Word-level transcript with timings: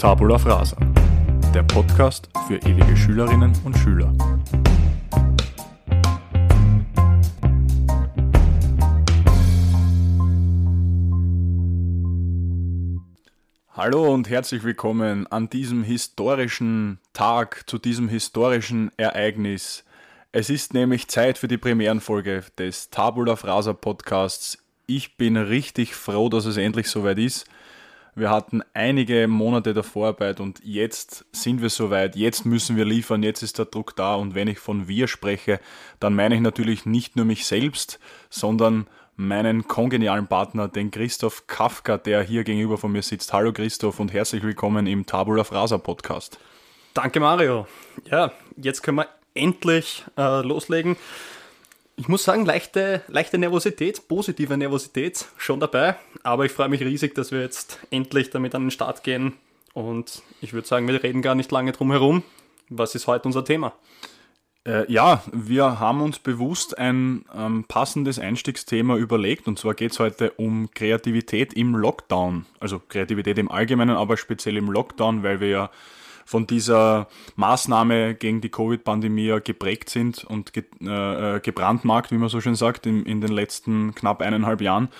Tabula 0.00 0.38
Frasa, 0.38 0.78
der 1.52 1.62
Podcast 1.62 2.30
für 2.48 2.56
ewige 2.56 2.96
Schülerinnen 2.96 3.52
und 3.66 3.76
Schüler. 3.76 4.10
Hallo 13.68 14.10
und 14.10 14.30
herzlich 14.30 14.64
willkommen 14.64 15.26
an 15.26 15.50
diesem 15.50 15.84
historischen 15.84 16.98
Tag, 17.12 17.68
zu 17.68 17.76
diesem 17.76 18.08
historischen 18.08 18.90
Ereignis. 18.96 19.84
Es 20.32 20.48
ist 20.48 20.72
nämlich 20.72 21.08
Zeit 21.08 21.36
für 21.36 21.46
die 21.46 21.58
Premierenfolge 21.58 22.44
des 22.56 22.88
Tabula 22.88 23.36
Frasa 23.36 23.74
Podcasts. 23.74 24.64
Ich 24.86 25.18
bin 25.18 25.36
richtig 25.36 25.94
froh, 25.94 26.30
dass 26.30 26.46
es 26.46 26.56
endlich 26.56 26.88
soweit 26.88 27.18
ist. 27.18 27.44
Wir 28.16 28.30
hatten 28.30 28.62
einige 28.74 29.28
Monate 29.28 29.72
der 29.72 29.84
Vorarbeit 29.84 30.40
und 30.40 30.60
jetzt 30.64 31.24
sind 31.30 31.62
wir 31.62 31.70
soweit, 31.70 32.16
jetzt 32.16 32.44
müssen 32.44 32.76
wir 32.76 32.84
liefern, 32.84 33.22
jetzt 33.22 33.42
ist 33.42 33.58
der 33.58 33.66
Druck 33.66 33.94
da 33.94 34.16
und 34.16 34.34
wenn 34.34 34.48
ich 34.48 34.58
von 34.58 34.88
wir 34.88 35.06
spreche, 35.06 35.60
dann 36.00 36.14
meine 36.14 36.34
ich 36.34 36.40
natürlich 36.40 36.86
nicht 36.86 37.14
nur 37.14 37.24
mich 37.24 37.46
selbst, 37.46 38.00
sondern 38.28 38.88
meinen 39.14 39.68
kongenialen 39.68 40.26
Partner, 40.26 40.66
den 40.66 40.90
Christoph 40.90 41.46
Kafka, 41.46 41.98
der 41.98 42.22
hier 42.22 42.42
gegenüber 42.42 42.78
von 42.78 42.90
mir 42.90 43.02
sitzt. 43.02 43.32
Hallo 43.32 43.52
Christoph 43.52 44.00
und 44.00 44.12
herzlich 44.12 44.42
willkommen 44.42 44.88
im 44.88 45.06
Tabula 45.06 45.44
Frasa 45.44 45.78
Podcast. 45.78 46.40
Danke 46.94 47.20
Mario. 47.20 47.68
Ja, 48.10 48.32
jetzt 48.56 48.82
können 48.82 48.98
wir 48.98 49.08
endlich 49.34 50.04
äh, 50.18 50.42
loslegen. 50.42 50.96
Ich 52.00 52.08
muss 52.08 52.24
sagen, 52.24 52.46
leichte, 52.46 53.02
leichte 53.08 53.36
Nervosität, 53.36 54.08
positive 54.08 54.56
Nervosität 54.56 55.26
schon 55.36 55.60
dabei. 55.60 55.96
Aber 56.22 56.46
ich 56.46 56.52
freue 56.52 56.70
mich 56.70 56.80
riesig, 56.80 57.14
dass 57.14 57.30
wir 57.30 57.42
jetzt 57.42 57.78
endlich 57.90 58.30
damit 58.30 58.54
an 58.54 58.62
den 58.62 58.70
Start 58.70 59.04
gehen. 59.04 59.34
Und 59.74 60.22
ich 60.40 60.54
würde 60.54 60.66
sagen, 60.66 60.88
wir 60.88 61.02
reden 61.02 61.20
gar 61.20 61.34
nicht 61.34 61.52
lange 61.52 61.72
drum 61.72 61.90
herum. 61.90 62.22
Was 62.70 62.94
ist 62.94 63.06
heute 63.06 63.26
unser 63.26 63.44
Thema? 63.44 63.74
Äh, 64.66 64.90
ja, 64.90 65.22
wir 65.30 65.78
haben 65.78 66.00
uns 66.00 66.18
bewusst 66.18 66.78
ein 66.78 67.26
ähm, 67.36 67.64
passendes 67.68 68.18
Einstiegsthema 68.18 68.96
überlegt. 68.96 69.46
Und 69.46 69.58
zwar 69.58 69.74
geht 69.74 69.92
es 69.92 69.98
heute 69.98 70.30
um 70.30 70.70
Kreativität 70.70 71.52
im 71.52 71.76
Lockdown. 71.76 72.46
Also 72.60 72.78
Kreativität 72.78 73.36
im 73.36 73.50
Allgemeinen, 73.50 73.96
aber 73.96 74.16
speziell 74.16 74.56
im 74.56 74.70
Lockdown, 74.70 75.22
weil 75.22 75.40
wir 75.40 75.48
ja 75.48 75.70
von 76.30 76.46
dieser 76.46 77.08
Maßnahme 77.34 78.14
gegen 78.14 78.40
die 78.40 78.50
Covid-Pandemie 78.50 79.40
geprägt 79.42 79.90
sind 79.90 80.22
und 80.22 80.52
ge 80.52 80.62
äh, 80.80 81.36
äh, 81.36 81.40
gebrandmarkt, 81.40 82.12
wie 82.12 82.18
man 82.18 82.28
so 82.28 82.40
schön 82.40 82.54
sagt, 82.54 82.86
in, 82.86 83.04
in 83.04 83.20
den 83.20 83.32
letzten 83.32 83.96
knapp 83.96 84.22
eineinhalb 84.22 84.60
Jahren. 84.60 84.90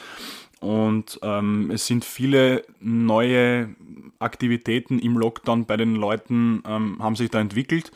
Und 0.59 1.21
ähm, 1.23 1.71
es 1.71 1.87
sind 1.87 2.05
viele 2.05 2.65
neue 2.81 3.77
Aktivitäten 4.19 4.99
im 4.99 5.17
Lockdown 5.17 5.67
bei 5.67 5.77
den 5.77 5.95
Leuten, 5.95 6.65
ähm, 6.67 6.97
haben 6.99 7.15
sich 7.15 7.31
da 7.31 7.39
entwickelt. 7.39 7.93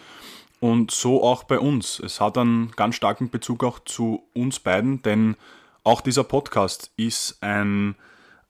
Und 0.60 0.92
so 0.92 1.24
auch 1.24 1.42
bei 1.42 1.58
uns. 1.58 1.98
Es 1.98 2.20
hat 2.20 2.38
einen 2.38 2.70
ganz 2.76 2.94
starken 2.94 3.30
Bezug 3.30 3.64
auch 3.64 3.80
zu 3.80 4.22
uns 4.32 4.60
beiden, 4.60 5.02
denn 5.02 5.34
auch 5.82 6.02
dieser 6.02 6.22
Podcast 6.22 6.92
ist 6.96 7.42
ein 7.42 7.96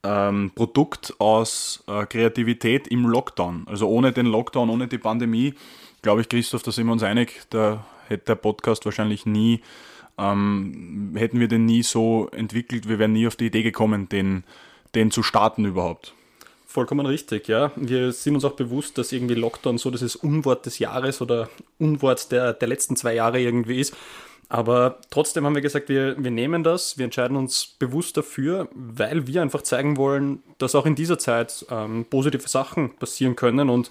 ähm, 0.04 0.52
Produkt 0.54 1.14
aus 1.18 1.82
äh, 1.88 2.06
Kreativität 2.06 2.86
im 2.88 3.06
Lockdown. 3.06 3.64
Also 3.66 3.88
ohne 3.88 4.12
den 4.12 4.26
Lockdown, 4.26 4.70
ohne 4.70 4.86
die 4.86 4.98
Pandemie, 4.98 5.54
glaube 6.02 6.20
ich, 6.20 6.28
Christoph, 6.28 6.62
da 6.62 6.70
sind 6.70 6.86
wir 6.86 6.92
uns 6.92 7.02
einig, 7.02 7.40
da 7.50 7.84
hätte 8.08 8.26
der 8.26 8.34
Podcast 8.36 8.84
wahrscheinlich 8.84 9.26
nie, 9.26 9.60
ähm, 10.18 11.14
hätten 11.16 11.40
wir 11.40 11.48
den 11.48 11.64
nie 11.64 11.82
so 11.82 12.28
entwickelt, 12.30 12.88
wir 12.88 12.98
wären 12.98 13.14
nie 13.14 13.26
auf 13.26 13.36
die 13.36 13.46
Idee 13.46 13.62
gekommen, 13.62 14.08
den, 14.08 14.44
den 14.94 15.10
zu 15.10 15.22
starten 15.22 15.64
überhaupt. 15.64 16.14
Vollkommen 16.66 17.06
richtig, 17.06 17.46
ja. 17.48 17.70
Wir 17.76 18.12
sind 18.12 18.34
uns 18.34 18.44
auch 18.44 18.56
bewusst, 18.56 18.98
dass 18.98 19.12
irgendwie 19.12 19.34
Lockdown 19.34 19.78
so 19.78 19.90
das 19.90 20.16
Unwort 20.16 20.66
des 20.66 20.80
Jahres 20.80 21.20
oder 21.22 21.48
Unwort 21.78 22.32
der, 22.32 22.52
der 22.52 22.68
letzten 22.68 22.96
zwei 22.96 23.14
Jahre 23.14 23.40
irgendwie 23.40 23.78
ist. 23.78 23.96
Aber 24.48 24.98
trotzdem 25.10 25.44
haben 25.44 25.54
wir 25.54 25.62
gesagt, 25.62 25.88
wir, 25.88 26.22
wir 26.22 26.30
nehmen 26.30 26.62
das, 26.62 26.98
wir 26.98 27.04
entscheiden 27.04 27.36
uns 27.36 27.66
bewusst 27.78 28.16
dafür, 28.16 28.68
weil 28.74 29.26
wir 29.26 29.42
einfach 29.42 29.62
zeigen 29.62 29.96
wollen, 29.96 30.42
dass 30.58 30.74
auch 30.74 30.86
in 30.86 30.94
dieser 30.94 31.18
Zeit 31.18 31.64
ähm, 31.70 32.06
positive 32.08 32.48
Sachen 32.48 32.94
passieren 32.96 33.36
können. 33.36 33.70
Und 33.70 33.90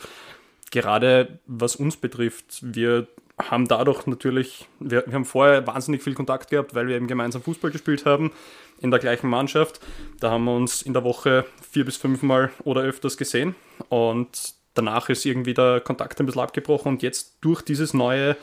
gerade 0.72 1.40
was 1.48 1.76
uns 1.76 1.98
betrifft, 1.98 2.60
wir 2.62 3.08
haben 3.42 3.68
dadurch 3.68 4.06
natürlich, 4.06 4.68
wir, 4.80 5.04
wir 5.08 5.14
haben 5.14 5.26
vorher 5.26 5.66
wahnsinnig 5.66 6.04
viel 6.04 6.14
Kontakt 6.14 6.52
gehabt, 6.52 6.76
weil 6.76 6.88
wir 6.88 6.96
eben 6.96 7.08
gemeinsam 7.08 7.42
Fußball 7.42 7.72
gespielt 7.72 8.06
haben 8.06 8.32
in 8.80 8.92
der 8.92 9.00
gleichen 9.00 9.30
Mannschaft. 9.30 9.80
Da 10.20 10.32
haben 10.32 10.44
wir 10.46 10.56
uns 10.56 10.82
in 10.82 10.94
der 10.94 11.04
Woche 11.04 11.46
vier 11.72 11.86
bis 11.86 11.98
fünfmal 11.98 12.52
oder 12.64 12.82
öfters 12.82 13.18
gesehen. 13.18 13.56
Und 13.90 14.54
danach 14.76 15.10
ist 15.10 15.26
irgendwie 15.26 15.54
der 15.54 15.82
Kontakt 15.82 16.20
ein 16.20 16.26
bisschen 16.26 16.42
abgebrochen 16.42 16.94
und 16.94 17.04
jetzt 17.04 17.38
durch 17.42 17.62
dieses 17.62 17.94
neue 17.94 18.36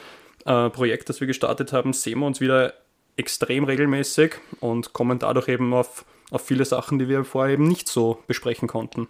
äh, 0.44 0.70
Projekt, 0.70 1.08
das 1.08 1.20
wir 1.20 1.26
gestartet 1.26 1.72
haben, 1.72 1.92
sehen 1.92 2.20
wir 2.20 2.26
uns 2.26 2.40
wieder 2.40 2.74
extrem 3.16 3.64
regelmäßig 3.64 4.36
und 4.60 4.92
kommen 4.92 5.18
dadurch 5.18 5.48
eben 5.48 5.74
auf, 5.74 6.04
auf 6.30 6.46
viele 6.46 6.64
Sachen, 6.64 6.98
die 6.98 7.08
wir 7.08 7.24
vorher 7.24 7.54
eben 7.54 7.68
nicht 7.68 7.88
so 7.88 8.22
besprechen 8.26 8.68
konnten. 8.68 9.08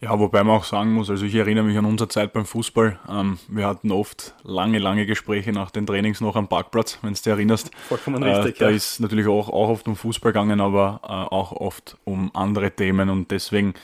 Ja, 0.00 0.16
wobei 0.18 0.44
man 0.44 0.56
auch 0.56 0.64
sagen 0.64 0.92
muss, 0.92 1.10
also 1.10 1.26
ich 1.26 1.34
erinnere 1.34 1.64
mich 1.64 1.76
an 1.76 1.84
unsere 1.84 2.08
Zeit 2.08 2.32
beim 2.32 2.46
Fußball. 2.46 3.00
Ähm, 3.08 3.38
wir 3.48 3.66
hatten 3.66 3.90
oft 3.90 4.34
lange, 4.44 4.78
lange 4.78 5.06
Gespräche 5.06 5.50
nach 5.52 5.72
den 5.72 5.86
Trainings 5.86 6.20
noch 6.20 6.36
am 6.36 6.46
Parkplatz, 6.46 6.98
wenn 7.02 7.14
du 7.14 7.18
dich 7.18 7.26
erinnerst. 7.26 7.72
Vollkommen 7.88 8.22
äh, 8.22 8.30
richtig. 8.30 8.58
Da 8.58 8.70
ja. 8.70 8.76
ist 8.76 9.00
natürlich 9.00 9.26
auch, 9.26 9.48
auch 9.48 9.68
oft 9.70 9.88
um 9.88 9.96
Fußball 9.96 10.32
gegangen, 10.32 10.60
aber 10.60 11.00
äh, 11.02 11.08
auch 11.08 11.50
oft 11.50 11.96
um 12.04 12.30
andere 12.32 12.70
Themen 12.70 13.10
und 13.10 13.32
deswegen 13.32 13.74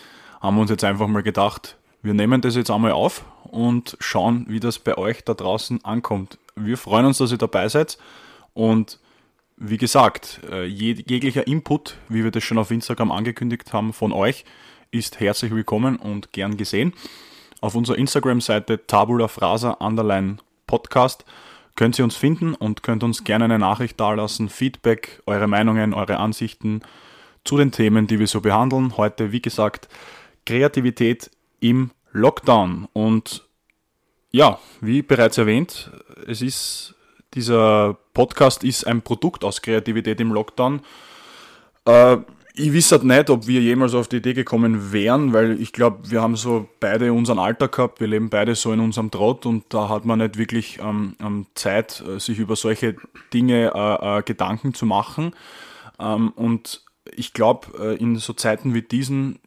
haben 0.40 0.56
wir 0.56 0.60
uns 0.60 0.70
jetzt 0.70 0.84
einfach 0.84 1.08
mal 1.08 1.24
gedacht, 1.24 1.76
wir 2.04 2.12
nehmen 2.12 2.42
das 2.42 2.54
jetzt 2.54 2.70
einmal 2.70 2.92
auf 2.92 3.24
und 3.44 3.96
schauen, 3.98 4.44
wie 4.46 4.60
das 4.60 4.78
bei 4.78 4.98
euch 4.98 5.24
da 5.24 5.32
draußen 5.32 5.82
ankommt. 5.86 6.38
Wir 6.54 6.76
freuen 6.76 7.06
uns, 7.06 7.16
dass 7.16 7.32
ihr 7.32 7.38
dabei 7.38 7.68
seid 7.70 7.96
und 8.52 9.00
wie 9.56 9.78
gesagt, 9.78 10.40
äh, 10.50 10.66
jeglicher 10.66 11.46
Input, 11.46 11.96
wie 12.10 12.22
wir 12.22 12.30
das 12.30 12.44
schon 12.44 12.58
auf 12.58 12.70
Instagram 12.70 13.10
angekündigt 13.10 13.72
haben, 13.72 13.94
von 13.94 14.12
euch 14.12 14.44
ist 14.90 15.18
herzlich 15.18 15.54
willkommen 15.54 15.96
und 15.96 16.32
gern 16.32 16.58
gesehen. 16.58 16.92
Auf 17.62 17.74
unserer 17.74 17.96
Instagram-Seite 17.96 18.86
Tabula 18.86 19.28
Frasa 19.28 19.70
Underline 19.70 20.36
Podcast 20.66 21.24
könnt 21.74 21.98
ihr 21.98 22.04
uns 22.04 22.16
finden 22.16 22.54
und 22.54 22.82
könnt 22.82 23.02
uns 23.02 23.24
gerne 23.24 23.46
eine 23.46 23.58
Nachricht 23.58 23.98
dalassen, 23.98 24.50
Feedback, 24.50 25.22
eure 25.24 25.48
Meinungen, 25.48 25.94
eure 25.94 26.18
Ansichten 26.18 26.82
zu 27.44 27.56
den 27.56 27.72
Themen, 27.72 28.06
die 28.06 28.18
wir 28.18 28.26
so 28.26 28.42
behandeln. 28.42 28.98
Heute, 28.98 29.32
wie 29.32 29.40
gesagt, 29.40 29.88
Kreativität 30.44 31.30
im 31.64 31.90
Lockdown. 32.12 32.88
Und 32.92 33.42
ja, 34.30 34.58
wie 34.80 35.00
bereits 35.02 35.38
erwähnt, 35.38 35.90
es 36.26 36.42
ist 36.42 36.94
dieser 37.32 37.96
Podcast 38.12 38.62
ist 38.62 38.86
ein 38.86 39.02
Produkt 39.02 39.44
aus 39.44 39.62
Kreativität 39.62 40.20
im 40.20 40.32
Lockdown. 40.32 40.82
Äh, 41.86 42.18
ich 42.56 42.72
wisse 42.72 42.96
halt 42.96 43.04
nicht, 43.04 43.30
ob 43.30 43.48
wir 43.48 43.60
jemals 43.60 43.94
auf 43.94 44.06
die 44.06 44.18
Idee 44.18 44.34
gekommen 44.34 44.92
wären, 44.92 45.32
weil 45.32 45.60
ich 45.60 45.72
glaube, 45.72 46.08
wir 46.10 46.22
haben 46.22 46.36
so 46.36 46.68
beide 46.78 47.12
unseren 47.12 47.40
Alter 47.40 47.66
gehabt, 47.66 47.98
wir 47.98 48.06
leben 48.06 48.30
beide 48.30 48.54
so 48.54 48.72
in 48.72 48.78
unserem 48.78 49.10
Trott 49.10 49.46
und 49.46 49.64
da 49.70 49.88
hat 49.88 50.04
man 50.04 50.20
nicht 50.20 50.38
wirklich 50.38 50.78
ähm, 50.80 51.16
ähm 51.20 51.46
Zeit, 51.54 52.04
äh, 52.06 52.20
sich 52.20 52.38
über 52.38 52.54
solche 52.54 52.94
Dinge 53.32 53.72
äh, 53.74 54.18
äh, 54.18 54.22
Gedanken 54.22 54.74
zu 54.74 54.86
machen. 54.86 55.32
Ähm, 55.98 56.30
und 56.36 56.83
ich 57.12 57.32
glaube, 57.32 57.68
äh, 57.78 57.96
in 57.96 58.16
so 58.16 58.32
Zeiten 58.32 58.74
wie 58.74 58.82
diesen 58.82 59.38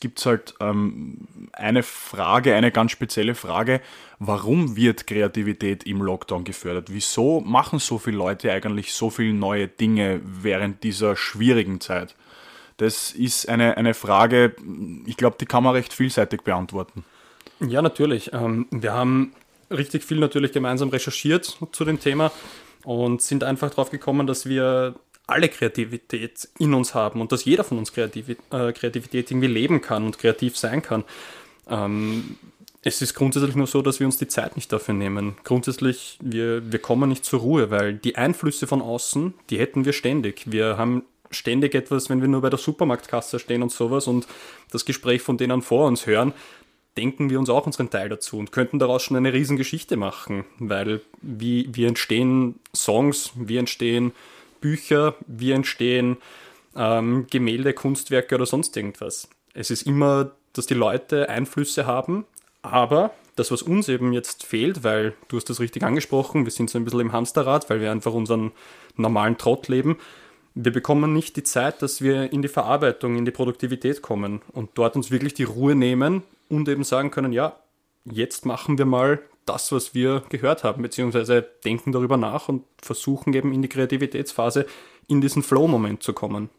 gibt 0.00 0.20
es 0.20 0.26
halt 0.26 0.54
ähm, 0.60 1.26
eine 1.52 1.82
Frage, 1.82 2.54
eine 2.54 2.70
ganz 2.70 2.92
spezielle 2.92 3.34
Frage, 3.34 3.80
warum 4.18 4.76
wird 4.76 5.06
Kreativität 5.06 5.84
im 5.84 6.02
Lockdown 6.02 6.44
gefördert? 6.44 6.92
Wieso 6.92 7.40
machen 7.40 7.78
so 7.78 7.98
viele 7.98 8.16
Leute 8.16 8.52
eigentlich 8.52 8.92
so 8.92 9.10
viele 9.10 9.34
neue 9.34 9.66
Dinge 9.66 10.20
während 10.22 10.84
dieser 10.84 11.16
schwierigen 11.16 11.80
Zeit? 11.80 12.14
Das 12.76 13.10
ist 13.12 13.48
eine, 13.48 13.76
eine 13.76 13.94
Frage, 13.94 14.54
ich 15.06 15.16
glaube, 15.16 15.36
die 15.40 15.46
kann 15.46 15.64
man 15.64 15.74
recht 15.74 15.92
vielseitig 15.92 16.42
beantworten. 16.42 17.04
Ja, 17.60 17.82
natürlich. 17.82 18.32
Ähm, 18.32 18.66
wir 18.70 18.92
haben 18.92 19.32
richtig 19.70 20.04
viel 20.04 20.18
natürlich 20.18 20.52
gemeinsam 20.52 20.90
recherchiert 20.90 21.58
zu 21.72 21.84
dem 21.84 21.98
Thema 21.98 22.30
und 22.84 23.22
sind 23.22 23.42
einfach 23.42 23.70
darauf 23.70 23.90
gekommen, 23.90 24.26
dass 24.26 24.46
wir 24.46 24.94
alle 25.26 25.48
Kreativität 25.48 26.48
in 26.58 26.74
uns 26.74 26.94
haben 26.94 27.20
und 27.20 27.32
dass 27.32 27.44
jeder 27.44 27.64
von 27.64 27.78
uns 27.78 27.92
Kreativ 27.92 28.28
äh, 28.28 28.72
Kreativität 28.72 29.30
irgendwie 29.30 29.48
leben 29.48 29.80
kann 29.80 30.04
und 30.04 30.18
kreativ 30.18 30.56
sein 30.56 30.82
kann. 30.82 31.04
Ähm, 31.68 32.36
es 32.82 33.02
ist 33.02 33.14
grundsätzlich 33.14 33.56
nur 33.56 33.66
so, 33.66 33.82
dass 33.82 33.98
wir 33.98 34.06
uns 34.06 34.16
die 34.16 34.28
Zeit 34.28 34.54
nicht 34.54 34.72
dafür 34.72 34.94
nehmen. 34.94 35.36
Grundsätzlich, 35.42 36.18
wir, 36.20 36.70
wir 36.70 36.78
kommen 36.78 37.08
nicht 37.08 37.24
zur 37.24 37.40
Ruhe, 37.40 37.70
weil 37.72 37.94
die 37.94 38.14
Einflüsse 38.14 38.68
von 38.68 38.80
außen, 38.80 39.34
die 39.50 39.58
hätten 39.58 39.84
wir 39.84 39.92
ständig. 39.92 40.44
Wir 40.46 40.78
haben 40.78 41.02
ständig 41.32 41.74
etwas, 41.74 42.08
wenn 42.10 42.20
wir 42.20 42.28
nur 42.28 42.42
bei 42.42 42.50
der 42.50 42.60
Supermarktkasse 42.60 43.40
stehen 43.40 43.64
und 43.64 43.72
sowas 43.72 44.06
und 44.06 44.28
das 44.70 44.84
Gespräch 44.84 45.22
von 45.22 45.36
denen 45.36 45.62
vor 45.62 45.88
uns 45.88 46.06
hören, 46.06 46.32
denken 46.96 47.28
wir 47.28 47.40
uns 47.40 47.50
auch 47.50 47.66
unseren 47.66 47.90
Teil 47.90 48.08
dazu 48.08 48.38
und 48.38 48.52
könnten 48.52 48.78
daraus 48.78 49.02
schon 49.02 49.16
eine 49.16 49.32
Riesengeschichte 49.32 49.96
machen, 49.96 50.44
weil 50.60 51.00
wie, 51.20 51.68
wie 51.72 51.86
entstehen 51.86 52.60
Songs, 52.72 53.32
wie 53.34 53.56
entstehen 53.56 54.12
Bücher, 54.60 55.14
wie 55.26 55.52
entstehen 55.52 56.18
ähm, 56.76 57.26
Gemälde, 57.30 57.72
Kunstwerke 57.72 58.34
oder 58.34 58.46
sonst 58.46 58.76
irgendwas. 58.76 59.28
Es 59.54 59.70
ist 59.70 59.82
immer, 59.82 60.32
dass 60.52 60.66
die 60.66 60.74
Leute 60.74 61.28
Einflüsse 61.28 61.86
haben, 61.86 62.26
Aber 62.66 63.12
das, 63.36 63.50
was 63.50 63.62
uns 63.62 63.88
eben 63.88 64.12
jetzt 64.12 64.44
fehlt, 64.44 64.82
weil 64.82 65.14
du 65.28 65.36
hast 65.36 65.48
das 65.48 65.60
richtig 65.60 65.82
angesprochen, 65.82 66.44
wir 66.44 66.50
sind 66.50 66.68
so 66.68 66.78
ein 66.78 66.84
bisschen 66.84 67.00
im 67.00 67.12
Hamsterrad, 67.12 67.70
weil 67.70 67.80
wir 67.80 67.92
einfach 67.92 68.12
unseren 68.12 68.52
normalen 68.96 69.38
Trott 69.38 69.68
leben. 69.68 69.98
Wir 70.54 70.72
bekommen 70.72 71.12
nicht 71.12 71.36
die 71.36 71.42
Zeit, 71.42 71.82
dass 71.82 72.00
wir 72.00 72.32
in 72.32 72.42
die 72.42 72.48
Verarbeitung, 72.48 73.16
in 73.16 73.24
die 73.24 73.30
Produktivität 73.30 74.02
kommen 74.02 74.40
und 74.52 74.70
dort 74.74 74.96
uns 74.96 75.10
wirklich 75.10 75.34
die 75.34 75.44
Ruhe 75.44 75.74
nehmen 75.74 76.22
und 76.48 76.68
eben 76.68 76.82
sagen 76.82 77.10
können, 77.10 77.32
ja, 77.32 77.56
jetzt 78.04 78.46
machen 78.46 78.78
wir 78.78 78.86
mal 78.86 79.20
das, 79.46 79.72
was 79.72 79.94
wir 79.94 80.22
gehört 80.28 80.64
haben, 80.64 80.82
beziehungsweise 80.82 81.42
denken 81.64 81.92
darüber 81.92 82.16
nach 82.16 82.48
und 82.48 82.64
versuchen 82.82 83.32
eben 83.32 83.52
in 83.52 83.62
die 83.62 83.68
Kreativitätsphase, 83.68 84.66
in 85.08 85.20
diesen 85.20 85.42
Flow-Moment 85.42 86.02
zu 86.02 86.12
kommen. 86.12 86.50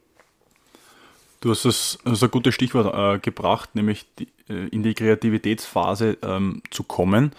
Du 1.40 1.50
hast 1.50 1.64
das, 1.64 1.98
also 2.04 2.26
ein 2.26 2.30
gutes 2.30 2.54
Stichwort 2.54 2.92
äh, 2.92 3.20
gebracht, 3.20 3.74
nämlich 3.74 4.06
die, 4.18 4.28
äh, 4.48 4.68
in 4.68 4.82
die 4.82 4.94
Kreativitätsphase 4.94 6.18
ähm, 6.22 6.62
zu 6.70 6.82
kommen. 6.82 7.32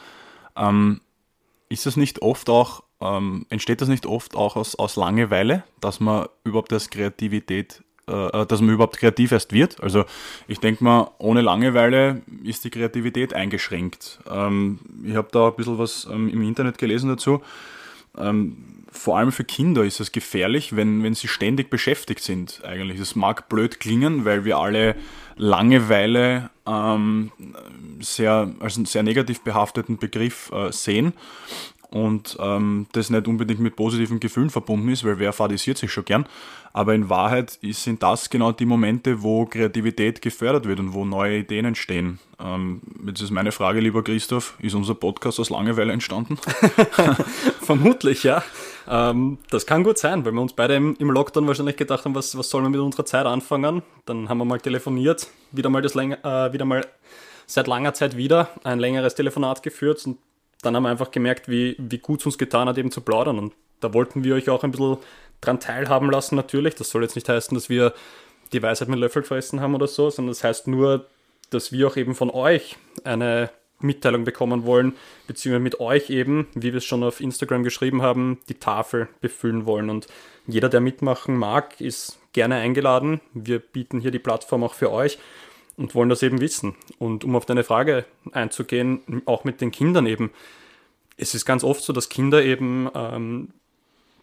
Ähm, 0.56 1.02
ist 1.68 1.86
das 1.86 1.98
nicht 1.98 2.22
oft 2.22 2.50
auch, 2.50 2.84
ähm, 3.02 3.46
entsteht 3.50 3.82
das 3.82 3.90
nicht 3.90 4.06
oft 4.06 4.36
auch 4.36 4.56
aus, 4.56 4.76
aus 4.76 4.96
Langeweile, 4.96 5.64
dass 5.82 6.00
man 6.00 6.28
überhaupt 6.44 6.72
als 6.72 6.90
Kreativität 6.90 7.84
äh, 8.10 8.46
dass 8.46 8.62
man 8.62 8.74
überhaupt 8.74 8.98
kreativ 8.98 9.32
erst 9.32 9.54
wird. 9.54 9.82
Also 9.82 10.06
ich 10.48 10.60
denke 10.60 10.84
mal, 10.84 11.12
ohne 11.18 11.42
Langeweile 11.42 12.22
ist 12.44 12.64
die 12.64 12.70
Kreativität 12.70 13.34
eingeschränkt. 13.34 14.20
Ähm, 14.30 14.80
ich 15.04 15.16
habe 15.16 15.30
da 15.32 15.48
ein 15.48 15.56
bisschen 15.56 15.78
was 15.78 16.08
ähm, 16.12 16.30
im 16.30 16.42
Internet 16.42 16.78
gelesen 16.78 17.10
dazu. 17.10 17.42
Ähm, 18.18 18.58
vor 18.92 19.18
allem 19.18 19.32
für 19.32 19.44
Kinder 19.44 19.84
ist 19.86 20.00
es 20.00 20.12
gefährlich, 20.12 20.76
wenn, 20.76 21.04
wenn 21.04 21.14
sie 21.14 21.28
ständig 21.28 21.70
beschäftigt 21.70 22.24
sind 22.24 22.62
eigentlich. 22.66 23.00
Das 23.00 23.16
mag 23.16 23.48
blöd 23.48 23.80
klingen, 23.80 24.26
weil 24.26 24.46
wir 24.46 24.58
alle 24.58 24.96
Langeweile 25.36 26.50
ähm, 26.66 27.32
sehr, 28.00 28.52
als 28.60 28.78
einen 28.78 28.86
sehr 28.86 29.04
negativ 29.04 29.42
behafteten 29.42 29.98
Begriff 29.98 30.52
äh, 30.52 30.72
sehen 30.72 31.14
und 31.92 32.38
ähm, 32.40 32.88
das 32.92 33.10
nicht 33.10 33.28
unbedingt 33.28 33.60
mit 33.60 33.76
positiven 33.76 34.20
Gefühlen 34.20 34.50
verbunden 34.50 34.90
ist, 34.90 35.04
weil 35.04 35.20
wer 35.20 35.34
fadisiert 35.34 35.78
sich 35.78 35.92
schon 35.92 36.06
gern. 36.06 36.28
Aber 36.72 36.94
in 36.94 37.10
Wahrheit 37.10 37.58
sind 37.64 38.04
das 38.04 38.30
genau 38.30 38.52
die 38.52 38.66
Momente, 38.66 39.24
wo 39.24 39.46
Kreativität 39.46 40.22
gefördert 40.22 40.66
wird 40.66 40.80
und 40.80 40.94
wo 40.94 41.04
neue 41.04 41.40
Ideen 41.40 41.66
entstehen. 41.66 42.20
Ähm, 42.40 42.82
jetzt 43.08 43.22
ist 43.22 43.32
meine 43.32 43.52
Frage, 43.52 43.80
lieber 43.80 44.04
Christoph, 44.04 44.56
ist 44.60 44.76
unser 44.76 44.94
Podcast 44.94 45.40
aus 45.40 45.50
Langeweile 45.50 45.92
entstanden? 45.92 46.38
Vermutlich, 47.62 48.24
ja. 48.24 48.44
Ähm, 48.88 49.40
das 49.50 49.66
kann 49.66 49.84
gut 49.84 49.98
sein, 49.98 50.24
weil 50.26 50.34
wir 50.34 50.42
uns 50.42 50.54
beide 50.54 50.76
im, 50.76 50.96
im 51.00 51.10
Lockdown 51.10 51.48
wahrscheinlich 51.48 51.76
gedacht 51.76 52.06
haben, 52.06 52.14
was, 52.14 52.38
was 52.38 52.50
sollen 52.50 52.66
wir 52.66 52.70
mit 52.70 52.80
unserer 52.82 53.06
Zeit 53.06 53.26
anfangen? 53.26 53.82
Dann 54.06 54.30
haben 54.30 54.38
wir 54.38 54.46
mal 54.46 54.60
telefoniert, 54.60 55.28
wieder 55.52 55.70
mal, 55.70 55.82
das 55.82 55.96
länger, 55.96 56.24
äh, 56.24 56.54
wieder 56.54 56.66
mal 56.66 56.86
seit 57.48 57.66
langer 57.66 57.96
Zeit 57.96 58.16
wieder 58.16 58.50
ein 58.64 58.78
längeres 58.78 59.16
Telefonat 59.16 59.64
geführt 59.64 60.06
und 60.06 60.18
dann 60.62 60.76
haben 60.76 60.84
wir 60.84 60.90
einfach 60.90 61.12
gemerkt, 61.12 61.50
wie, 61.50 61.76
wie 61.78 62.00
gut 62.00 62.20
es 62.20 62.26
uns 62.26 62.38
getan 62.38 62.68
hat, 62.68 62.78
eben 62.78 62.92
zu 62.92 63.02
plaudern. 63.02 63.40
Und 63.40 63.54
da 63.80 63.94
wollten 63.94 64.24
wir 64.24 64.36
euch 64.36 64.50
auch 64.50 64.64
ein 64.64 64.72
bisschen 64.72 64.98
dran 65.42 65.60
teilhaben 65.60 66.12
lassen, 66.12 66.36
natürlich. 66.36 66.76
Das 66.76 66.90
soll 66.90 67.04
jetzt 67.04 67.16
nicht 67.16 67.30
heißen, 67.30 67.56
dass 67.56 67.70
wir 67.70 67.94
die 68.52 68.62
Weisheit 68.62 68.90
mit 68.90 69.00
Löffel 69.00 69.22
gefressen 69.22 69.62
haben 69.62 69.76
oder 69.76 69.88
so, 69.88 70.10
sondern 70.10 70.32
das 70.32 70.44
heißt 70.44 70.68
nur, 70.68 71.06
dass 71.50 71.72
wir 71.72 71.88
auch 71.88 71.98
eben 71.98 72.16
von 72.16 72.30
euch 72.30 72.78
eine 73.04 73.50
Mitteilung 73.80 74.26
bekommen 74.26 74.66
wollen, 74.66 74.94
beziehungsweise 75.28 75.64
mit 75.64 75.80
euch 75.80 76.10
eben, 76.10 76.48
wie 76.54 76.74
wir 76.74 76.80
es 76.80 76.86
schon 76.86 77.04
auf 77.04 77.22
Instagram 77.22 77.64
geschrieben 77.64 78.02
haben, 78.02 78.40
die 78.50 78.56
Tafel 78.56 79.08
befüllen 79.22 79.66
wollen. 79.66 79.90
Und 79.90 80.08
jeder, 80.48 80.68
der 80.68 80.82
mitmachen 80.82 81.38
mag, 81.38 81.80
ist 81.80 82.20
gerne 82.34 82.56
eingeladen. 82.56 83.22
Wir 83.34 83.60
bieten 83.60 84.02
hier 84.02 84.12
die 84.12 84.20
Plattform 84.20 84.64
auch 84.64 84.74
für 84.74 84.92
euch 84.92 85.18
und 85.80 85.96
wollen 85.96 86.10
das 86.10 86.22
eben 86.22 86.42
wissen. 86.42 86.76
Und 87.00 87.24
um 87.24 87.36
auf 87.36 87.46
deine 87.46 87.64
Frage 87.64 88.06
einzugehen, 88.34 89.24
auch 89.26 89.46
mit 89.46 89.62
den 89.62 89.72
Kindern 89.72 90.06
eben, 90.06 90.32
es 91.18 91.34
ist 91.34 91.46
ganz 91.46 91.64
oft 91.64 91.82
so, 91.82 91.94
dass 91.94 92.10
Kinder 92.10 92.44
eben 92.44 92.90
ähm, 92.94 93.50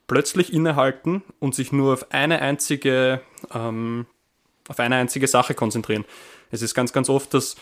plötzlich 0.06 0.52
innehalten 0.52 1.22
und 1.40 1.54
sich 1.54 1.72
nur 1.72 1.94
auf 1.94 2.12
eine 2.12 2.40
einzige, 2.42 3.22
ähm, 3.52 4.06
auf 4.68 4.78
eine 4.78 4.96
einzige 4.96 5.26
Sache 5.26 5.54
konzentrieren. 5.54 6.04
Es 6.50 6.62
ist 6.62 6.74
ganz, 6.74 6.92
ganz 6.92 7.08
oft, 7.08 7.32
dass 7.32 7.56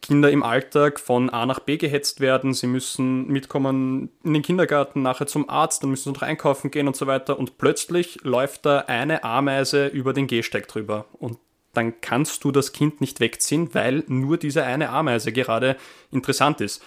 Kinder 0.00 0.30
im 0.30 0.42
Alltag 0.42 0.98
von 0.98 1.28
A 1.28 1.44
nach 1.44 1.60
B 1.60 1.76
gehetzt 1.76 2.20
werden, 2.20 2.54
sie 2.54 2.66
müssen 2.66 3.26
mitkommen 3.26 4.10
in 4.22 4.32
den 4.32 4.42
Kindergarten, 4.42 5.02
nachher 5.02 5.26
zum 5.26 5.50
Arzt, 5.50 5.82
dann 5.82 5.90
müssen 5.90 6.04
sie 6.04 6.18
noch 6.18 6.22
einkaufen 6.22 6.70
gehen 6.70 6.88
und 6.88 6.96
so 6.96 7.06
weiter 7.06 7.38
und 7.38 7.58
plötzlich 7.58 8.20
läuft 8.22 8.64
da 8.64 8.80
eine 8.80 9.22
Ameise 9.24 9.86
über 9.86 10.14
den 10.14 10.26
Gehsteig 10.26 10.66
drüber 10.68 11.04
und 11.12 11.38
dann 11.74 12.00
kannst 12.00 12.44
du 12.44 12.52
das 12.52 12.72
Kind 12.72 13.00
nicht 13.00 13.20
wegziehen, 13.20 13.70
weil 13.72 14.04
nur 14.06 14.36
diese 14.36 14.64
eine 14.64 14.90
Ameise 14.90 15.32
gerade 15.32 15.76
interessant 16.10 16.60
ist. 16.60 16.82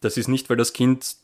Das 0.00 0.16
ist 0.16 0.28
nicht, 0.28 0.50
weil 0.50 0.56
das 0.56 0.72
Kind 0.72 1.16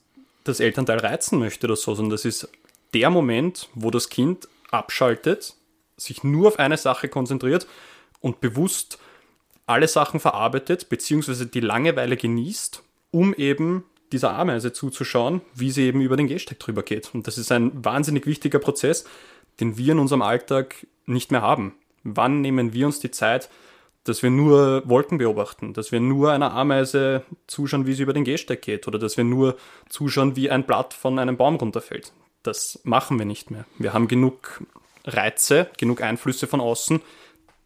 das 0.43 0.59
Elternteil 0.59 0.99
reizen 0.99 1.39
möchte 1.39 1.67
oder 1.67 1.75
so, 1.75 1.93
sondern 1.95 2.11
das 2.11 2.25
ist 2.25 2.49
der 2.93 3.09
Moment, 3.09 3.69
wo 3.75 3.91
das 3.91 4.09
Kind 4.09 4.47
abschaltet, 4.71 5.55
sich 5.97 6.23
nur 6.23 6.47
auf 6.47 6.59
eine 6.59 6.77
Sache 6.77 7.09
konzentriert 7.09 7.67
und 8.21 8.41
bewusst 8.41 8.99
alle 9.65 9.87
Sachen 9.87 10.19
verarbeitet, 10.19 10.89
beziehungsweise 10.89 11.45
die 11.45 11.59
Langeweile 11.59 12.17
genießt, 12.17 12.81
um 13.11 13.33
eben 13.35 13.83
dieser 14.11 14.33
Ameise 14.33 14.73
zuzuschauen, 14.73 15.41
wie 15.53 15.69
sie 15.69 15.83
eben 15.83 16.01
über 16.01 16.17
den 16.17 16.27
Gehsteig 16.27 16.59
drüber 16.59 16.81
geht. 16.81 17.13
Und 17.13 17.27
das 17.27 17.37
ist 17.37 17.51
ein 17.51 17.85
wahnsinnig 17.85 18.25
wichtiger 18.25 18.59
Prozess, 18.59 19.05
den 19.59 19.77
wir 19.77 19.91
in 19.91 19.99
unserem 19.99 20.23
Alltag 20.23 20.87
nicht 21.05 21.31
mehr 21.31 21.41
haben 21.41 21.75
wann 22.03 22.41
nehmen 22.41 22.73
wir 22.73 22.85
uns 22.85 22.99
die 22.99 23.11
Zeit, 23.11 23.49
dass 24.03 24.23
wir 24.23 24.29
nur 24.29 24.87
Wolken 24.87 25.17
beobachten, 25.17 25.73
dass 25.73 25.91
wir 25.91 25.99
nur 25.99 26.31
einer 26.31 26.53
Ameise 26.53 27.23
zuschauen, 27.47 27.85
wie 27.85 27.93
sie 27.93 28.03
über 28.03 28.13
den 28.13 28.23
Gehsteig 28.23 28.61
geht 28.61 28.87
oder 28.87 28.97
dass 28.97 29.17
wir 29.17 29.23
nur 29.23 29.57
zuschauen, 29.89 30.35
wie 30.35 30.49
ein 30.49 30.63
Blatt 30.63 30.93
von 30.93 31.19
einem 31.19 31.37
Baum 31.37 31.55
runterfällt. 31.55 32.13
Das 32.43 32.79
machen 32.83 33.19
wir 33.19 33.25
nicht 33.25 33.51
mehr. 33.51 33.65
Wir 33.77 33.93
haben 33.93 34.07
genug 34.07 34.63
Reize, 35.05 35.69
genug 35.77 36.01
Einflüsse 36.01 36.47
von 36.47 36.61
außen, 36.61 37.01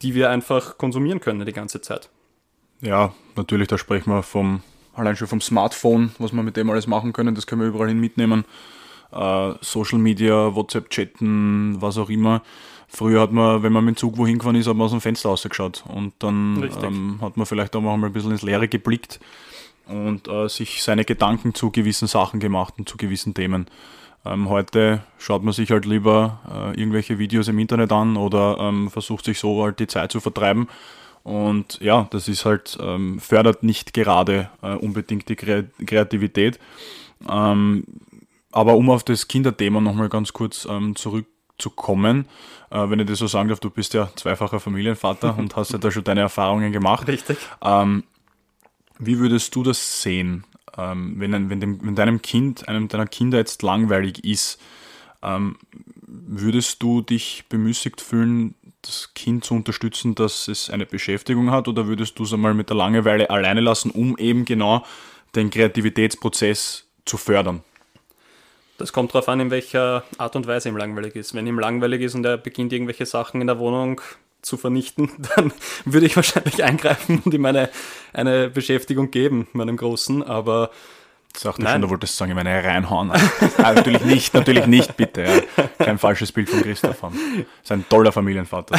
die 0.01 0.15
wir 0.15 0.29
einfach 0.29 0.77
konsumieren 0.77 1.19
können 1.19 1.45
die 1.45 1.53
ganze 1.53 1.81
Zeit. 1.81 2.09
Ja, 2.81 3.13
natürlich, 3.35 3.69
da 3.69 3.77
sprechen 3.77 4.11
wir 4.11 4.23
vom, 4.23 4.61
allein 4.93 5.15
schon 5.15 5.27
vom 5.27 5.41
Smartphone, 5.41 6.13
was 6.17 6.33
wir 6.33 6.43
mit 6.43 6.57
dem 6.57 6.69
alles 6.69 6.87
machen 6.87 7.13
können, 7.13 7.35
das 7.35 7.47
können 7.47 7.61
wir 7.61 7.69
überall 7.69 7.87
hin 7.87 7.99
mitnehmen. 7.99 8.43
Uh, 9.15 9.55
Social 9.61 9.99
Media, 9.99 10.55
WhatsApp 10.55 10.89
chatten, 10.89 11.77
was 11.79 11.97
auch 11.97 12.09
immer. 12.09 12.41
Früher 12.87 13.21
hat 13.21 13.31
man, 13.31 13.63
wenn 13.63 13.73
man 13.73 13.85
mit 13.85 13.95
dem 13.95 13.97
Zug 13.97 14.17
wohin 14.17 14.37
gefahren 14.37 14.55
ist, 14.55 14.67
hat 14.67 14.75
man 14.75 14.85
aus 14.85 14.91
dem 14.91 15.01
Fenster 15.01 15.29
rausgeschaut 15.29 15.83
und 15.87 16.13
dann 16.19 16.69
ähm, 16.83 17.17
hat 17.21 17.37
man 17.37 17.45
vielleicht 17.45 17.75
auch 17.75 17.81
mal 17.81 17.95
ein 17.95 18.13
bisschen 18.13 18.31
ins 18.31 18.43
Leere 18.43 18.67
geblickt 18.67 19.19
und 19.87 20.27
äh, 20.27 20.47
sich 20.47 20.83
seine 20.83 21.03
Gedanken 21.03 21.55
zu 21.55 21.71
gewissen 21.71 22.07
Sachen 22.07 22.39
gemacht 22.39 22.75
und 22.77 22.87
zu 22.87 22.97
gewissen 22.97 23.33
Themen. 23.33 23.67
Ähm, 24.25 24.47
heute 24.47 25.03
schaut 25.17 25.43
man 25.43 25.53
sich 25.53 25.71
halt 25.71 25.85
lieber 25.85 26.39
äh, 26.49 26.79
irgendwelche 26.79 27.19
Videos 27.19 27.47
im 27.47 27.59
Internet 27.59 27.91
an 27.91 28.15
oder 28.15 28.57
ähm, 28.59 28.89
versucht 28.89 29.25
sich 29.25 29.39
so 29.39 29.63
halt 29.63 29.79
die 29.79 29.87
Zeit 29.87 30.11
zu 30.11 30.19
vertreiben. 30.19 30.67
Und 31.23 31.79
ja, 31.81 32.07
das 32.11 32.27
ist 32.27 32.45
halt, 32.45 32.77
ähm, 32.81 33.19
fördert 33.19 33.63
nicht 33.63 33.93
gerade 33.93 34.49
äh, 34.61 34.75
unbedingt 34.75 35.29
die 35.29 35.35
Kreativität. 35.35 36.59
Ähm, 37.29 37.85
aber 38.53 38.75
um 38.75 38.89
auf 38.89 39.03
das 39.03 39.27
Kinderthema 39.27 39.81
nochmal 39.81 40.09
ganz 40.09 40.31
kurz 40.31 40.65
ähm, 40.69 40.95
zurück 40.95 41.25
zu 41.57 41.69
kommen. 41.69 42.27
Äh, 42.69 42.89
wenn 42.89 42.99
ich 42.99 43.07
das 43.07 43.19
so 43.19 43.27
sagen 43.27 43.49
darf, 43.49 43.59
du 43.59 43.69
bist 43.69 43.93
ja 43.93 44.09
zweifacher 44.15 44.59
Familienvater 44.59 45.37
und 45.37 45.55
hast 45.55 45.73
ja 45.73 45.79
da 45.79 45.91
schon 45.91 46.03
deine 46.03 46.21
Erfahrungen 46.21 46.71
gemacht. 46.71 47.07
Richtig. 47.07 47.37
Ähm, 47.61 48.03
wie 48.99 49.19
würdest 49.19 49.55
du 49.55 49.63
das 49.63 50.01
sehen, 50.01 50.45
ähm, 50.77 51.15
wenn, 51.17 51.49
wenn, 51.49 51.59
dem, 51.59 51.79
wenn 51.85 51.95
deinem 51.95 52.21
Kind, 52.21 52.67
einem 52.67 52.87
deiner 52.87 53.07
Kinder 53.07 53.37
jetzt 53.37 53.61
langweilig 53.63 54.23
ist? 54.23 54.61
Ähm, 55.21 55.57
würdest 56.05 56.83
du 56.83 57.01
dich 57.01 57.45
bemüßigt 57.49 58.01
fühlen, 58.01 58.55
das 58.81 59.13
Kind 59.13 59.45
zu 59.45 59.55
unterstützen, 59.55 60.13
dass 60.13 60.47
es 60.47 60.69
eine 60.69 60.85
Beschäftigung 60.85 61.51
hat, 61.51 61.67
oder 61.67 61.87
würdest 61.87 62.19
du 62.19 62.23
es 62.23 62.33
einmal 62.33 62.53
mit 62.53 62.69
der 62.69 62.75
Langeweile 62.75 63.29
alleine 63.29 63.61
lassen, 63.61 63.89
um 63.91 64.17
eben 64.17 64.45
genau 64.45 64.85
den 65.35 65.49
Kreativitätsprozess 65.49 66.85
zu 67.05 67.17
fördern? 67.17 67.63
Das 68.83 68.91
kommt 68.91 69.15
darauf 69.15 69.29
an, 69.29 69.39
in 69.39 69.49
welcher 69.49 70.03
Art 70.17 70.35
und 70.35 70.45
Weise 70.45 70.67
ihm 70.67 70.75
langweilig 70.75 71.15
ist. 71.15 71.33
Wenn 71.33 71.47
ihm 71.47 71.57
langweilig 71.57 72.01
ist 72.01 72.15
und 72.15 72.25
er 72.25 72.35
beginnt 72.35 72.73
irgendwelche 72.73 73.05
Sachen 73.05 73.39
in 73.39 73.47
der 73.47 73.57
Wohnung 73.57 74.01
zu 74.41 74.57
vernichten, 74.57 75.09
dann 75.37 75.53
würde 75.85 76.05
ich 76.05 76.17
wahrscheinlich 76.17 76.61
eingreifen 76.65 77.21
und 77.23 77.33
ihm 77.33 77.45
eine, 77.45 77.69
eine 78.11 78.49
Beschäftigung 78.49 79.09
geben, 79.09 79.47
meinem 79.53 79.77
Großen. 79.77 80.21
Aber 80.21 80.69
Sagte 81.33 81.65
schon, 81.65 81.81
du 81.81 81.89
wolltest 81.89 82.17
sagen, 82.17 82.31
ich 82.31 82.35
meine 82.35 82.61
reinhauen. 82.61 83.09
ah, 83.11 83.71
natürlich 83.71 84.03
nicht, 84.03 84.33
natürlich 84.33 84.67
nicht, 84.67 84.97
bitte. 84.97 85.23
Ja. 85.23 85.63
Kein 85.85 85.97
falsches 85.97 86.33
Bild 86.33 86.49
von 86.49 86.61
Christoph 86.61 87.03
haben. 87.03 87.17
Ist 87.63 87.71
ein 87.71 87.87
toller 87.87 88.11
Familienvater. 88.11 88.77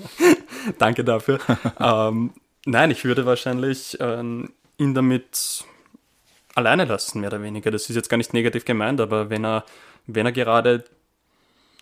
Danke 0.78 1.04
dafür. 1.04 1.38
ähm, 1.78 2.32
nein, 2.64 2.90
ich 2.90 3.04
würde 3.04 3.26
wahrscheinlich 3.26 3.94
ähm, 4.00 4.54
ihn 4.78 4.94
damit 4.94 5.66
alleine 6.58 6.84
lassen, 6.84 7.20
mehr 7.20 7.30
oder 7.30 7.42
weniger. 7.42 7.70
Das 7.70 7.88
ist 7.88 7.96
jetzt 7.96 8.08
gar 8.08 8.16
nicht 8.16 8.34
negativ 8.34 8.64
gemeint, 8.64 9.00
aber 9.00 9.30
wenn 9.30 9.44
er, 9.44 9.64
wenn 10.06 10.26
er 10.26 10.32
gerade 10.32 10.84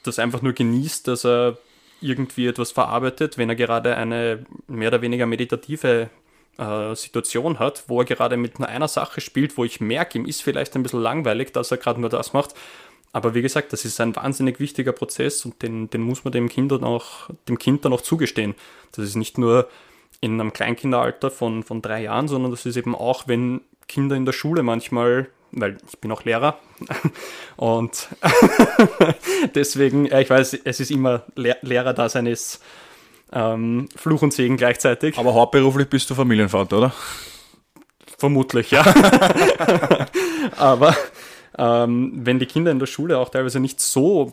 das 0.04 0.18
einfach 0.18 0.42
nur 0.42 0.52
genießt, 0.52 1.08
dass 1.08 1.24
er 1.24 1.58
irgendwie 2.00 2.46
etwas 2.46 2.72
verarbeitet, 2.72 3.38
wenn 3.38 3.48
er 3.48 3.56
gerade 3.56 3.96
eine 3.96 4.44
mehr 4.68 4.88
oder 4.88 5.02
weniger 5.02 5.26
meditative 5.26 6.10
äh, 6.58 6.94
Situation 6.94 7.58
hat, 7.58 7.84
wo 7.88 8.00
er 8.00 8.04
gerade 8.04 8.36
mit 8.36 8.60
einer 8.60 8.88
Sache 8.88 9.20
spielt, 9.20 9.56
wo 9.56 9.64
ich 9.64 9.80
merke, 9.80 10.18
ihm 10.18 10.26
ist 10.26 10.42
vielleicht 10.42 10.76
ein 10.76 10.82
bisschen 10.82 11.00
langweilig, 11.00 11.52
dass 11.52 11.70
er 11.70 11.78
gerade 11.78 12.00
nur 12.00 12.10
das 12.10 12.32
macht. 12.32 12.54
Aber 13.12 13.34
wie 13.34 13.42
gesagt, 13.42 13.72
das 13.72 13.86
ist 13.86 13.98
ein 14.00 14.14
wahnsinnig 14.14 14.60
wichtiger 14.60 14.92
Prozess 14.92 15.44
und 15.46 15.62
den, 15.62 15.88
den 15.88 16.02
muss 16.02 16.24
man 16.24 16.32
dem 16.32 16.50
Kind, 16.50 16.70
dann 16.70 16.84
auch, 16.84 17.30
dem 17.48 17.58
kind 17.58 17.82
dann 17.84 17.94
auch 17.94 18.02
zugestehen. 18.02 18.54
Das 18.92 19.06
ist 19.06 19.16
nicht 19.16 19.38
nur 19.38 19.68
in 20.20 20.38
einem 20.38 20.52
Kleinkinderalter 20.52 21.30
von, 21.30 21.62
von 21.62 21.80
drei 21.80 22.02
Jahren, 22.02 22.28
sondern 22.28 22.50
das 22.50 22.66
ist 22.66 22.76
eben 22.76 22.94
auch, 22.94 23.26
wenn 23.26 23.62
Kinder 23.88 24.16
in 24.16 24.24
der 24.24 24.32
Schule 24.32 24.62
manchmal, 24.62 25.28
weil 25.52 25.78
ich 25.90 25.98
bin 26.00 26.10
auch 26.12 26.24
Lehrer 26.24 26.58
und 27.56 28.08
deswegen, 29.54 30.06
ja, 30.06 30.20
ich 30.20 30.30
weiß, 30.30 30.54
es 30.64 30.80
ist 30.80 30.90
immer 30.90 31.24
Lehr 31.34 31.56
Lehrer-Dasein 31.62 32.26
ist 32.26 32.62
ähm, 33.32 33.88
Fluch 33.96 34.22
und 34.22 34.32
Segen 34.32 34.56
gleichzeitig. 34.56 35.18
Aber 35.18 35.34
hauptberuflich 35.34 35.88
bist 35.88 36.08
du 36.10 36.14
Familienvater, 36.14 36.78
oder? 36.78 36.94
Vermutlich, 38.18 38.70
ja. 38.70 38.82
Aber 40.56 40.96
ähm, 41.58 42.12
wenn 42.14 42.38
die 42.38 42.46
Kinder 42.46 42.70
in 42.70 42.78
der 42.78 42.86
Schule 42.86 43.18
auch 43.18 43.28
teilweise 43.28 43.60
nicht 43.60 43.80
so, 43.80 44.32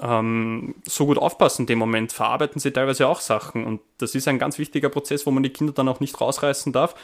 ähm, 0.00 0.74
so 0.86 1.06
gut 1.06 1.18
aufpassen 1.18 1.62
in 1.62 1.66
dem 1.66 1.78
Moment, 1.78 2.12
verarbeiten 2.12 2.60
sie 2.60 2.70
teilweise 2.70 3.06
auch 3.06 3.20
Sachen. 3.20 3.64
Und 3.64 3.80
das 3.98 4.14
ist 4.14 4.28
ein 4.28 4.38
ganz 4.38 4.58
wichtiger 4.58 4.88
Prozess, 4.88 5.26
wo 5.26 5.30
man 5.30 5.42
die 5.42 5.50
Kinder 5.50 5.72
dann 5.72 5.88
auch 5.88 6.00
nicht 6.00 6.18
rausreißen 6.20 6.72
darf, 6.72 6.94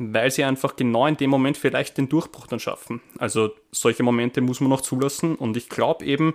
weil 0.00 0.30
sie 0.30 0.44
einfach 0.44 0.76
genau 0.76 1.06
in 1.06 1.16
dem 1.16 1.28
Moment 1.28 1.56
vielleicht 1.56 1.98
den 1.98 2.08
Durchbruch 2.08 2.46
dann 2.46 2.60
schaffen. 2.60 3.02
Also 3.18 3.50
solche 3.72 4.04
Momente 4.04 4.40
muss 4.40 4.60
man 4.60 4.70
noch 4.70 4.80
zulassen. 4.80 5.34
Und 5.34 5.56
ich 5.56 5.68
glaube 5.68 6.04
eben, 6.04 6.34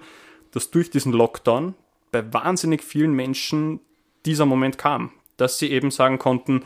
dass 0.51 0.69
durch 0.69 0.91
diesen 0.91 1.13
Lockdown 1.13 1.73
bei 2.11 2.31
wahnsinnig 2.33 2.83
vielen 2.83 3.13
Menschen 3.13 3.79
dieser 4.25 4.45
Moment 4.45 4.77
kam, 4.77 5.11
dass 5.37 5.59
sie 5.59 5.71
eben 5.71 5.91
sagen 5.91 6.19
konnten, 6.19 6.63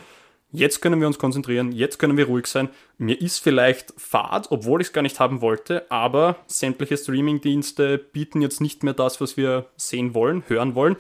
jetzt 0.52 0.82
können 0.82 1.00
wir 1.00 1.06
uns 1.06 1.20
konzentrieren, 1.20 1.72
jetzt 1.72 2.00
können 2.00 2.18
wir 2.18 2.26
ruhig 2.26 2.48
sein. 2.48 2.70
Mir 2.98 3.22
ist 3.22 3.40
vielleicht 3.40 3.94
Fahrt, 3.96 4.48
obwohl 4.50 4.82
ich 4.82 4.88
es 4.88 4.94
gar 4.94 5.04
nicht 5.04 5.20
haben 5.20 5.42
wollte, 5.42 5.90
aber 5.92 6.38
sämtliche 6.48 6.98
Streaming-Dienste 6.98 8.00
bieten 8.00 8.42
jetzt 8.42 8.60
nicht 8.60 8.82
mehr 8.82 8.96
das, 8.96 9.22
was 9.22 9.38
wir 9.38 9.68
sehen 9.78 10.16
wollen, 10.16 10.44
hören 10.48 10.74
wollen. 10.74 10.98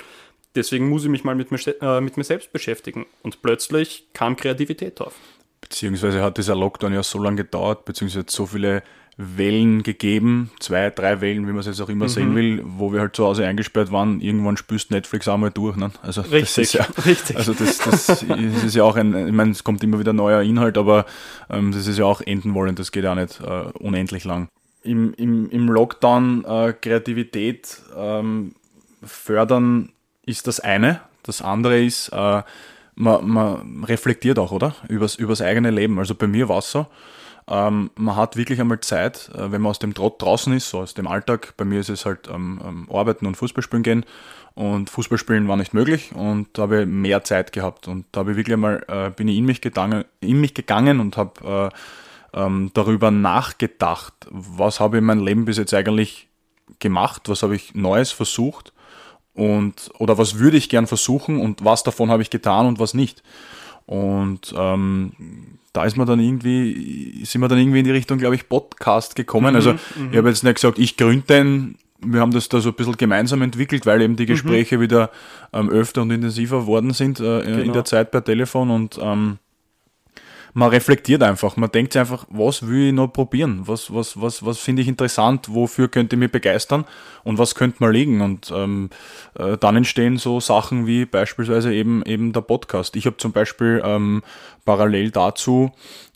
Deswegen 0.54 0.90
muss 0.90 1.04
ich 1.04 1.10
mich 1.10 1.24
mal 1.24 1.36
mit 1.36 1.52
mir, 1.52 1.60
äh, 1.82 2.02
mit 2.02 2.18
mir 2.18 2.24
selbst 2.24 2.54
beschäftigen. 2.54 3.08
Und 3.24 3.42
plötzlich 3.42 4.08
kam 4.14 4.36
Kreativität 4.36 5.02
auf. 5.02 5.16
Beziehungsweise 5.62 6.22
hat 6.22 6.38
dieser 6.38 6.56
Lockdown 6.56 6.94
ja 6.94 7.04
so 7.04 7.22
lange 7.22 7.38
gedauert, 7.38 7.86
beziehungsweise 7.86 8.26
so 8.30 8.46
viele 8.46 8.84
Wellen 9.20 9.82
gegeben, 9.82 10.52
zwei, 10.60 10.92
drei 10.92 11.22
Wellen, 11.22 11.48
wie 11.48 11.52
man 11.52 11.60
es 11.60 11.66
jetzt 11.66 11.82
auch 11.82 11.90
immer 11.90 12.06
mhm. 12.06 12.10
sehen 12.10 12.36
will, 12.36 12.62
wo 12.64 12.94
wir 12.94 13.00
halt 13.00 13.16
zu 13.16 13.26
Hause 13.26 13.48
eingesperrt 13.48 13.92
waren. 13.92 14.22
Irgendwann 14.22 14.58
spürst 14.58 14.92
Netflix 14.92 15.28
einmal 15.28 15.50
durch. 15.50 15.76
Ne? 15.76 15.90
Also 16.04 16.22
richtig, 16.22 16.42
das 16.42 16.58
ist 16.58 16.74
ja, 16.74 16.88
richtig. 17.06 17.36
Also 17.36 17.54
das, 17.54 17.80
das 17.80 18.24
ist 18.64 18.76
ja 18.76 18.84
auch 18.84 18.96
ein, 18.96 19.28
ich 19.28 19.34
meine, 19.34 19.52
es 19.52 19.64
kommt 19.64 19.84
immer 19.84 20.00
wieder 20.00 20.14
neuer 20.14 20.44
Inhalt, 20.44 20.78
aber 20.78 21.08
ähm, 21.50 21.72
das 21.72 21.88
ist 21.88 21.98
ja 21.98 22.06
auch 22.06 22.22
enden 22.22 22.54
wollen, 22.54 22.76
das 22.76 22.92
geht 22.92 23.06
ja 23.06 23.16
nicht 23.16 23.42
äh, 23.42 23.72
unendlich 23.80 24.24
lang. 24.24 24.50
Im, 24.84 25.16
im, 25.16 25.50
im 25.50 25.68
Lockdown 25.68 26.46
äh, 26.46 26.74
Kreativität 26.74 27.82
ähm, 27.98 28.54
fördern 29.04 29.90
ist 30.28 30.46
das 30.46 30.60
eine. 30.60 31.02
Das 31.24 31.42
andere 31.42 31.84
ist, 31.84 32.10
äh, 32.10 32.44
man, 32.98 33.28
man 33.30 33.84
reflektiert 33.84 34.40
auch, 34.40 34.52
oder? 34.52 34.76
Übers, 34.90 35.16
übers 35.16 35.42
eigene 35.42 35.72
Leben. 35.72 35.98
Also 36.00 36.16
bei 36.16 36.28
mir 36.28 36.50
war 36.50 36.60
es 36.60 36.72
so 36.72 36.88
ähm, 37.50 37.92
man 37.96 38.16
hat 38.16 38.36
wirklich 38.36 38.60
einmal 38.60 38.82
Zeit, 38.82 39.30
äh, 39.34 39.52
wenn 39.52 39.62
man 39.62 39.70
aus 39.70 39.80
dem 39.80 39.94
Trott 39.94 40.22
draußen 40.22 40.52
ist, 40.54 40.70
so 40.70 40.80
aus 40.80 40.94
dem 40.94 41.08
Alltag. 41.08 41.54
Bei 41.56 41.64
mir 41.64 41.80
ist 41.80 41.90
es 41.90 42.06
halt 42.06 42.28
ähm, 42.28 42.60
ähm, 42.64 42.88
Arbeiten 42.92 43.26
und 43.26 43.36
Fußballspielen 43.36 43.84
gehen. 43.84 44.06
Und 44.54 44.90
Fußballspielen 44.90 45.48
war 45.48 45.56
nicht 45.56 45.74
möglich 45.74 46.14
und 46.16 46.48
da 46.54 46.64
habe 46.64 46.82
ich 46.82 46.88
mehr 46.88 47.24
Zeit 47.24 47.52
gehabt. 47.52 47.88
Und 47.88 48.06
da 48.12 48.22
habe 48.22 48.32
ich 48.32 48.38
wirklich 48.38 48.56
einmal, 48.56 48.84
äh, 48.88 49.12
bin 49.12 49.28
ich 49.28 49.38
in 49.38 49.46
mich, 49.46 49.62
gegangen, 49.62 50.04
in 50.20 50.42
mich 50.42 50.56
gegangen 50.56 51.00
und 51.00 51.16
habe 51.16 51.72
äh, 52.34 52.40
ähm, 52.42 52.72
darüber 52.74 53.12
nachgedacht, 53.12 54.14
was 54.30 54.80
habe 54.80 54.98
ich 54.98 55.02
in 55.02 55.06
meinem 55.06 55.24
Leben 55.24 55.46
bis 55.46 55.58
jetzt 55.58 55.76
eigentlich 55.76 56.28
gemacht, 56.80 57.30
was 57.30 57.44
habe 57.44 57.56
ich 57.56 57.76
Neues 57.76 58.12
versucht 58.12 58.74
und 59.38 59.92
oder 60.00 60.18
was 60.18 60.40
würde 60.40 60.58
ich 60.58 60.68
gern 60.68 60.88
versuchen 60.88 61.40
und 61.40 61.64
was 61.64 61.84
davon 61.84 62.10
habe 62.10 62.24
ich 62.24 62.30
getan 62.30 62.66
und 62.66 62.80
was 62.80 62.94
nicht. 62.94 63.24
Und 63.86 64.54
ähm, 64.58 65.14
da 65.74 65.86
ist 65.86 65.96
man 65.96 66.08
dann 66.08 66.20
irgendwie, 66.20 67.24
sind 67.24 67.42
wir 67.42 67.48
dann 67.48 67.60
irgendwie 67.60 67.80
in 67.80 67.86
die 67.86 67.92
Richtung, 67.92 68.18
glaube 68.18 68.36
ich, 68.36 68.50
Podcast 68.50 69.16
gekommen. 69.16 69.52
Mhm, 69.52 69.56
also 69.56 69.74
mhm. 69.74 70.10
ich 70.12 70.18
habe 70.18 70.28
jetzt 70.30 70.44
nicht 70.44 70.56
gesagt, 70.56 70.80
ich 70.80 70.98
gründe 70.98 71.28
den, 71.28 71.78
wir 72.00 72.20
haben 72.20 72.32
das 72.32 72.50
da 72.50 72.60
so 72.60 72.70
ein 72.70 72.76
bisschen 72.76 72.98
gemeinsam 72.98 73.44
entwickelt, 73.44 73.86
weil 73.86 74.02
eben 74.02 74.16
die 74.16 74.24
mhm. 74.24 74.28
Gespräche 74.28 74.78
mhm. 74.78 74.82
wieder 74.82 75.12
ähm, 75.54 75.70
öfter 75.70 76.02
und 76.02 76.10
intensiver 76.10 76.66
worden 76.66 76.94
sind 76.94 77.20
äh, 77.20 77.44
genau. 77.44 77.60
in 77.60 77.74
der 77.74 77.86
Zeit 77.86 78.10
per 78.10 78.24
Telefon 78.24 78.72
und 78.72 79.00
ähm, 79.00 79.38
man 80.58 80.72
reflektiert 80.72 81.22
einfach, 81.22 81.56
man 81.56 81.70
denkt 81.70 81.94
sich 81.94 82.00
einfach, 82.00 82.26
was 82.32 82.68
will 82.68 82.88
ich 82.88 82.94
noch 82.94 83.10
probieren? 83.10 83.62
Was, 83.68 83.94
was, 83.94 84.20
was, 84.20 84.44
was 84.44 84.58
finde 84.58 84.82
ich 84.82 84.88
interessant? 84.88 85.54
Wofür 85.54 85.88
könnte 85.88 86.16
ich 86.16 86.20
mich 86.20 86.32
begeistern? 86.32 86.86
Und 87.24 87.38
was 87.38 87.54
könnte 87.54 87.78
man 87.80 87.94
liegen? 87.94 88.22
Und 88.22 88.52
ähm, 88.52 88.90
äh, 89.38 89.56
dann 89.58 89.76
entstehen 89.76 90.18
so 90.18 90.40
Sachen 90.40 90.88
wie 90.88 91.06
beispielsweise 91.06 91.72
eben, 91.72 92.02
eben 92.08 92.34
der 92.34 92.42
Podcast. 92.42 92.96
Ich 92.96 93.06
habe 93.06 93.18
zum 93.18 93.34
Beispiel 93.34 93.84
ähm, 93.86 94.24
parallel 94.66 95.12
dazu 95.12 95.72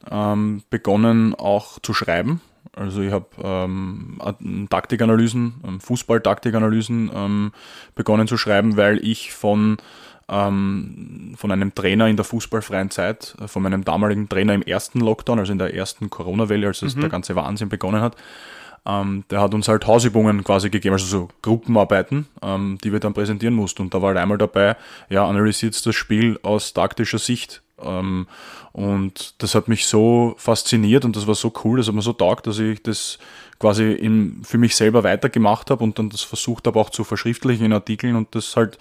ähm, 0.09 0.63
begonnen 0.71 1.35
auch 1.35 1.77
zu 1.77 1.93
schreiben. 1.93 2.41
Also 2.75 3.01
ich 3.01 3.11
habe 3.11 3.27
ähm, 3.43 4.19
Taktikanalysen, 4.71 5.61
ähm, 5.67 5.79
Fußball-Taktikanalysen 5.81 7.11
ähm, 7.13 7.51
begonnen 7.93 8.27
zu 8.27 8.37
schreiben, 8.37 8.75
weil 8.75 9.05
ich 9.05 9.33
von 9.33 9.77
ähm, 10.31 11.33
von 11.35 11.51
einem 11.51 11.75
Trainer 11.75 12.07
in 12.07 12.15
der 12.15 12.25
fußballfreien 12.25 12.89
Zeit, 12.89 13.35
äh, 13.39 13.47
von 13.47 13.61
meinem 13.61 13.83
damaligen 13.83 14.29
Trainer 14.29 14.53
im 14.53 14.63
ersten 14.63 15.01
Lockdown, 15.01 15.39
also 15.39 15.51
in 15.51 15.59
der 15.59 15.75
ersten 15.75 16.09
Corona-Welle, 16.09 16.67
als 16.67 16.81
mhm. 16.81 17.01
der 17.01 17.09
ganze 17.09 17.35
Wahnsinn 17.35 17.69
begonnen 17.69 18.01
hat. 18.01 18.15
Ähm, 18.83 19.25
der 19.29 19.41
hat 19.41 19.53
uns 19.53 19.67
halt 19.67 19.85
Hausübungen 19.85 20.43
quasi 20.43 20.69
gegeben, 20.69 20.93
also 20.93 21.05
so 21.05 21.29
Gruppenarbeiten, 21.43 22.27
ähm, 22.41 22.79
die 22.83 22.91
wir 22.91 22.99
dann 22.99 23.13
präsentieren 23.13 23.53
mussten. 23.53 23.83
Und 23.83 23.93
da 23.93 24.01
war 24.01 24.09
halt 24.09 24.17
einmal 24.17 24.39
dabei, 24.39 24.75
ja, 25.09 25.27
analysiert 25.27 25.85
das 25.85 25.95
Spiel 25.95 26.39
aus 26.41 26.73
taktischer 26.73 27.19
Sicht. 27.19 27.61
Ähm, 27.83 28.27
und 28.73 29.35
das 29.39 29.55
hat 29.55 29.67
mich 29.67 29.85
so 29.85 30.35
fasziniert 30.37 31.03
und 31.03 31.15
das 31.15 31.27
war 31.27 31.35
so 31.35 31.51
cool, 31.63 31.77
das 31.77 31.87
hat 31.87 31.95
mir 31.95 32.01
so 32.01 32.13
taugt, 32.13 32.47
dass 32.47 32.59
ich 32.59 32.81
das 32.81 33.19
quasi 33.61 33.91
in, 33.91 34.41
für 34.43 34.57
mich 34.57 34.75
selber 34.75 35.03
weitergemacht 35.03 35.69
habe 35.69 35.83
und 35.83 35.99
dann 35.99 36.09
das 36.09 36.21
versucht 36.21 36.65
habe 36.65 36.79
auch 36.79 36.89
zu 36.89 37.03
verschriftlichen 37.03 37.63
in 37.63 37.73
Artikeln 37.73 38.15
und 38.15 38.33
das 38.33 38.55
halt 38.55 38.79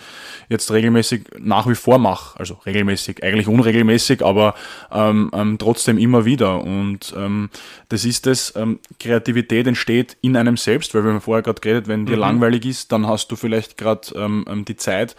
jetzt 0.48 0.72
regelmäßig 0.72 1.24
nach 1.38 1.68
wie 1.68 1.74
vor 1.74 1.98
mache. 1.98 2.38
Also 2.40 2.54
regelmäßig, 2.64 3.22
eigentlich 3.22 3.46
unregelmäßig, 3.46 4.24
aber 4.24 4.54
ähm, 4.90 5.30
ähm, 5.34 5.58
trotzdem 5.58 5.98
immer 5.98 6.24
wieder. 6.24 6.62
Und 6.64 7.14
ähm, 7.16 7.50
das 7.90 8.06
ist 8.06 8.26
es, 8.26 8.56
ähm, 8.56 8.80
Kreativität 8.98 9.66
entsteht 9.66 10.16
in 10.22 10.34
einem 10.34 10.56
selbst, 10.56 10.94
weil 10.94 11.04
wir 11.04 11.12
haben 11.12 11.20
vorher 11.20 11.42
gerade 11.42 11.60
geredet, 11.60 11.86
wenn 11.86 12.06
dir 12.06 12.16
mhm. 12.16 12.20
langweilig 12.20 12.64
ist, 12.64 12.90
dann 12.90 13.06
hast 13.06 13.30
du 13.30 13.36
vielleicht 13.36 13.76
gerade 13.76 14.08
ähm, 14.16 14.46
ähm, 14.48 14.64
die 14.64 14.76
Zeit, 14.76 15.14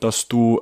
dass 0.00 0.26
du 0.26 0.60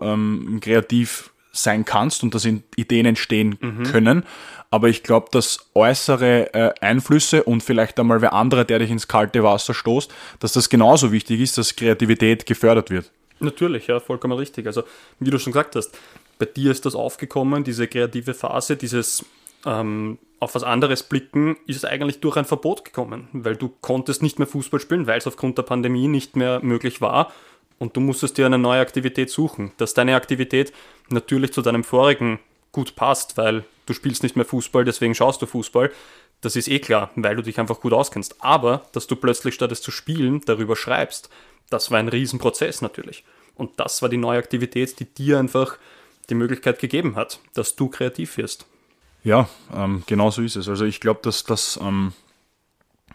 kreativ 0.61 1.31
sein 1.57 1.85
kannst 1.85 2.23
und 2.23 2.35
dass 2.35 2.45
Ideen 2.45 3.07
entstehen 3.07 3.59
mhm. 3.61 3.83
können. 3.85 4.25
Aber 4.71 4.89
ich 4.89 5.03
glaube, 5.03 5.29
dass 5.31 5.71
äußere 5.75 6.55
äh, 6.55 6.75
Einflüsse 6.81 7.45
und 7.45 7.63
vielleicht 7.63 7.99
einmal 7.99 8.21
wer 8.21 8.33
andere, 8.33 8.65
der 8.65 8.81
dich 8.81 8.91
ins 8.91 9.09
kalte 9.09 9.43
Wasser 9.43 9.75
stoßt, 9.75 10.13
dass 10.41 10.53
das 10.53 10.69
genauso 10.69 11.13
wichtig 11.13 11.41
ist, 11.41 11.57
dass 11.59 11.77
Kreativität 11.77 12.47
gefördert 12.47 12.91
wird. 12.91 13.11
Natürlich, 13.39 13.87
ja, 13.87 14.01
vollkommen 14.01 14.37
richtig. 14.39 14.67
Also, 14.67 14.83
wie 15.21 15.31
du 15.31 15.39
schon 15.39 15.53
gesagt 15.53 15.77
hast, 15.77 15.97
bei 16.39 16.47
dir 16.47 16.71
ist 16.71 16.87
das 16.87 16.95
aufgekommen, 16.95 17.65
diese 17.65 17.87
kreative 17.87 18.35
Phase, 18.35 18.77
dieses 18.77 19.25
ähm, 19.65 20.19
auf 20.41 20.55
was 20.55 20.63
anderes 20.63 21.03
blicken, 21.03 21.57
ist 21.67 21.77
es 21.77 21.85
eigentlich 21.85 22.21
durch 22.21 22.37
ein 22.37 22.45
Verbot 22.45 22.85
gekommen, 22.85 23.29
weil 23.33 23.57
du 23.57 23.73
konntest 23.81 24.23
nicht 24.23 24.39
mehr 24.39 24.47
Fußball 24.47 24.81
spielen, 24.81 25.07
weil 25.07 25.19
es 25.19 25.27
aufgrund 25.27 25.59
der 25.59 25.63
Pandemie 25.63 26.09
nicht 26.09 26.37
mehr 26.37 26.61
möglich 26.63 27.01
war 27.01 27.33
und 27.79 27.97
du 27.97 28.01
musstest 28.01 28.39
dir 28.39 28.47
eine 28.47 28.59
neue 28.59 28.81
Aktivität 28.81 29.31
suchen. 29.31 29.73
Dass 29.77 29.95
deine 29.95 30.17
Aktivität 30.17 30.73
natürlich 31.09 31.53
zu 31.53 31.63
deinem 31.63 31.85
vorigen 31.85 32.39
gut 32.73 32.97
passt, 32.97 33.37
weil 33.37 33.65
du 33.87 33.93
spielst 33.93 34.23
nicht 34.23 34.37
mehr 34.37 34.45
Fußball, 34.45 34.85
deswegen 34.85 35.15
schaust 35.15 35.43
du 35.43 35.47
Fußball. 35.47 35.91
Das 36.41 36.57
ist 36.57 36.69
eh 36.69 36.79
klar, 36.79 37.11
weil 37.17 37.37
du 37.37 37.43
dich 37.43 37.59
einfach 37.59 37.81
gut 37.81 37.93
auskennst. 37.93 38.37
Aber, 38.41 38.83
dass 38.93 39.07
du 39.07 39.17
plötzlich 39.17 39.55
statt 39.55 39.73
es 39.73 39.81
zu 39.81 39.91
spielen, 39.91 40.43
darüber 40.45 40.77
schreibst, 40.77 41.31
das 41.71 41.91
war 41.91 41.99
ein 41.99 42.09
Riesenprozess 42.09 42.83
natürlich. 42.83 43.25
Und 43.55 43.81
das 43.81 44.03
war 44.03 44.09
die 44.09 44.19
neue 44.19 44.39
Aktivität, 44.39 45.01
die 45.01 45.07
dir 45.07 45.39
einfach 45.39 45.79
die 46.29 46.35
Möglichkeit 46.35 46.79
gegeben 46.79 47.17
hat, 47.17 47.41
dass 47.55 47.77
du 47.77 47.89
kreativ 47.89 48.37
wirst. 48.37 48.67
Ja, 49.25 49.49
ähm, 49.75 50.03
genau 50.07 50.31
so 50.31 50.43
ist 50.43 50.57
es. 50.57 50.69
Also 50.69 50.85
ich 50.85 51.01
glaube, 51.01 51.21
dass 51.23 51.45
das 51.45 51.79
ähm, 51.83 52.13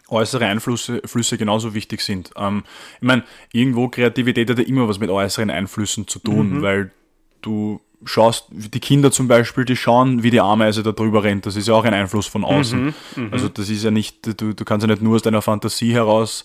äußere 0.08 0.46
Einflüsse 0.46 1.02
Flüsse 1.04 1.38
genauso 1.38 1.74
wichtig 1.74 2.00
sind. 2.00 2.30
Ähm, 2.36 2.64
ich 2.96 3.06
meine, 3.06 3.24
irgendwo 3.52 3.88
Kreativität 3.88 4.50
hat 4.50 4.58
ja 4.58 4.64
immer 4.64 4.88
was 4.88 4.98
mit 4.98 5.10
äußeren 5.10 5.50
Einflüssen 5.50 6.06
zu 6.06 6.18
tun, 6.18 6.58
mhm. 6.58 6.62
weil 6.62 6.90
du 7.40 7.80
schaust, 8.04 8.46
die 8.50 8.80
Kinder 8.80 9.12
zum 9.12 9.28
Beispiel, 9.28 9.64
die 9.64 9.76
schauen, 9.76 10.22
wie 10.22 10.30
die 10.30 10.40
Ameise 10.40 10.82
da 10.82 10.92
drüber 10.92 11.22
rennt. 11.22 11.46
Das 11.46 11.56
ist 11.56 11.68
ja 11.68 11.74
auch 11.74 11.84
ein 11.84 11.94
Einfluss 11.94 12.26
von 12.26 12.44
außen. 12.44 12.84
Mhm, 12.84 12.94
mhm. 13.16 13.28
also 13.32 13.48
das 13.48 13.68
ist 13.68 13.84
ja 13.84 13.90
nicht, 13.90 14.40
du, 14.40 14.54
du 14.54 14.64
kannst 14.64 14.86
ja 14.86 14.92
nicht 14.92 15.02
nur 15.02 15.16
aus 15.16 15.22
deiner 15.22 15.42
Fantasie 15.42 15.92
heraus 15.92 16.44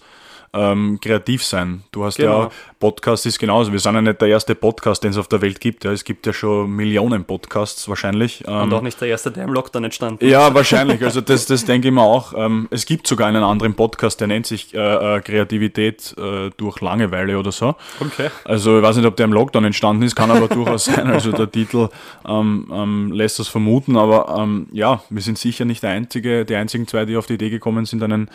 ähm, 0.54 1.00
kreativ 1.02 1.44
sein. 1.44 1.84
Du 1.92 2.06
hast 2.06 2.18
genau. 2.18 2.44
ja, 2.44 2.52
Podcast 2.80 3.26
ist 3.26 3.40
genauso. 3.40 3.72
Wir 3.72 3.80
sind 3.80 3.96
ja 3.96 4.02
nicht 4.02 4.22
der 4.22 4.28
erste 4.30 4.56
Podcast, 4.56 5.04
den 5.04 5.12
es 5.12 5.18
auf 5.18 5.28
der 5.28 5.42
Welt 5.42 5.60
gibt. 5.60 5.84
Ja. 5.84 5.92
Es 5.92 6.04
gibt 6.04 6.26
ja 6.26 6.34
schon 6.34 6.70
Millionen 6.72 7.26
Podcasts 7.26 7.88
wahrscheinlich. 7.90 8.44
Ähm, 8.48 8.64
Und 8.64 8.74
auch 8.74 8.82
nicht 8.82 9.00
der 9.02 9.10
erste, 9.10 9.32
der 9.32 9.44
im 9.44 9.54
Lockdown 9.54 9.84
entstanden 9.84 10.24
ist. 10.24 10.32
Ja, 10.32 10.54
wahrscheinlich. 10.54 11.04
Also 11.04 11.22
das, 11.22 11.46
das 11.46 11.66
denke 11.66 11.88
ich 11.88 11.94
mir 11.94 12.02
auch. 12.02 12.34
Ähm, 12.36 12.68
es 12.72 12.86
gibt 12.86 13.08
sogar 13.08 13.28
einen 13.28 13.44
anderen 13.44 13.74
Podcast, 13.74 14.20
der 14.20 14.28
nennt 14.28 14.46
sich 14.46 14.74
äh, 14.74 15.18
äh, 15.18 15.22
Kreativität 15.22 16.16
äh, 16.18 16.52
durch 16.56 16.82
Langeweile 16.82 17.38
oder 17.38 17.52
so. 17.52 17.76
Okay. 18.00 18.30
Also 18.46 18.78
ich 18.78 18.84
weiß 18.84 18.98
nicht, 18.98 19.06
ob 19.06 19.16
der 19.16 19.26
im 19.26 19.34
Lockdown 19.34 19.66
entstanden 19.66 20.04
ist, 20.04 20.16
kann 20.16 20.32
aber 20.32 20.48
durchaus 20.48 20.86
sein. 20.86 21.08
Also 21.08 21.32
der 21.32 21.52
Titel 21.52 21.90
ähm, 22.28 22.72
ähm, 22.72 23.12
lässt 23.12 23.40
das 23.40 23.48
vermuten. 23.48 23.98
Aber 23.98 24.38
ähm, 24.40 24.68
ja, 24.72 25.02
wir 25.10 25.22
sind 25.22 25.38
sicher 25.38 25.66
nicht 25.66 25.84
der 25.84 25.92
einzige, 25.92 26.46
die 26.46 26.56
einzigen 26.56 26.88
zwei, 26.88 27.06
die 27.06 27.18
auf 27.18 27.26
die 27.28 27.34
Idee 27.34 27.50
gekommen 27.50 27.86
sind, 27.86 28.04
einen 28.04 28.30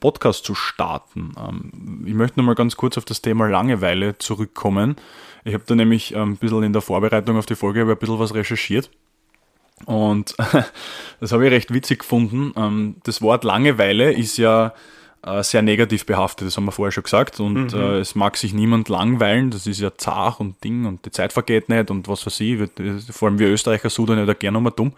Podcast 0.00 0.44
zu 0.44 0.54
starten 0.54 1.07
starten. 1.08 1.32
Ähm, 1.38 2.04
ich 2.06 2.14
möchte 2.14 2.38
nochmal 2.38 2.54
ganz 2.54 2.76
kurz 2.76 2.98
auf 2.98 3.04
das 3.04 3.22
Thema 3.22 3.48
Langeweile 3.48 4.18
zurückkommen. 4.18 4.96
Ich 5.44 5.54
habe 5.54 5.64
da 5.66 5.74
nämlich 5.74 6.14
ähm, 6.14 6.32
ein 6.32 6.36
bisschen 6.36 6.62
in 6.62 6.72
der 6.72 6.82
Vorbereitung 6.82 7.36
auf 7.36 7.46
die 7.46 7.54
Folge 7.54 7.82
ein 7.82 7.96
bisschen 7.96 8.18
was 8.18 8.34
recherchiert. 8.34 8.90
Und 9.84 10.34
das 11.20 11.32
habe 11.32 11.46
ich 11.46 11.52
recht 11.52 11.72
witzig 11.72 12.00
gefunden. 12.00 12.52
Ähm, 12.56 12.96
das 13.04 13.22
Wort 13.22 13.44
Langeweile 13.44 14.12
ist 14.12 14.36
ja 14.36 14.74
äh, 15.24 15.42
sehr 15.42 15.62
negativ 15.62 16.06
behaftet, 16.06 16.46
das 16.48 16.56
haben 16.56 16.64
wir 16.64 16.72
vorher 16.72 16.92
schon 16.92 17.04
gesagt. 17.04 17.40
Und 17.40 17.72
mhm. 17.72 17.80
äh, 17.80 17.98
es 17.98 18.14
mag 18.14 18.36
sich 18.36 18.52
niemand 18.52 18.88
langweilen, 18.88 19.50
das 19.50 19.66
ist 19.66 19.80
ja 19.80 19.96
zart 19.96 20.40
und 20.40 20.62
Ding 20.64 20.84
und 20.84 21.04
die 21.04 21.10
Zeit 21.10 21.32
vergeht 21.32 21.68
nicht 21.68 21.90
und 21.90 22.08
was 22.08 22.26
weiß 22.26 22.40
ich. 22.40 22.58
Vor 23.10 23.28
allem 23.28 23.38
wir 23.38 23.48
Österreicher 23.48 23.90
sudern 23.90 24.18
ja 24.18 24.26
da 24.26 24.34
gerne 24.34 24.54
nochmal 24.54 24.72
dumm. 24.74 24.92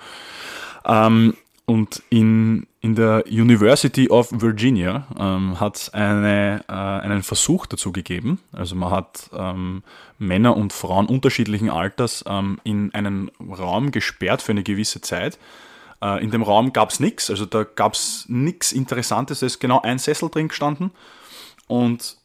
Und 1.71 2.03
in, 2.11 2.67
in 2.81 2.97
der 2.97 3.27
University 3.29 4.09
of 4.09 4.29
Virginia 4.33 5.07
ähm, 5.17 5.61
hat 5.61 5.77
es 5.77 5.95
eine, 5.95 6.65
äh, 6.69 6.73
einen 6.73 7.23
Versuch 7.23 7.67
dazu 7.67 7.93
gegeben. 7.93 8.41
Also 8.51 8.75
man 8.75 8.91
hat 8.91 9.31
ähm, 9.33 9.85
Männer 10.19 10.57
und 10.57 10.73
Frauen 10.73 11.07
unterschiedlichen 11.07 11.71
Alters 11.71 12.25
ähm, 12.27 12.59
in 12.65 12.93
einen 12.93 13.31
Raum 13.39 13.93
gesperrt 13.93 14.43
für 14.43 14.51
eine 14.51 14.65
gewisse 14.65 15.01
Zeit. 15.01 15.39
Äh, 16.03 16.25
in 16.25 16.33
dem 16.33 16.43
Raum 16.43 16.73
gab 16.73 16.91
es 16.91 16.99
nichts, 16.99 17.31
also 17.31 17.47
da 17.47 17.63
gab 17.63 17.95
es 17.95 18.25
nichts 18.27 18.73
Interessantes. 18.73 19.41
Es 19.43 19.53
ist 19.53 19.61
genau 19.61 19.81
ein 19.81 20.01
Sessel 20.01 20.29
drin 20.29 20.49
gestanden 20.49 20.91
und 21.69 22.17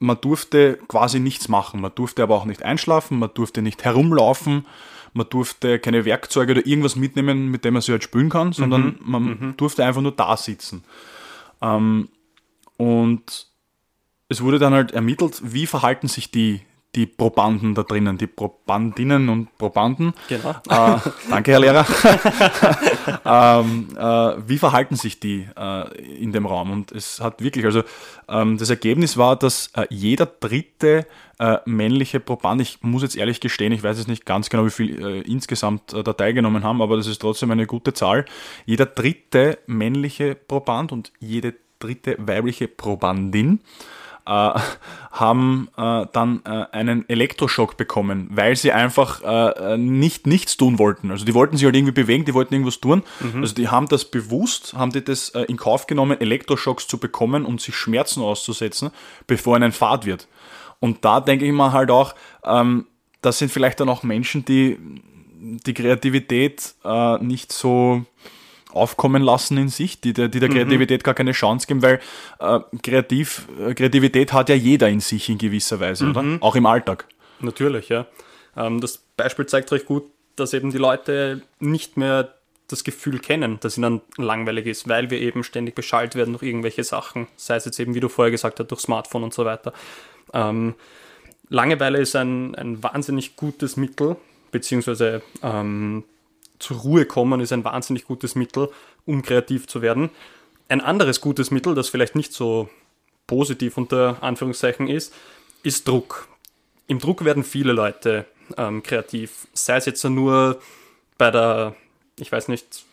man 0.00 0.20
durfte 0.20 0.78
quasi 0.86 1.18
nichts 1.18 1.48
machen. 1.48 1.80
Man 1.80 1.94
durfte 1.94 2.22
aber 2.22 2.34
auch 2.36 2.44
nicht 2.44 2.62
einschlafen, 2.62 3.18
man 3.18 3.30
durfte 3.32 3.62
nicht 3.62 3.86
herumlaufen 3.86 4.66
man 5.12 5.28
durfte 5.28 5.78
keine 5.78 6.04
Werkzeuge 6.04 6.52
oder 6.52 6.66
irgendwas 6.66 6.96
mitnehmen, 6.96 7.50
mit 7.50 7.64
dem 7.64 7.74
man 7.74 7.82
sich 7.82 7.90
halt 7.90 8.04
spülen 8.04 8.30
kann, 8.30 8.52
sondern 8.52 8.82
mhm. 8.82 8.96
man 9.00 9.22
mhm. 9.22 9.54
durfte 9.56 9.84
einfach 9.84 10.00
nur 10.00 10.12
da 10.12 10.36
sitzen. 10.36 10.84
Ähm, 11.60 12.08
und 12.76 13.46
es 14.28 14.42
wurde 14.42 14.58
dann 14.58 14.72
halt 14.72 14.92
ermittelt, 14.92 15.40
wie 15.44 15.66
verhalten 15.66 16.08
sich 16.08 16.30
die, 16.30 16.62
die 16.94 17.06
Probanden 17.06 17.74
da 17.74 17.82
drinnen, 17.84 18.18
die 18.18 18.26
Probandinnen 18.26 19.28
und 19.30 19.56
Probanden. 19.56 20.12
Genau. 20.28 20.50
Äh, 20.68 20.98
danke, 21.30 21.52
Herr 21.52 21.60
Lehrer. 21.60 21.86
ähm, 23.24 23.88
äh, 23.96 24.48
wie 24.48 24.58
verhalten 24.58 24.96
sich 24.96 25.18
die 25.18 25.48
äh, 25.56 26.20
in 26.20 26.32
dem 26.32 26.44
Raum? 26.44 26.70
Und 26.70 26.92
es 26.92 27.20
hat 27.20 27.42
wirklich, 27.42 27.64
also 27.64 27.82
ähm, 28.28 28.58
das 28.58 28.68
Ergebnis 28.68 29.16
war, 29.16 29.36
dass 29.36 29.68
äh, 29.74 29.86
jeder 29.88 30.26
dritte 30.26 31.06
äh, 31.38 31.58
männliche 31.64 32.20
Proband, 32.20 32.60
ich 32.60 32.82
muss 32.82 33.02
jetzt 33.02 33.16
ehrlich 33.16 33.40
gestehen, 33.40 33.72
ich 33.72 33.82
weiß 33.82 33.96
jetzt 33.96 34.08
nicht 34.08 34.26
ganz 34.26 34.50
genau, 34.50 34.66
wie 34.66 34.70
viel 34.70 35.02
äh, 35.02 35.20
insgesamt 35.22 35.92
da 35.92 36.12
teilgenommen 36.12 36.62
haben, 36.62 36.82
aber 36.82 36.98
das 36.98 37.06
ist 37.06 37.22
trotzdem 37.22 37.50
eine 37.50 37.66
gute 37.66 37.94
Zahl. 37.94 38.26
Jeder 38.66 38.84
dritte 38.84 39.58
männliche 39.66 40.34
Proband 40.34 40.92
und 40.92 41.10
jede 41.20 41.54
dritte 41.78 42.16
weibliche 42.18 42.68
Probandin 42.68 43.60
äh, 44.26 44.58
haben 45.10 45.68
äh, 45.76 46.06
dann 46.12 46.40
äh, 46.44 46.64
einen 46.72 47.08
Elektroschock 47.08 47.76
bekommen, 47.76 48.28
weil 48.30 48.56
sie 48.56 48.72
einfach 48.72 49.22
äh, 49.22 49.76
nicht 49.76 50.26
nichts 50.26 50.56
tun 50.56 50.78
wollten. 50.78 51.10
Also 51.10 51.24
die 51.24 51.34
wollten 51.34 51.56
sich 51.56 51.64
halt 51.64 51.76
irgendwie 51.76 51.92
bewegen, 51.92 52.24
die 52.24 52.34
wollten 52.34 52.54
irgendwas 52.54 52.80
tun. 52.80 53.02
Mhm. 53.20 53.42
Also 53.42 53.54
die 53.54 53.68
haben 53.68 53.88
das 53.88 54.04
bewusst, 54.04 54.74
haben 54.74 54.92
die 54.92 55.04
das 55.04 55.30
äh, 55.30 55.42
in 55.42 55.56
Kauf 55.56 55.86
genommen, 55.86 56.20
Elektroschocks 56.20 56.86
zu 56.86 56.98
bekommen 56.98 57.44
und 57.44 57.60
sich 57.60 57.74
Schmerzen 57.74 58.22
auszusetzen, 58.22 58.90
bevor 59.26 59.56
ihnen 59.56 59.72
Fahrt 59.72 60.06
wird. 60.06 60.28
Und 60.80 61.04
da 61.04 61.20
denke 61.20 61.44
ich 61.44 61.52
mal 61.52 61.72
halt 61.72 61.90
auch, 61.90 62.14
ähm, 62.44 62.86
das 63.20 63.38
sind 63.38 63.52
vielleicht 63.52 63.80
dann 63.80 63.88
auch 63.88 64.02
Menschen, 64.02 64.44
die 64.44 64.78
die 65.42 65.74
Kreativität 65.74 66.74
äh, 66.84 67.18
nicht 67.18 67.52
so 67.52 68.04
aufkommen 68.72 69.22
lassen 69.22 69.56
in 69.58 69.68
sich, 69.68 70.00
die 70.00 70.12
der, 70.12 70.28
die 70.28 70.40
der 70.40 70.48
mhm. 70.48 70.54
Kreativität 70.54 71.04
gar 71.04 71.14
keine 71.14 71.32
Chance 71.32 71.66
geben, 71.66 71.82
weil 71.82 72.00
äh, 72.40 72.60
kreativ, 72.82 73.48
äh, 73.60 73.74
Kreativität 73.74 74.32
hat 74.32 74.48
ja 74.48 74.54
jeder 74.54 74.88
in 74.88 75.00
sich 75.00 75.28
in 75.28 75.38
gewisser 75.38 75.80
Weise, 75.80 76.04
mhm. 76.04 76.10
oder? 76.10 76.38
Auch 76.40 76.56
im 76.56 76.66
Alltag. 76.66 77.06
Natürlich, 77.40 77.88
ja. 77.88 78.06
Ähm, 78.56 78.80
das 78.80 78.98
Beispiel 79.16 79.46
zeigt 79.46 79.70
recht 79.72 79.86
gut, 79.86 80.04
dass 80.36 80.54
eben 80.54 80.70
die 80.70 80.78
Leute 80.78 81.42
nicht 81.60 81.96
mehr 81.96 82.34
das 82.68 82.84
Gefühl 82.84 83.18
kennen, 83.18 83.58
dass 83.60 83.76
ihnen 83.76 84.00
langweilig 84.16 84.66
ist, 84.66 84.88
weil 84.88 85.10
wir 85.10 85.20
eben 85.20 85.44
ständig 85.44 85.74
beschallt 85.74 86.14
werden 86.14 86.32
durch 86.32 86.42
irgendwelche 86.42 86.84
Sachen, 86.84 87.28
sei 87.36 87.56
es 87.56 87.66
jetzt 87.66 87.78
eben, 87.78 87.94
wie 87.94 88.00
du 88.00 88.08
vorher 88.08 88.30
gesagt 88.30 88.58
hast, 88.58 88.68
durch 88.68 88.80
Smartphone 88.80 89.24
und 89.24 89.34
so 89.34 89.44
weiter. 89.44 89.72
Ähm, 90.32 90.74
Langeweile 91.48 91.98
ist 91.98 92.16
ein, 92.16 92.54
ein 92.54 92.82
wahnsinnig 92.82 93.36
gutes 93.36 93.76
Mittel, 93.76 94.16
beziehungsweise 94.52 95.22
ähm, 95.42 96.04
zur 96.62 96.78
Ruhe 96.78 97.04
kommen 97.04 97.40
ist 97.40 97.52
ein 97.52 97.64
wahnsinnig 97.64 98.06
gutes 98.06 98.34
Mittel, 98.34 98.70
um 99.04 99.22
kreativ 99.22 99.66
zu 99.66 99.82
werden. 99.82 100.10
Ein 100.68 100.80
anderes 100.80 101.20
gutes 101.20 101.50
Mittel, 101.50 101.74
das 101.74 101.88
vielleicht 101.88 102.14
nicht 102.14 102.32
so 102.32 102.70
positiv 103.26 103.76
unter 103.76 104.22
Anführungszeichen 104.22 104.88
ist, 104.88 105.12
ist 105.62 105.86
Druck. 105.88 106.28
Im 106.86 106.98
Druck 106.98 107.24
werden 107.24 107.44
viele 107.44 107.72
Leute 107.72 108.26
ähm, 108.56 108.82
kreativ. 108.82 109.48
Sei 109.52 109.76
es 109.76 109.86
jetzt 109.86 110.04
nur 110.04 110.60
bei 111.18 111.30
der, 111.30 111.74
ich 112.18 112.30
weiß 112.30 112.48
nicht, 112.48 112.84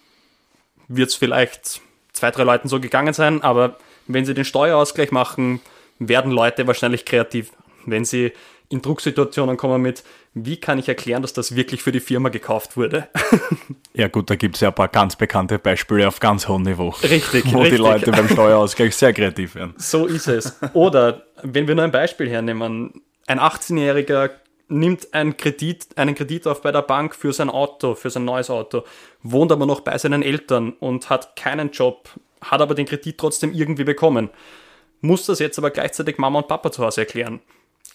wird 0.88 1.10
es 1.10 1.16
vielleicht 1.16 1.82
zwei, 2.14 2.32
drei 2.32 2.44
Leuten 2.44 2.68
so 2.68 2.80
gegangen 2.80 3.14
sein, 3.14 3.42
aber 3.44 3.78
wenn 4.08 4.26
sie 4.26 4.34
den 4.34 4.46
Steuerausgleich 4.46 5.12
machen, 5.12 5.62
werden 6.00 6.32
Leute 6.32 6.66
wahrscheinlich 6.66 7.06
kreativ. 7.06 7.52
Wenn 7.86 8.06
sie 8.06 8.34
in 8.70 8.82
Drucksituationen 8.82 9.58
kommen 9.58 9.82
mit, 9.82 10.04
wie 10.34 10.58
kann 10.58 10.78
ich 10.78 10.88
erklären, 10.88 11.22
dass 11.22 11.34
das 11.34 11.56
wirklich 11.56 11.82
für 11.82 11.92
die 11.92 12.00
Firma 12.00 12.30
gekauft 12.30 12.78
wurde? 12.78 13.08
ja 13.94 14.08
gut, 14.08 14.30
da 14.30 14.36
gibt 14.36 14.56
es 14.56 14.62
ja 14.62 14.70
ein 14.70 14.76
paar 14.76 14.88
ganz 14.88 15.16
bekannte 15.16 15.58
Beispiele 15.58 16.08
auf 16.08 16.20
ganz 16.20 16.48
hohem 16.48 16.64
Niveau. 16.64 16.90
Richtig. 17.04 17.52
Wo 17.52 17.60
richtig. 17.60 17.78
die 17.78 17.84
Leute 17.84 18.12
beim 18.12 18.30
Steuerausgleich 18.30 18.96
sehr 18.96 19.14
kreativ 19.14 19.56
werden. 19.56 19.74
So 19.78 20.06
ist 20.06 20.28
es. 20.28 20.58
Oder 20.74 21.24
wenn 21.42 21.68
wir 21.68 21.76
nur 21.76 21.84
ein 21.84 21.92
Beispiel 21.92 22.30
hernehmen, 22.30 23.02
ein 23.28 23.40
18-Jähriger 23.40 24.30
nimmt 24.68 25.14
einen 25.14 25.36
Kredit, 25.36 25.98
einen 25.98 26.16
Kredit 26.16 26.46
auf 26.48 26.62
bei 26.62 26.72
der 26.72 26.84
Bank 26.84 27.16
für 27.16 27.34
sein 27.34 27.50
Auto, 27.50 27.96
für 27.96 28.12
sein 28.12 28.26
neues 28.26 28.50
Auto, 28.50 28.84
wohnt 29.24 29.52
aber 29.52 29.66
noch 29.66 29.82
bei 29.82 29.98
seinen 29.98 30.22
Eltern 30.22 30.74
und 30.80 31.10
hat 31.10 31.36
keinen 31.36 31.72
Job, 31.72 32.10
hat 32.42 32.62
aber 32.62 32.76
den 32.76 32.86
Kredit 32.86 33.18
trotzdem 33.18 33.52
irgendwie 33.54 33.84
bekommen. 33.84 34.30
Muss 35.02 35.26
das 35.26 35.40
jetzt 35.40 35.58
aber 35.58 35.72
gleichzeitig 35.72 36.18
Mama 36.18 36.40
und 36.40 36.48
Papa 36.48 36.72
zu 36.72 36.86
Hause 36.86 37.02
erklären. 37.02 37.40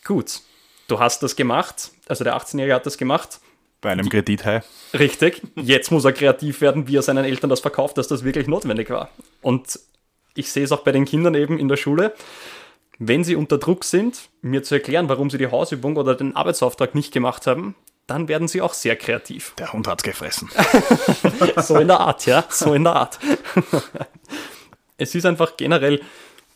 Gut, 0.05 0.41
du 0.89 0.99
hast 0.99 1.23
das 1.23 1.37
gemacht, 1.37 1.91
also 2.07 2.25
der 2.25 2.37
18-Jährige 2.37 2.75
hat 2.75 2.87
das 2.87 2.99
gemacht. 2.99 3.41
Bei 3.81 3.91
einem 3.91 4.09
Kredithai. 4.09 4.63
Richtig. 4.95 5.43
Jetzt 5.57 5.91
muss 5.91 6.05
er 6.05 6.13
kreativ 6.13 6.61
werden, 6.61 6.89
wie 6.89 6.97
er 6.97 7.03
seinen 7.03 7.25
Eltern 7.25 7.51
das 7.51 7.61
verkauft, 7.61 7.99
dass 7.99 8.09
das 8.09 8.25
wirklich 8.25 8.47
notwendig 8.47 8.89
war. 8.89 9.11
Und 9.43 9.79
ich 10.35 10.51
sehe 10.51 10.65
es 10.65 10.73
auch 10.73 10.81
bei 10.81 10.93
den 10.93 11.05
Kindern 11.05 11.35
eben 11.35 11.59
in 11.59 11.69
der 11.69 11.77
Schule. 11.77 12.15
Wenn 12.99 13.25
sie 13.25 13.37
unter 13.37 13.59
Druck 13.59 13.85
sind, 13.85 14.31
mir 14.41 14.63
zu 14.63 14.77
erklären, 14.77 15.09
warum 15.09 15.29
sie 15.29 15.39
die 15.39 15.49
Hausübung 15.49 15.97
oder 15.97 16.15
den 16.15 16.35
Arbeitsauftrag 16.35 16.95
nicht 16.95 17.13
gemacht 17.13 17.47
haben, 17.47 17.75
dann 18.07 18.29
werden 18.29 18.49
sie 18.49 18.61
auch 18.61 18.75
sehr 18.75 18.97
kreativ. 18.97 19.55
Der 19.59 19.73
Hund 19.73 19.89
hat's 19.89 20.03
gefressen. 20.03 20.51
so 21.57 21.77
in 21.77 21.89
der 21.89 22.01
Art, 22.01 22.27
ja. 22.27 22.45
So 22.51 22.75
in 22.75 22.85
der 22.85 22.95
Art. 22.95 23.19
es 24.97 25.15
ist 25.15 25.27
einfach 25.27 25.57
generell 25.57 26.01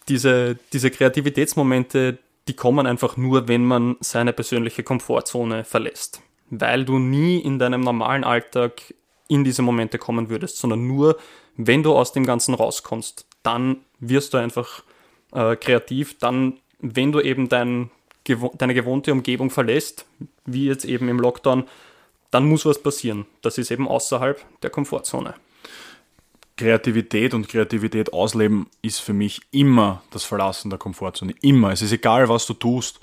diese, 0.09 0.59
diese 0.73 0.91
Kreativitätsmomente, 0.91 2.19
die 2.49 2.55
kommen 2.55 2.87
einfach 2.87 3.17
nur, 3.17 3.47
wenn 3.47 3.65
man 3.65 3.97
seine 4.01 4.33
persönliche 4.33 4.83
Komfortzone 4.83 5.65
verlässt. 5.65 6.23
Weil 6.51 6.85
du 6.85 6.99
nie 6.99 7.39
in 7.39 7.59
deinem 7.59 7.83
normalen 7.83 8.25
Alltag 8.25 8.95
in 9.29 9.45
diese 9.45 9.63
Momente 9.63 9.99
kommen 9.99 10.31
würdest, 10.31 10.57
sondern 10.57 10.87
nur, 10.87 11.19
wenn 11.57 11.83
du 11.83 11.95
aus 11.95 12.13
dem 12.13 12.25
Ganzen 12.25 12.55
rauskommst, 12.55 13.27
dann 13.43 13.85
wirst 14.01 14.33
du 14.33 14.39
einfach 14.39 14.83
äh, 15.33 15.57
kreativ, 15.57 16.19
dann, 16.19 16.59
wenn 16.81 17.13
du 17.13 17.21
eben 17.21 17.49
dein, 17.49 17.91
deine 18.55 18.75
gewohnte 18.75 19.13
Umgebung 19.13 19.51
verlässt, 19.51 20.07
wie 20.47 20.67
jetzt 20.67 20.87
eben 20.87 21.09
im 21.09 21.21
Lockdown, 21.21 21.65
dann 22.31 22.47
muss 22.47 22.65
was 22.65 22.83
passieren. 22.83 23.27
Das 23.43 23.59
ist 23.59 23.71
eben 23.71 23.87
außerhalb 23.87 24.43
der 24.63 24.71
Komfortzone. 24.71 25.35
Kreativität 26.59 27.33
und 27.33 27.49
Kreativität 27.49 28.13
ausleben 28.13 28.67
ist 28.83 28.99
für 28.99 29.15
mich 29.15 29.41
immer 29.51 30.03
das 30.11 30.25
Verlassen 30.25 30.69
der 30.69 30.79
Komfortzone. 30.79 31.35
Immer. 31.41 31.73
Es 31.73 31.81
ist 31.81 31.93
egal, 31.93 32.29
was 32.29 32.45
du 32.47 32.53
tust. 32.53 33.01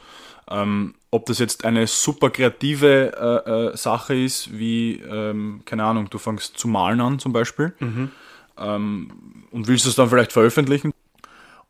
Ähm, 0.48 0.94
ob 1.10 1.26
das 1.26 1.40
jetzt 1.40 1.66
eine 1.66 1.88
super 1.88 2.30
kreative 2.30 3.42
äh, 3.46 3.50
äh, 3.50 3.78
Sache 3.78 4.14
ist, 4.14 4.56
wie, 4.56 5.00
ähm, 5.00 5.62
keine 5.66 5.84
Ahnung, 5.86 6.10
du 6.10 6.20
fängst 6.20 6.60
zu 6.60 6.68
malen 6.68 7.02
an 7.02 7.18
zum 7.18 7.34
Beispiel 7.34 7.74
mhm. 7.80 8.12
ähm, 8.60 9.12
und 9.50 9.68
willst 9.68 9.88
es 9.88 9.96
dann 9.96 10.10
vielleicht 10.10 10.34
veröffentlichen. 10.34 10.92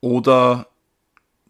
Oder 0.02 0.68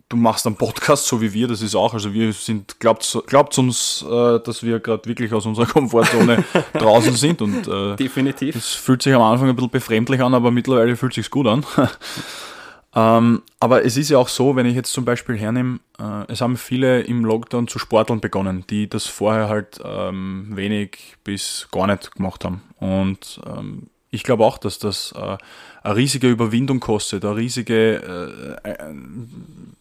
du 0.09 0.17
machst 0.17 0.45
einen 0.45 0.55
Podcast, 0.55 1.07
so 1.07 1.21
wie 1.21 1.33
wir, 1.33 1.47
das 1.47 1.61
ist 1.61 1.75
auch, 1.75 1.93
also 1.93 2.13
wir 2.13 2.31
sind, 2.33 2.79
glaubt, 2.79 3.17
glaubt 3.27 3.57
uns, 3.57 4.05
äh, 4.07 4.39
dass 4.39 4.63
wir 4.63 4.79
gerade 4.79 5.07
wirklich 5.07 5.33
aus 5.33 5.45
unserer 5.45 5.65
Komfortzone 5.71 6.43
draußen 6.73 7.15
sind 7.15 7.41
und 7.41 7.67
äh, 7.67 7.95
definitiv. 7.95 8.55
Es 8.55 8.73
fühlt 8.73 9.01
sich 9.01 9.13
am 9.13 9.21
Anfang 9.21 9.49
ein 9.49 9.55
bisschen 9.55 9.71
befremdlich 9.71 10.21
an, 10.21 10.33
aber 10.33 10.51
mittlerweile 10.51 10.95
fühlt 10.95 11.13
sich 11.13 11.29
gut 11.31 11.47
an. 11.47 11.65
ähm, 12.95 13.41
aber 13.59 13.83
es 13.83 13.97
ist 13.97 14.09
ja 14.09 14.19
auch 14.19 14.29
so, 14.29 14.55
wenn 14.55 14.67
ich 14.67 14.75
jetzt 14.75 14.93
zum 14.93 15.05
Beispiel 15.05 15.37
hernehme, 15.37 15.79
äh, 15.99 16.31
es 16.31 16.41
haben 16.41 16.57
viele 16.57 17.01
im 17.01 17.25
Lockdown 17.25 17.67
zu 17.67 17.79
sporteln 17.79 18.21
begonnen, 18.21 18.63
die 18.69 18.87
das 18.87 19.07
vorher 19.07 19.49
halt 19.49 19.79
ähm, 19.83 20.49
wenig 20.51 21.15
bis 21.23 21.67
gar 21.71 21.87
nicht 21.87 22.13
gemacht 22.13 22.45
haben. 22.45 22.61
Und 22.79 23.41
ähm, 23.47 23.87
ich 24.15 24.23
glaube 24.23 24.43
auch, 24.43 24.57
dass 24.57 24.79
das 24.79 25.13
äh, 25.15 25.37
eine 25.83 25.95
riesige 25.95 26.29
Überwindung 26.29 26.79
kostet, 26.79 27.23
eine 27.23 27.35
riesige 27.35 28.57
äh, 28.63 28.69
ein, 28.69 29.75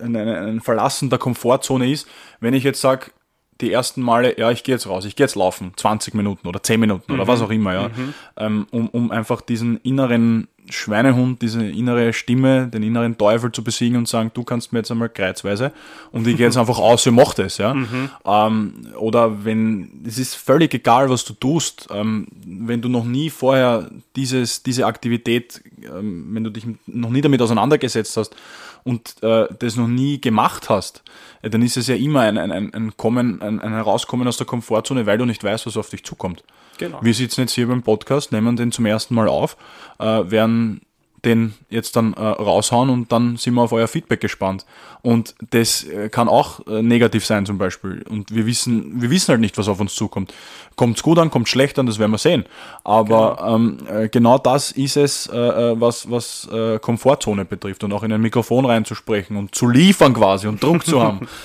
ein, 0.00 0.16
ein 0.16 0.60
Verlassen 0.60 1.10
der 1.10 1.18
Komfortzone 1.18 1.90
ist, 1.90 2.08
wenn 2.40 2.54
ich 2.54 2.64
jetzt 2.64 2.80
sage, 2.80 3.10
die 3.60 3.72
ersten 3.72 4.02
Male, 4.02 4.38
ja, 4.38 4.50
ich 4.50 4.64
gehe 4.64 4.74
jetzt 4.74 4.86
raus, 4.86 5.04
ich 5.04 5.16
gehe 5.16 5.24
jetzt 5.24 5.36
laufen, 5.36 5.72
20 5.76 6.14
Minuten 6.14 6.48
oder 6.48 6.62
10 6.62 6.80
Minuten 6.80 7.12
mhm. 7.12 7.20
oder 7.20 7.28
was 7.28 7.42
auch 7.42 7.50
immer, 7.50 7.74
ja, 7.74 7.88
mhm. 7.88 8.14
ähm, 8.36 8.66
um, 8.70 8.88
um 8.88 9.10
einfach 9.10 9.40
diesen 9.40 9.78
inneren 9.78 10.48
Schweinehund, 10.68 11.42
diese 11.42 11.64
innere 11.64 12.12
Stimme, 12.12 12.68
den 12.68 12.82
inneren 12.82 13.18
Teufel 13.18 13.50
zu 13.50 13.64
besiegen 13.64 13.96
und 13.96 14.08
sagen, 14.08 14.30
du 14.34 14.44
kannst 14.44 14.72
mir 14.72 14.80
jetzt 14.80 14.90
einmal 14.90 15.08
kreuzweise 15.08 15.72
und 16.12 16.26
ich 16.26 16.36
gehe 16.36 16.46
jetzt 16.46 16.56
einfach 16.56 16.78
aus 16.78 17.06
und 17.06 17.14
mach 17.14 17.34
das, 17.34 17.58
ja. 17.58 17.74
Mhm. 17.74 18.10
Ähm, 18.24 18.74
oder 18.96 19.44
wenn, 19.44 20.02
es 20.06 20.18
ist 20.18 20.34
völlig 20.34 20.72
egal, 20.74 21.10
was 21.10 21.24
du 21.24 21.32
tust, 21.32 21.88
ähm, 21.92 22.28
wenn 22.44 22.80
du 22.80 22.88
noch 22.88 23.04
nie 23.04 23.30
vorher 23.30 23.90
dieses, 24.16 24.62
diese 24.62 24.86
Aktivität, 24.86 25.62
ähm, 25.82 26.28
wenn 26.32 26.44
du 26.44 26.50
dich 26.50 26.64
noch 26.86 27.10
nie 27.10 27.20
damit 27.20 27.42
auseinandergesetzt 27.42 28.16
hast, 28.16 28.36
und 28.84 29.22
äh, 29.22 29.46
das 29.58 29.76
noch 29.76 29.88
nie 29.88 30.20
gemacht 30.20 30.68
hast, 30.68 31.02
äh, 31.42 31.50
dann 31.50 31.62
ist 31.62 31.76
es 31.76 31.86
ja 31.86 31.96
immer 31.96 32.20
ein, 32.20 32.38
ein, 32.38 32.74
ein, 32.74 32.96
Kommen, 32.96 33.40
ein, 33.42 33.60
ein 33.60 33.72
Herauskommen 33.72 34.26
aus 34.26 34.36
der 34.36 34.46
Komfortzone, 34.46 35.06
weil 35.06 35.18
du 35.18 35.24
nicht 35.24 35.44
weißt, 35.44 35.66
was 35.66 35.76
auf 35.76 35.90
dich 35.90 36.04
zukommt. 36.04 36.44
Genau. 36.78 36.98
Wir 37.02 37.14
sitzen 37.14 37.42
jetzt 37.42 37.52
hier 37.52 37.68
beim 37.68 37.82
Podcast, 37.82 38.32
nehmen 38.32 38.56
den 38.56 38.72
zum 38.72 38.86
ersten 38.86 39.14
Mal 39.14 39.28
auf, 39.28 39.56
äh, 39.98 40.04
werden 40.04 40.80
den 41.24 41.54
jetzt 41.68 41.96
dann 41.96 42.14
äh, 42.14 42.20
raushauen 42.20 42.88
und 42.88 43.12
dann 43.12 43.36
sind 43.36 43.54
wir 43.54 43.62
auf 43.62 43.72
euer 43.72 43.88
Feedback 43.88 44.20
gespannt. 44.20 44.64
Und 45.02 45.34
das 45.50 45.84
äh, 45.84 46.08
kann 46.08 46.28
auch 46.28 46.66
äh, 46.66 46.82
negativ 46.82 47.26
sein 47.26 47.46
zum 47.46 47.58
Beispiel. 47.58 48.02
Und 48.08 48.34
wir 48.34 48.46
wissen, 48.46 49.00
wir 49.02 49.10
wissen 49.10 49.28
halt 49.28 49.40
nicht, 49.40 49.58
was 49.58 49.68
auf 49.68 49.80
uns 49.80 49.94
zukommt. 49.94 50.32
Kommt 50.76 50.96
es 50.96 51.02
gut 51.02 51.18
an, 51.18 51.30
kommt 51.30 51.48
schlecht 51.48 51.78
an, 51.78 51.86
das 51.86 51.98
werden 51.98 52.10
wir 52.10 52.18
sehen. 52.18 52.44
Aber 52.84 53.36
genau, 53.36 53.54
ähm, 53.56 53.78
äh, 53.88 54.08
genau 54.08 54.38
das 54.38 54.72
ist 54.72 54.96
es, 54.96 55.26
äh, 55.26 55.36
äh, 55.36 55.80
was, 55.80 56.10
was 56.10 56.48
Komfortzone 56.80 57.44
betrifft 57.44 57.84
und 57.84 57.92
auch 57.92 58.02
in 58.02 58.12
ein 58.12 58.20
Mikrofon 58.20 58.64
reinzusprechen 58.64 59.36
und 59.36 59.54
zu 59.54 59.68
liefern 59.68 60.14
quasi 60.14 60.46
und 60.46 60.62
Druck 60.62 60.84
zu 60.84 61.02
haben. 61.02 61.26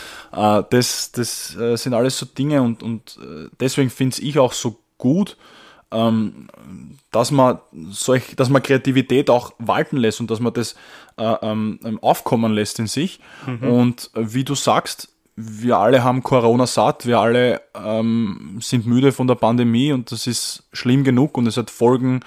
Das 0.70 1.14
das 1.14 1.56
sind 1.76 1.94
alles 1.94 2.18
so 2.18 2.26
Dinge 2.26 2.62
und, 2.62 2.84
und 2.84 3.18
deswegen 3.62 3.90
finde 3.90 4.22
ich 4.22 4.38
auch 4.38 4.52
so 4.52 4.78
gut, 4.98 5.38
ähm, 5.92 6.48
dass 7.12 7.32
man 7.32 7.60
solch, 7.90 8.36
dass 8.36 8.50
man 8.50 8.62
Kreativität 8.62 9.30
auch 9.30 9.54
walten 9.58 9.98
lässt 9.98 10.20
und 10.20 10.30
dass 10.32 10.40
man 10.40 10.54
das 10.54 10.76
äh, 11.18 11.36
ähm, 11.42 11.80
ähm 11.84 12.00
aufkommen 12.02 12.54
lässt 12.54 12.80
in 12.80 12.88
sich. 12.88 13.20
Mhm. 13.46 13.68
Und 13.68 14.12
äh, 14.16 14.34
wie 14.34 14.44
du 14.44 14.56
sagst, 14.56 15.10
wir 15.36 15.78
alle 15.78 16.04
haben 16.04 16.24
Corona 16.24 16.66
satt, 16.66 17.06
wir 17.06 17.20
alle 17.20 17.62
ähm, 17.76 18.60
sind 18.62 18.86
müde 18.86 19.12
von 19.12 19.28
der 19.28 19.36
Pandemie 19.36 19.92
und 19.92 20.12
das 20.12 20.28
ist 20.28 20.64
schlimm 20.72 21.04
genug 21.04 21.38
und 21.38 21.46
es 21.48 21.58
hat 21.58 21.70
Folgen, 21.70 22.22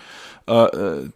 äh, 0.47 0.67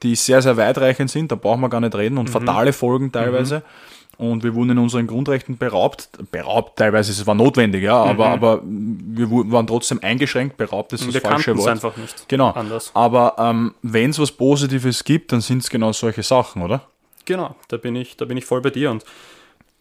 die 0.02 0.14
sehr, 0.16 0.40
sehr 0.40 0.56
weitreichend 0.56 1.10
sind, 1.10 1.30
da 1.32 1.36
brauchen 1.36 1.60
wir 1.60 1.68
gar 1.68 1.80
nicht 1.80 1.94
reden 1.94 2.18
und 2.18 2.28
mhm. 2.28 2.32
fatale 2.32 2.72
Folgen 2.72 3.12
teilweise. 3.12 3.58
Mhm 3.58 3.92
und 4.30 4.44
wir 4.44 4.54
wurden 4.54 4.70
in 4.70 4.78
unseren 4.78 5.06
Grundrechten 5.08 5.58
beraubt. 5.58 6.08
Beraubt 6.30 6.78
teilweise, 6.78 7.10
es 7.10 7.26
war 7.26 7.34
notwendig, 7.34 7.82
ja, 7.82 7.96
aber, 7.96 8.28
mhm. 8.28 8.32
aber 8.32 8.62
wir 8.64 9.30
waren 9.50 9.66
trotzdem 9.66 9.98
eingeschränkt, 10.00 10.56
beraubt 10.56 10.92
ist 10.92 11.06
das 11.06 11.14
wir 11.14 11.20
falsche 11.20 11.56
Wort. 11.56 11.68
einfach 11.68 11.96
nicht. 11.96 12.28
Genau. 12.28 12.50
Anders. 12.50 12.92
Aber 12.94 13.34
ähm, 13.38 13.74
wenn 13.82 14.10
es 14.10 14.18
was 14.20 14.30
Positives 14.30 15.02
gibt, 15.02 15.32
dann 15.32 15.40
sind 15.40 15.58
es 15.58 15.70
genau 15.70 15.92
solche 15.92 16.22
Sachen, 16.22 16.62
oder? 16.62 16.86
Genau, 17.24 17.56
da 17.68 17.76
bin 17.76 17.96
ich, 17.96 18.16
da 18.16 18.24
bin 18.24 18.36
ich 18.36 18.44
voll 18.44 18.60
bei 18.60 18.70
dir. 18.70 18.90
Und 18.92 19.04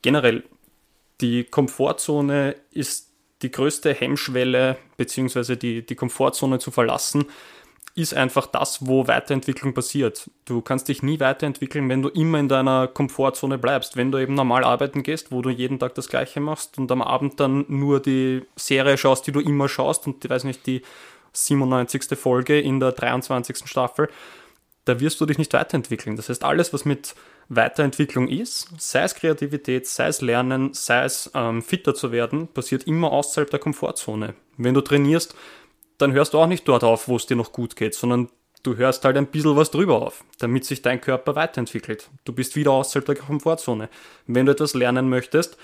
generell, 0.01 0.43
die 1.21 1.43
Komfortzone 1.43 2.55
ist 2.71 3.09
die 3.43 3.51
größte 3.51 3.93
Hemmschwelle, 3.93 4.77
beziehungsweise 4.97 5.55
die, 5.55 5.85
die 5.85 5.95
Komfortzone 5.95 6.59
zu 6.59 6.71
verlassen, 6.71 7.25
ist 7.95 8.13
einfach 8.13 8.47
das, 8.47 8.87
wo 8.87 9.07
Weiterentwicklung 9.07 9.73
passiert. 9.73 10.29
Du 10.45 10.61
kannst 10.61 10.87
dich 10.87 11.03
nie 11.03 11.19
weiterentwickeln, 11.19 11.89
wenn 11.89 12.01
du 12.01 12.09
immer 12.09 12.39
in 12.39 12.47
deiner 12.47 12.87
Komfortzone 12.87 13.57
bleibst. 13.57 13.97
Wenn 13.97 14.11
du 14.11 14.17
eben 14.17 14.33
normal 14.33 14.63
arbeiten 14.63 15.03
gehst, 15.03 15.31
wo 15.31 15.41
du 15.41 15.49
jeden 15.49 15.79
Tag 15.79 15.95
das 15.95 16.07
Gleiche 16.07 16.39
machst 16.39 16.77
und 16.77 16.91
am 16.91 17.01
Abend 17.01 17.39
dann 17.39 17.65
nur 17.67 17.99
die 18.01 18.43
Serie 18.55 18.97
schaust, 18.97 19.27
die 19.27 19.31
du 19.31 19.39
immer 19.39 19.67
schaust 19.67 20.07
und 20.07 20.23
ich 20.23 20.29
weiß 20.29 20.45
nicht, 20.45 20.65
die 20.65 20.81
97. 21.33 22.17
Folge 22.17 22.59
in 22.59 22.79
der 22.79 22.91
23. 22.91 23.65
Staffel, 23.65 24.09
da 24.85 24.99
wirst 24.99 25.21
du 25.21 25.25
dich 25.25 25.37
nicht 25.37 25.53
weiterentwickeln. 25.53 26.15
Das 26.15 26.29
heißt, 26.29 26.43
alles, 26.43 26.73
was 26.73 26.85
mit 26.85 27.15
Weiterentwicklung 27.49 28.27
ist, 28.27 28.69
sei 28.77 29.03
es 29.03 29.15
Kreativität, 29.15 29.85
sei 29.87 30.07
es 30.07 30.21
Lernen, 30.21 30.73
sei 30.73 31.03
es 31.03 31.29
ähm, 31.35 31.61
fitter 31.61 31.93
zu 31.93 32.11
werden, 32.11 32.47
passiert 32.47 32.85
immer 32.87 33.11
außerhalb 33.11 33.49
der 33.49 33.59
Komfortzone. 33.59 34.33
Wenn 34.57 34.73
du 34.73 34.81
trainierst, 34.81 35.35
dann 36.01 36.13
hörst 36.13 36.33
du 36.33 36.39
auch 36.39 36.47
nicht 36.47 36.67
dort 36.67 36.83
auf, 36.83 37.07
wo 37.07 37.15
es 37.15 37.25
dir 37.25 37.35
noch 37.35 37.51
gut 37.51 37.75
geht, 37.75 37.95
sondern 37.95 38.29
du 38.63 38.75
hörst 38.75 39.05
halt 39.05 39.17
ein 39.17 39.27
bisschen 39.27 39.55
was 39.55 39.71
drüber 39.71 40.01
auf, 40.01 40.23
damit 40.39 40.65
sich 40.65 40.81
dein 40.81 41.01
Körper 41.01 41.35
weiterentwickelt. 41.35 42.09
Du 42.25 42.33
bist 42.33 42.55
wieder 42.55 42.71
außerhalb 42.71 43.05
der 43.05 43.15
Komfortzone. 43.15 43.89
Wenn 44.27 44.45
du 44.45 44.51
etwas 44.51 44.73
lernen 44.73 45.09
möchtest, 45.09 45.57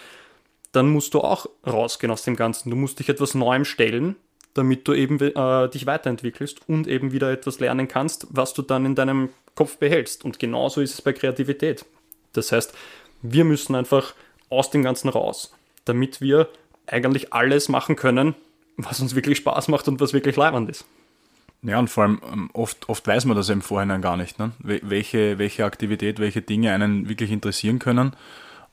dann 0.72 0.90
musst 0.90 1.14
du 1.14 1.22
auch 1.22 1.48
rausgehen 1.66 2.12
aus 2.12 2.24
dem 2.24 2.36
Ganzen. 2.36 2.70
Du 2.70 2.76
musst 2.76 3.00
dich 3.00 3.10
etwas 3.10 3.36
Neuem 3.36 3.66
stellen, 3.66 4.16
damit 4.54 4.88
du 4.88 4.94
eben 4.94 5.20
äh, 5.20 5.70
dich 5.70 5.86
weiterentwickelst 5.86 6.68
und 6.68 6.88
eben 6.88 7.12
wieder 7.12 7.32
etwas 7.32 7.60
lernen 7.60 7.88
kannst, 7.88 8.28
was 8.30 8.54
du 8.54 8.62
dann 8.62 8.86
in 8.86 8.96
deinem 8.96 9.30
Kopf 9.56 9.78
behältst. 9.78 10.26
Und 10.26 10.40
genauso 10.40 10.82
ist 10.82 10.94
es 10.94 11.02
bei 11.02 11.14
Kreativität. 11.14 11.86
Das 12.34 12.52
heißt, 12.52 12.74
wir 13.22 13.46
müssen 13.46 13.76
einfach 13.76 14.14
aus 14.50 14.70
dem 14.70 14.84
Ganzen 14.84 15.10
raus, 15.10 15.54
damit 15.86 16.22
wir 16.22 16.50
eigentlich 16.86 17.34
alles 17.34 17.70
machen 17.70 17.96
können, 17.96 18.36
was 18.78 19.00
uns 19.00 19.16
wirklich 19.16 19.40
Spaß 19.40 19.68
macht 19.68 19.88
und 19.88 20.00
was 20.00 20.14
wirklich 20.14 20.36
leibend 20.36 20.70
ist. 20.70 20.86
Ja, 21.64 21.80
und 21.80 21.90
vor 21.90 22.04
allem 22.04 22.22
ähm, 22.32 22.50
oft, 22.54 22.88
oft 22.88 23.06
weiß 23.06 23.26
man 23.26 23.36
das 23.36 23.50
im 23.50 23.62
Vorhinein 23.62 24.02
gar 24.02 24.16
nicht, 24.16 24.40
ne? 24.40 24.52
welche, 24.60 25.40
welche 25.40 25.66
Aktivität, 25.66 26.20
welche 26.20 26.42
Dinge 26.42 26.72
einen 26.72 27.10
wirklich 27.10 27.32
interessieren 27.32 27.80
können 27.80 28.14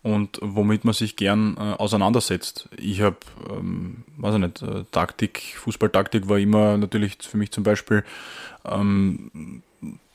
und 0.03 0.39
womit 0.43 0.85
man 0.85 0.93
sich 0.93 1.17
gern 1.17 1.57
äh, 1.57 1.61
auseinandersetzt. 1.61 2.69
Ich 2.77 3.01
habe, 3.01 3.17
ähm, 3.51 4.05
weiß 4.19 4.35
ich 4.35 4.41
nicht, 4.41 4.63
äh, 4.63 4.85
Taktik, 4.91 5.55
Fußballtaktik 5.57 6.29
war 6.29 6.39
immer 6.39 6.77
natürlich 6.77 7.17
für 7.23 7.39
mich 7.39 7.51
zum 7.53 7.65
Beispiel 7.65 8.05
ähm, 8.67 9.63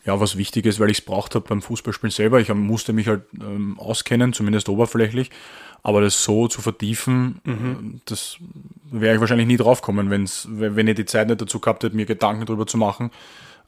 ja, 0.10 0.20
was 0.20 0.38
Wichtiges, 0.38 0.80
weil 0.80 0.90
ich 0.90 1.00
es 1.00 1.06
braucht 1.06 1.36
habe 1.36 1.48
beim 1.48 1.62
Fußballspielen 1.62 2.10
selber. 2.10 2.40
Ich 2.40 2.52
musste 2.52 2.94
mich 2.94 3.08
halt 3.08 3.22
ähm, 3.40 3.78
auskennen, 3.80 4.34
zumindest 4.34 4.68
oberflächlich. 4.68 5.30
Aber 5.84 6.02
das 6.02 6.24
so 6.24 6.48
zu 6.48 6.62
vertiefen, 6.62 7.40
mhm. 7.44 7.94
Äh, 7.98 8.00
das 8.06 8.38
wäre 8.92 9.14
ich 9.14 9.22
wahrscheinlich 9.22 9.48
nie 9.48 9.58
drauf 9.58 9.84
kommen, 9.84 10.10
wenn's, 10.10 10.48
wenn 10.50 10.88
ich 10.88 10.96
die 10.96 11.06
Zeit 11.06 11.28
nicht 11.28 11.40
dazu 11.40 11.60
gehabt 11.60 11.84
hätte, 11.84 11.96
mir 11.96 12.08
Gedanken 12.08 12.48
darüber 12.48 12.66
zu 12.66 12.78
machen, 12.78 13.12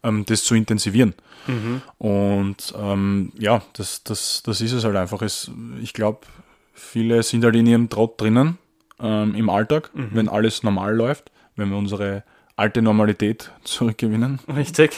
ähm, 0.02 0.26
das 0.26 0.44
zu 0.44 0.56
intensivieren. 0.56 1.14
Mhm. 1.46 1.84
Und 2.00 2.74
ähm, 2.76 3.32
ja, 3.38 3.62
das, 3.74 4.04
das, 4.04 4.42
das 4.44 4.62
ist 4.62 4.72
es 4.72 4.84
halt 4.84 4.96
einfach. 4.96 5.22
Es, 5.22 5.52
ich 5.80 5.94
glaube, 5.94 6.22
viele 6.74 7.22
sind 7.22 7.44
halt 7.44 7.56
in 7.56 7.68
ihrem 7.68 7.88
Trott 7.90 8.20
drinnen 8.20 8.58
ähm, 9.00 9.36
im 9.36 9.48
Alltag, 9.52 9.92
mhm. 9.94 10.10
wenn 10.14 10.28
alles 10.28 10.64
normal 10.64 10.96
läuft, 10.96 11.32
wenn 11.56 11.70
wir 11.70 11.78
unsere 11.78 12.24
alte 12.56 12.82
Normalität 12.82 13.52
zurückgewinnen. 13.64 14.40
Richtig. 14.48 14.92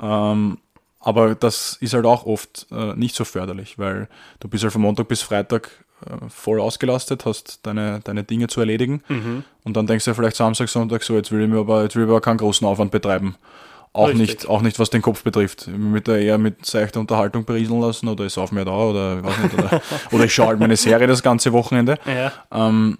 Ähm, 0.00 0.58
aber 1.00 1.34
das 1.34 1.76
ist 1.80 1.94
halt 1.94 2.06
auch 2.06 2.26
oft 2.26 2.66
äh, 2.70 2.94
nicht 2.94 3.14
so 3.14 3.24
förderlich, 3.24 3.78
weil 3.78 4.08
du 4.40 4.48
bist 4.48 4.64
halt 4.64 4.72
von 4.72 4.82
Montag 4.82 5.08
bis 5.08 5.22
Freitag 5.22 5.70
äh, 6.04 6.28
voll 6.28 6.60
ausgelastet, 6.60 7.24
hast 7.24 7.60
deine, 7.64 8.00
deine 8.04 8.24
Dinge 8.24 8.48
zu 8.48 8.60
erledigen 8.60 9.02
mhm. 9.08 9.44
und 9.64 9.76
dann 9.76 9.86
denkst 9.86 10.04
du 10.04 10.14
vielleicht 10.14 10.36
Samstag, 10.36 10.68
Sonntag 10.68 11.02
so, 11.02 11.14
jetzt 11.14 11.30
will 11.32 11.42
ich 11.42 11.48
mir 11.48 11.58
aber, 11.58 11.82
jetzt 11.82 11.96
will 11.96 12.04
ich 12.04 12.10
aber 12.10 12.20
keinen 12.20 12.38
großen 12.38 12.66
Aufwand 12.66 12.90
betreiben. 12.90 13.36
Auch 13.94 14.12
nicht, 14.12 14.46
auch 14.46 14.60
nicht, 14.60 14.78
was 14.78 14.90
den 14.90 15.02
Kopf 15.02 15.24
betrifft. 15.24 15.66
Mit 15.66 16.06
der 16.06 16.20
eher 16.20 16.38
mit 16.38 16.64
seichter 16.64 17.00
Unterhaltung 17.00 17.44
berieseln 17.44 17.80
lassen 17.80 18.06
oder 18.06 18.26
ich 18.26 18.32
sauf 18.32 18.52
mir 18.52 18.64
da 18.64 18.72
oder, 18.72 19.24
weiß 19.24 19.38
nicht, 19.38 19.54
oder, 19.54 19.82
oder 20.12 20.24
ich 20.24 20.34
schaue 20.34 20.48
halt 20.48 20.60
meine 20.60 20.76
Serie 20.76 21.06
das 21.06 21.22
ganze 21.22 21.52
Wochenende. 21.52 21.98
Ja. 22.06 22.32
Ähm, 22.52 22.98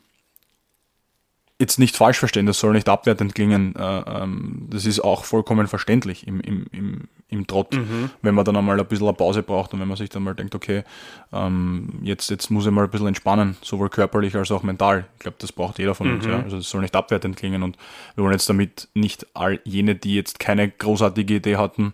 jetzt 1.60 1.78
nicht 1.78 1.96
falsch 1.96 2.18
verstehen, 2.18 2.46
das 2.46 2.60
soll 2.60 2.72
nicht 2.72 2.88
abwertend 2.88 3.34
klingen. 3.34 3.74
Äh, 3.74 3.82
ähm, 3.82 4.68
das 4.70 4.86
ist 4.86 5.00
auch 5.00 5.24
vollkommen 5.24 5.66
verständlich 5.66 6.26
im, 6.26 6.40
im, 6.40 6.66
im, 6.70 7.08
im 7.28 7.46
Trott, 7.48 7.74
mhm. 7.74 8.10
wenn 8.22 8.34
man 8.34 8.44
dann 8.44 8.56
einmal 8.56 8.78
ein 8.78 8.86
bisschen 8.86 9.08
eine 9.08 9.16
Pause 9.16 9.42
braucht 9.42 9.74
und 9.74 9.80
wenn 9.80 9.88
man 9.88 9.96
sich 9.96 10.08
dann 10.08 10.22
mal 10.22 10.34
denkt, 10.34 10.54
okay, 10.54 10.84
ähm, 11.32 11.98
jetzt, 12.02 12.30
jetzt 12.30 12.50
muss 12.50 12.64
ich 12.64 12.70
mal 12.70 12.84
ein 12.84 12.90
bisschen 12.90 13.08
entspannen, 13.08 13.56
sowohl 13.60 13.88
körperlich 13.88 14.36
als 14.36 14.52
auch 14.52 14.62
mental. 14.62 15.06
Ich 15.14 15.20
glaube, 15.20 15.36
das 15.40 15.50
braucht 15.50 15.80
jeder 15.80 15.96
von 15.96 16.12
uns. 16.12 16.24
Mhm. 16.24 16.30
Ja? 16.30 16.42
Also 16.42 16.58
das 16.58 16.70
soll 16.70 16.80
nicht 16.80 16.94
abwertend 16.94 17.36
klingen 17.36 17.64
und 17.64 17.76
wir 18.14 18.22
wollen 18.22 18.34
jetzt 18.34 18.48
damit 18.48 18.88
nicht 18.94 19.26
all 19.34 19.60
jene, 19.64 19.96
die 19.96 20.14
jetzt 20.14 20.38
keine 20.38 20.68
großartige 20.68 21.34
Idee 21.34 21.56
hatten, 21.56 21.92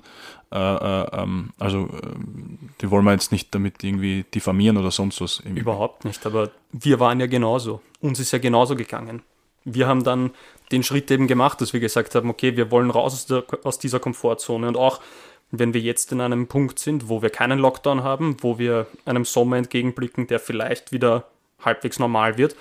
äh, 0.53 0.59
äh, 0.59 1.22
ähm, 1.22 1.50
also 1.59 1.87
äh, 1.87 2.14
die 2.81 2.90
wollen 2.90 3.05
wir 3.05 3.12
jetzt 3.12 3.33
nicht 3.33 3.53
damit 3.55 3.83
irgendwie 3.83 4.24
diffamieren 4.35 4.77
oder 4.77 4.90
sonst 4.90 5.20
was. 5.20 5.40
Überhaupt 5.40 6.05
nicht, 6.05 6.24
aber 6.27 6.50
wir 6.70 7.00
waren 7.00 7.18
ja 7.18 7.27
genauso. 7.27 7.81
Uns 8.00 8.20
ist 8.20 8.31
ja 8.31 8.38
genauso 8.38 8.77
gegangen. 8.77 9.22
Wir 9.64 9.87
haben 9.87 10.05
dann 10.05 10.31
den 10.72 10.83
Schritt 10.83 11.11
eben 11.11 11.27
gemacht, 11.27 11.61
dass 11.61 11.72
wir 11.72 11.81
gesagt 11.81 12.14
haben, 12.14 12.31
okay, 12.31 12.57
wir 12.57 12.70
wollen 12.70 12.90
raus 12.90 13.14
aus, 13.14 13.27
der, 13.27 13.44
aus 13.64 13.79
dieser 13.79 14.00
Komfortzone 14.00 14.68
und 14.68 14.77
auch 14.77 15.00
wenn 15.50 15.74
wir 15.74 15.81
jetzt 15.81 16.11
in 16.12 16.20
einem 16.20 16.46
Punkt 16.46 16.79
sind, 16.79 17.09
wo 17.09 17.22
wir 17.22 17.31
keinen 17.31 17.59
Lockdown 17.59 18.03
haben, 18.03 18.37
wo 18.40 18.59
wir 18.59 18.87
einem 19.05 19.24
Sommer 19.24 19.57
entgegenblicken, 19.57 20.27
der 20.27 20.40
vielleicht 20.40 20.92
wieder 20.92 21.29
halbwegs 21.61 21.98
normal 21.98 22.38
wird, 22.38 22.57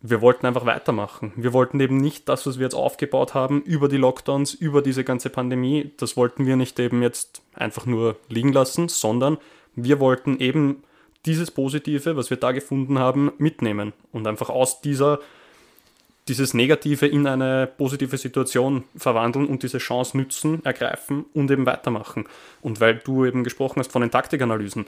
wir 0.00 0.20
wollten 0.20 0.46
einfach 0.46 0.66
weitermachen. 0.66 1.32
Wir 1.36 1.52
wollten 1.52 1.80
eben 1.80 1.96
nicht 1.96 2.28
das, 2.28 2.46
was 2.46 2.58
wir 2.58 2.64
jetzt 2.64 2.74
aufgebaut 2.74 3.34
haben, 3.34 3.62
über 3.62 3.88
die 3.88 3.96
Lockdowns, 3.96 4.54
über 4.54 4.82
diese 4.82 5.04
ganze 5.04 5.30
Pandemie, 5.30 5.92
das 5.96 6.16
wollten 6.16 6.46
wir 6.46 6.56
nicht 6.56 6.78
eben 6.78 7.02
jetzt 7.02 7.42
einfach 7.54 7.86
nur 7.86 8.16
liegen 8.28 8.52
lassen, 8.52 8.88
sondern 8.88 9.38
wir 9.74 9.98
wollten 10.00 10.38
eben 10.38 10.82
dieses 11.24 11.50
Positive, 11.50 12.16
was 12.16 12.30
wir 12.30 12.36
da 12.36 12.52
gefunden 12.52 12.98
haben, 12.98 13.32
mitnehmen 13.38 13.92
und 14.12 14.26
einfach 14.26 14.48
aus 14.48 14.80
dieser 14.80 15.18
dieses 16.28 16.54
Negative 16.54 17.06
in 17.06 17.26
eine 17.26 17.66
positive 17.66 18.18
Situation 18.18 18.84
verwandeln 18.96 19.46
und 19.46 19.62
diese 19.62 19.78
Chance 19.78 20.16
nützen, 20.16 20.64
ergreifen 20.64 21.24
und 21.34 21.50
eben 21.50 21.66
weitermachen. 21.66 22.24
Und 22.62 22.80
weil 22.80 22.96
du 22.96 23.24
eben 23.24 23.44
gesprochen 23.44 23.78
hast 23.78 23.92
von 23.92 24.02
den 24.02 24.10
Taktikanalysen, 24.10 24.86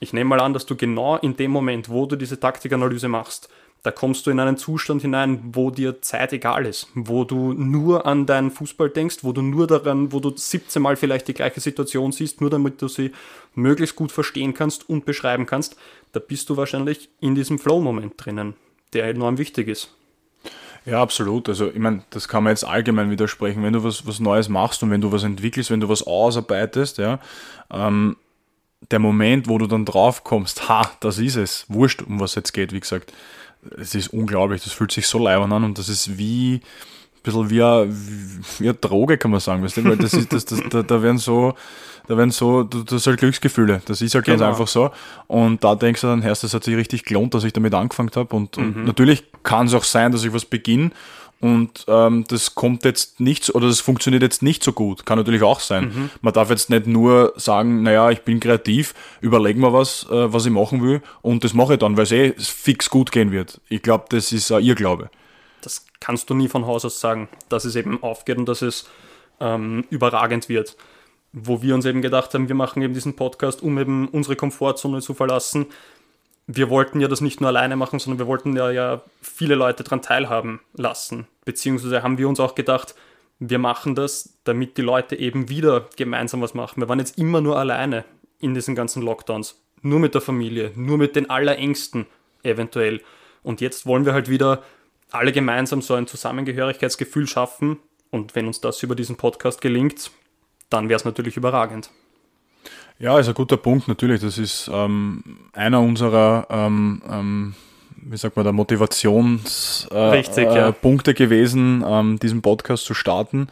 ich 0.00 0.12
nehme 0.12 0.30
mal 0.30 0.40
an, 0.40 0.52
dass 0.52 0.66
du 0.66 0.76
genau 0.76 1.16
in 1.16 1.36
dem 1.36 1.50
Moment, 1.50 1.88
wo 1.88 2.06
du 2.06 2.16
diese 2.16 2.38
Taktikanalyse 2.38 3.08
machst, 3.08 3.48
da 3.82 3.92
kommst 3.92 4.26
du 4.26 4.30
in 4.30 4.40
einen 4.40 4.56
Zustand 4.56 5.02
hinein, 5.02 5.40
wo 5.52 5.70
dir 5.70 6.02
Zeit 6.02 6.32
egal 6.32 6.66
ist, 6.66 6.88
wo 6.94 7.24
du 7.24 7.52
nur 7.52 8.06
an 8.06 8.26
deinen 8.26 8.50
Fußball 8.50 8.90
denkst, 8.90 9.18
wo 9.22 9.32
du 9.32 9.40
nur 9.40 9.66
daran, 9.66 10.12
wo 10.12 10.20
du 10.20 10.32
17 10.34 10.82
Mal 10.82 10.96
vielleicht 10.96 11.28
die 11.28 11.34
gleiche 11.34 11.60
Situation 11.60 12.10
siehst, 12.10 12.40
nur 12.40 12.50
damit 12.50 12.82
du 12.82 12.88
sie 12.88 13.12
möglichst 13.54 13.94
gut 13.94 14.10
verstehen 14.10 14.54
kannst 14.54 14.88
und 14.88 15.04
beschreiben 15.04 15.46
kannst, 15.46 15.76
da 16.12 16.20
bist 16.20 16.50
du 16.50 16.56
wahrscheinlich 16.56 17.08
in 17.20 17.34
diesem 17.34 17.58
Flow-Moment 17.58 18.14
drinnen, 18.16 18.54
der 18.94 19.04
enorm 19.04 19.38
wichtig 19.38 19.68
ist. 19.68 19.94
Ja, 20.88 21.02
absolut. 21.02 21.50
Also 21.50 21.70
ich 21.70 21.78
meine, 21.78 22.02
das 22.10 22.28
kann 22.28 22.44
man 22.44 22.52
jetzt 22.52 22.64
allgemein 22.64 23.10
widersprechen. 23.10 23.62
Wenn 23.62 23.74
du 23.74 23.84
was, 23.84 24.06
was 24.06 24.20
Neues 24.20 24.48
machst 24.48 24.82
und 24.82 24.90
wenn 24.90 25.02
du 25.02 25.12
was 25.12 25.22
entwickelst, 25.22 25.70
wenn 25.70 25.80
du 25.80 25.88
was 25.90 26.02
ausarbeitest, 26.02 26.96
ja, 26.96 27.20
ähm, 27.70 28.16
der 28.90 28.98
Moment, 28.98 29.48
wo 29.48 29.58
du 29.58 29.66
dann 29.66 29.84
drauf 29.84 30.24
kommst, 30.24 30.68
ha, 30.68 30.90
das 31.00 31.18
ist 31.18 31.36
es, 31.36 31.66
wurscht, 31.68 32.00
um 32.00 32.20
was 32.20 32.36
jetzt 32.36 32.52
geht, 32.52 32.72
wie 32.72 32.80
gesagt, 32.80 33.12
es 33.76 33.94
ist 33.94 34.08
unglaublich, 34.08 34.62
das 34.62 34.72
fühlt 34.72 34.92
sich 34.92 35.06
so 35.08 35.18
leibend 35.18 35.52
an 35.52 35.64
und 35.64 35.78
das 35.78 35.90
ist 35.90 36.16
wie 36.16 36.62
bisschen 37.32 37.50
wie 37.50 37.62
eine, 37.62 37.88
wie 38.58 38.64
eine 38.64 38.74
Droge, 38.74 39.18
kann 39.18 39.30
man 39.30 39.40
sagen. 39.40 39.62
Weißt 39.62 39.76
du? 39.76 39.84
Weil 39.84 39.96
das 39.96 40.14
ist, 40.14 40.32
das, 40.32 40.44
das, 40.44 40.60
da, 40.70 40.82
da 40.82 41.02
werden 41.02 41.18
so, 41.18 41.54
da 42.06 42.16
werden 42.16 42.30
so, 42.30 42.62
das 42.62 42.92
ist 42.92 43.06
halt 43.06 43.20
Glücksgefühle. 43.20 43.82
Das 43.84 44.00
ist 44.00 44.14
halt 44.14 44.24
genau. 44.24 44.38
ganz 44.38 44.48
einfach 44.48 44.68
so. 44.68 44.90
Und 45.26 45.62
da 45.62 45.74
denkst 45.74 46.00
du 46.00 46.06
dann, 46.06 46.22
erst, 46.22 46.44
das 46.44 46.54
hat 46.54 46.64
sich 46.64 46.76
richtig 46.76 47.04
gelohnt, 47.04 47.34
dass 47.34 47.44
ich 47.44 47.52
damit 47.52 47.74
angefangen 47.74 48.10
habe. 48.14 48.34
Und, 48.34 48.56
mhm. 48.56 48.64
und 48.64 48.84
natürlich 48.84 49.24
kann 49.42 49.66
es 49.66 49.74
auch 49.74 49.84
sein, 49.84 50.12
dass 50.12 50.24
ich 50.24 50.32
was 50.32 50.44
beginne 50.44 50.90
und 51.40 51.84
ähm, 51.86 52.24
das 52.26 52.56
kommt 52.56 52.84
jetzt 52.84 53.20
nicht 53.20 53.54
oder 53.54 53.68
das 53.68 53.80
funktioniert 53.80 54.22
jetzt 54.22 54.42
nicht 54.42 54.64
so 54.64 54.72
gut. 54.72 55.06
Kann 55.06 55.18
natürlich 55.18 55.42
auch 55.42 55.60
sein. 55.60 55.84
Mhm. 55.84 56.10
Man 56.20 56.32
darf 56.32 56.50
jetzt 56.50 56.68
nicht 56.68 56.86
nur 56.86 57.32
sagen, 57.36 57.82
naja, 57.82 58.10
ich 58.10 58.22
bin 58.22 58.40
kreativ, 58.40 58.94
überlegen 59.20 59.60
wir 59.60 59.72
was, 59.72 60.04
äh, 60.10 60.32
was 60.32 60.46
ich 60.46 60.52
machen 60.52 60.82
will 60.82 61.00
und 61.22 61.44
das 61.44 61.54
mache 61.54 61.74
ich 61.74 61.78
dann, 61.78 61.96
weil 61.96 62.04
es 62.04 62.12
eh 62.12 62.34
fix 62.38 62.90
gut 62.90 63.12
gehen 63.12 63.30
wird. 63.30 63.60
Ich 63.68 63.82
glaube, 63.82 64.06
das 64.08 64.32
ist 64.32 64.50
äh, 64.50 64.58
ihr 64.58 64.74
Glaube. 64.74 65.10
Das 65.62 65.86
kannst 66.00 66.30
du 66.30 66.34
nie 66.34 66.48
von 66.48 66.66
Haus 66.66 66.84
aus 66.84 67.00
sagen, 67.00 67.28
dass 67.48 67.64
es 67.64 67.76
eben 67.76 68.02
aufgeht 68.02 68.38
und 68.38 68.48
dass 68.48 68.62
es 68.62 68.88
ähm, 69.40 69.84
überragend 69.90 70.48
wird. 70.48 70.76
Wo 71.32 71.62
wir 71.62 71.74
uns 71.74 71.84
eben 71.84 72.02
gedacht 72.02 72.32
haben, 72.34 72.48
wir 72.48 72.54
machen 72.54 72.82
eben 72.82 72.94
diesen 72.94 73.16
Podcast, 73.16 73.62
um 73.62 73.78
eben 73.78 74.08
unsere 74.08 74.36
Komfortzone 74.36 75.00
zu 75.00 75.14
verlassen, 75.14 75.66
wir 76.50 76.70
wollten 76.70 77.00
ja 77.00 77.08
das 77.08 77.20
nicht 77.20 77.42
nur 77.42 77.48
alleine 77.48 77.76
machen, 77.76 77.98
sondern 77.98 78.18
wir 78.18 78.26
wollten 78.26 78.56
ja, 78.56 78.70
ja 78.70 79.02
viele 79.20 79.54
Leute 79.54 79.84
daran 79.84 80.00
teilhaben 80.00 80.60
lassen. 80.72 81.26
Beziehungsweise 81.44 82.02
haben 82.02 82.16
wir 82.16 82.26
uns 82.26 82.40
auch 82.40 82.54
gedacht, 82.54 82.94
wir 83.38 83.58
machen 83.58 83.94
das, 83.94 84.38
damit 84.44 84.78
die 84.78 84.82
Leute 84.82 85.14
eben 85.14 85.50
wieder 85.50 85.88
gemeinsam 85.96 86.40
was 86.40 86.54
machen. 86.54 86.80
Wir 86.80 86.88
waren 86.88 86.98
jetzt 86.98 87.18
immer 87.18 87.42
nur 87.42 87.58
alleine 87.58 88.04
in 88.40 88.54
diesen 88.54 88.74
ganzen 88.74 89.02
Lockdowns. 89.02 89.60
Nur 89.82 90.00
mit 90.00 90.14
der 90.14 90.22
Familie, 90.22 90.72
nur 90.74 90.96
mit 90.96 91.16
den 91.16 91.28
Allerängsten 91.30 92.06
eventuell. 92.42 93.02
Und 93.42 93.60
jetzt 93.60 93.86
wollen 93.86 94.06
wir 94.06 94.14
halt 94.14 94.28
wieder 94.28 94.62
alle 95.10 95.32
gemeinsam 95.32 95.82
so 95.82 95.94
ein 95.94 96.06
Zusammengehörigkeitsgefühl 96.06 97.26
schaffen. 97.26 97.78
Und 98.10 98.34
wenn 98.34 98.46
uns 98.46 98.60
das 98.60 98.82
über 98.82 98.94
diesen 98.94 99.16
Podcast 99.16 99.60
gelingt, 99.60 100.10
dann 100.70 100.88
wäre 100.88 100.96
es 100.98 101.04
natürlich 101.04 101.36
überragend. 101.36 101.90
Ja, 102.98 103.18
ist 103.18 103.28
ein 103.28 103.34
guter 103.34 103.56
Punkt, 103.56 103.86
natürlich. 103.86 104.20
Das 104.20 104.38
ist 104.38 104.68
ähm, 104.72 105.22
einer 105.52 105.80
unserer, 105.80 106.46
ähm, 106.50 107.02
ähm, 107.08 107.54
wie 107.96 108.16
sagt 108.16 108.36
man, 108.36 108.44
der 108.44 108.52
Motivationspunkte 108.52 110.40
äh, 110.40 110.56
ja. 110.56 110.72
Punkte 110.72 111.14
gewesen, 111.14 111.84
ähm, 111.86 112.18
diesen 112.18 112.42
Podcast 112.42 112.84
zu 112.84 112.94
starten. 112.94 113.48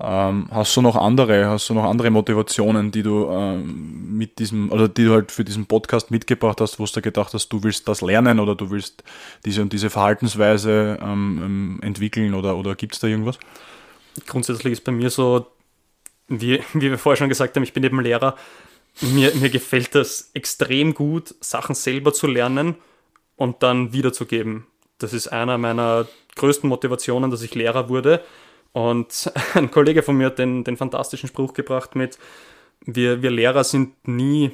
Ähm, 0.00 0.48
hast 0.50 0.76
du 0.76 0.82
noch 0.82 0.96
andere, 0.96 1.46
hast 1.46 1.68
du 1.68 1.74
noch 1.74 1.84
andere 1.84 2.10
Motivationen, 2.10 2.90
die 2.90 3.02
du 3.02 3.28
ähm, 3.30 4.16
mit 4.16 4.38
diesem, 4.38 4.70
oder 4.70 4.88
die 4.88 5.04
du 5.04 5.12
halt 5.12 5.32
für 5.32 5.44
diesen 5.44 5.66
Podcast 5.66 6.10
mitgebracht 6.10 6.60
hast, 6.60 6.78
wo 6.78 6.84
du 6.84 7.02
gedacht 7.02 7.34
hast, 7.34 7.48
du 7.48 7.62
willst 7.62 7.88
das 7.88 8.00
lernen 8.00 8.38
oder 8.38 8.54
du 8.54 8.70
willst 8.70 9.02
diese 9.44 9.62
und 9.62 9.72
diese 9.72 9.90
Verhaltensweise 9.90 10.98
entwickeln 11.80 12.34
oder, 12.34 12.56
oder 12.56 12.74
gibt 12.74 12.94
es 12.94 13.00
da 13.00 13.08
irgendwas? 13.08 13.38
Grundsätzlich 14.26 14.74
ist 14.74 14.84
bei 14.84 14.92
mir 14.92 15.10
so, 15.10 15.46
wie, 16.28 16.60
wie 16.74 16.90
wir 16.90 16.98
vorher 16.98 17.16
schon 17.16 17.28
gesagt 17.28 17.56
haben, 17.56 17.64
ich 17.64 17.72
bin 17.72 17.82
eben 17.82 18.00
Lehrer 18.00 18.36
mir, 19.00 19.34
mir 19.34 19.50
gefällt 19.50 19.94
das 19.94 20.30
extrem 20.34 20.94
gut, 20.94 21.34
Sachen 21.40 21.74
selber 21.74 22.12
zu 22.12 22.26
lernen 22.26 22.76
und 23.36 23.62
dann 23.62 23.92
wiederzugeben. 23.92 24.66
Das 24.98 25.12
ist 25.12 25.28
einer 25.28 25.58
meiner 25.58 26.06
größten 26.36 26.68
Motivationen, 26.68 27.30
dass 27.30 27.42
ich 27.42 27.54
Lehrer 27.54 27.88
wurde. 27.88 28.22
Und 28.78 29.32
ein 29.54 29.72
Kollege 29.72 30.04
von 30.04 30.16
mir 30.16 30.26
hat 30.26 30.38
den, 30.38 30.62
den 30.62 30.76
fantastischen 30.76 31.28
Spruch 31.28 31.52
gebracht 31.52 31.96
mit, 31.96 32.16
wir, 32.86 33.22
wir 33.22 33.32
Lehrer 33.32 33.64
sind 33.64 34.06
nie 34.06 34.52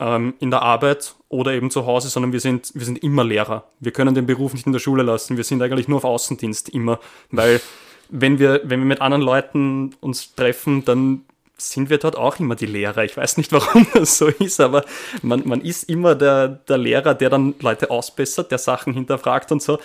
ähm, 0.00 0.34
in 0.40 0.50
der 0.50 0.62
Arbeit 0.62 1.14
oder 1.28 1.52
eben 1.52 1.70
zu 1.70 1.86
Hause, 1.86 2.08
sondern 2.08 2.32
wir 2.32 2.40
sind, 2.40 2.72
wir 2.74 2.84
sind 2.84 3.04
immer 3.04 3.22
Lehrer. 3.22 3.64
Wir 3.78 3.92
können 3.92 4.16
den 4.16 4.26
Beruf 4.26 4.52
nicht 4.52 4.66
in 4.66 4.72
der 4.72 4.80
Schule 4.80 5.04
lassen. 5.04 5.36
Wir 5.36 5.44
sind 5.44 5.62
eigentlich 5.62 5.86
nur 5.86 5.98
auf 5.98 6.04
Außendienst 6.04 6.70
immer, 6.70 6.98
weil 7.30 7.60
wenn 8.08 8.40
wir, 8.40 8.62
wenn 8.64 8.80
wir 8.80 8.86
mit 8.86 9.00
anderen 9.00 9.22
Leuten 9.22 9.94
uns 10.00 10.34
treffen, 10.34 10.84
dann 10.84 11.24
sind 11.56 11.88
wir 11.88 11.98
dort 11.98 12.16
auch 12.16 12.40
immer 12.40 12.56
die 12.56 12.66
Lehrer. 12.66 13.04
Ich 13.04 13.16
weiß 13.16 13.36
nicht, 13.36 13.52
warum 13.52 13.86
das 13.94 14.18
so 14.18 14.26
ist, 14.26 14.58
aber 14.60 14.84
man, 15.22 15.46
man 15.46 15.60
ist 15.60 15.84
immer 15.84 16.16
der, 16.16 16.48
der 16.48 16.78
Lehrer, 16.78 17.14
der 17.14 17.30
dann 17.30 17.54
Leute 17.60 17.92
ausbessert, 17.92 18.50
der 18.50 18.58
Sachen 18.58 18.92
hinterfragt 18.92 19.52
und 19.52 19.62
so. 19.62 19.78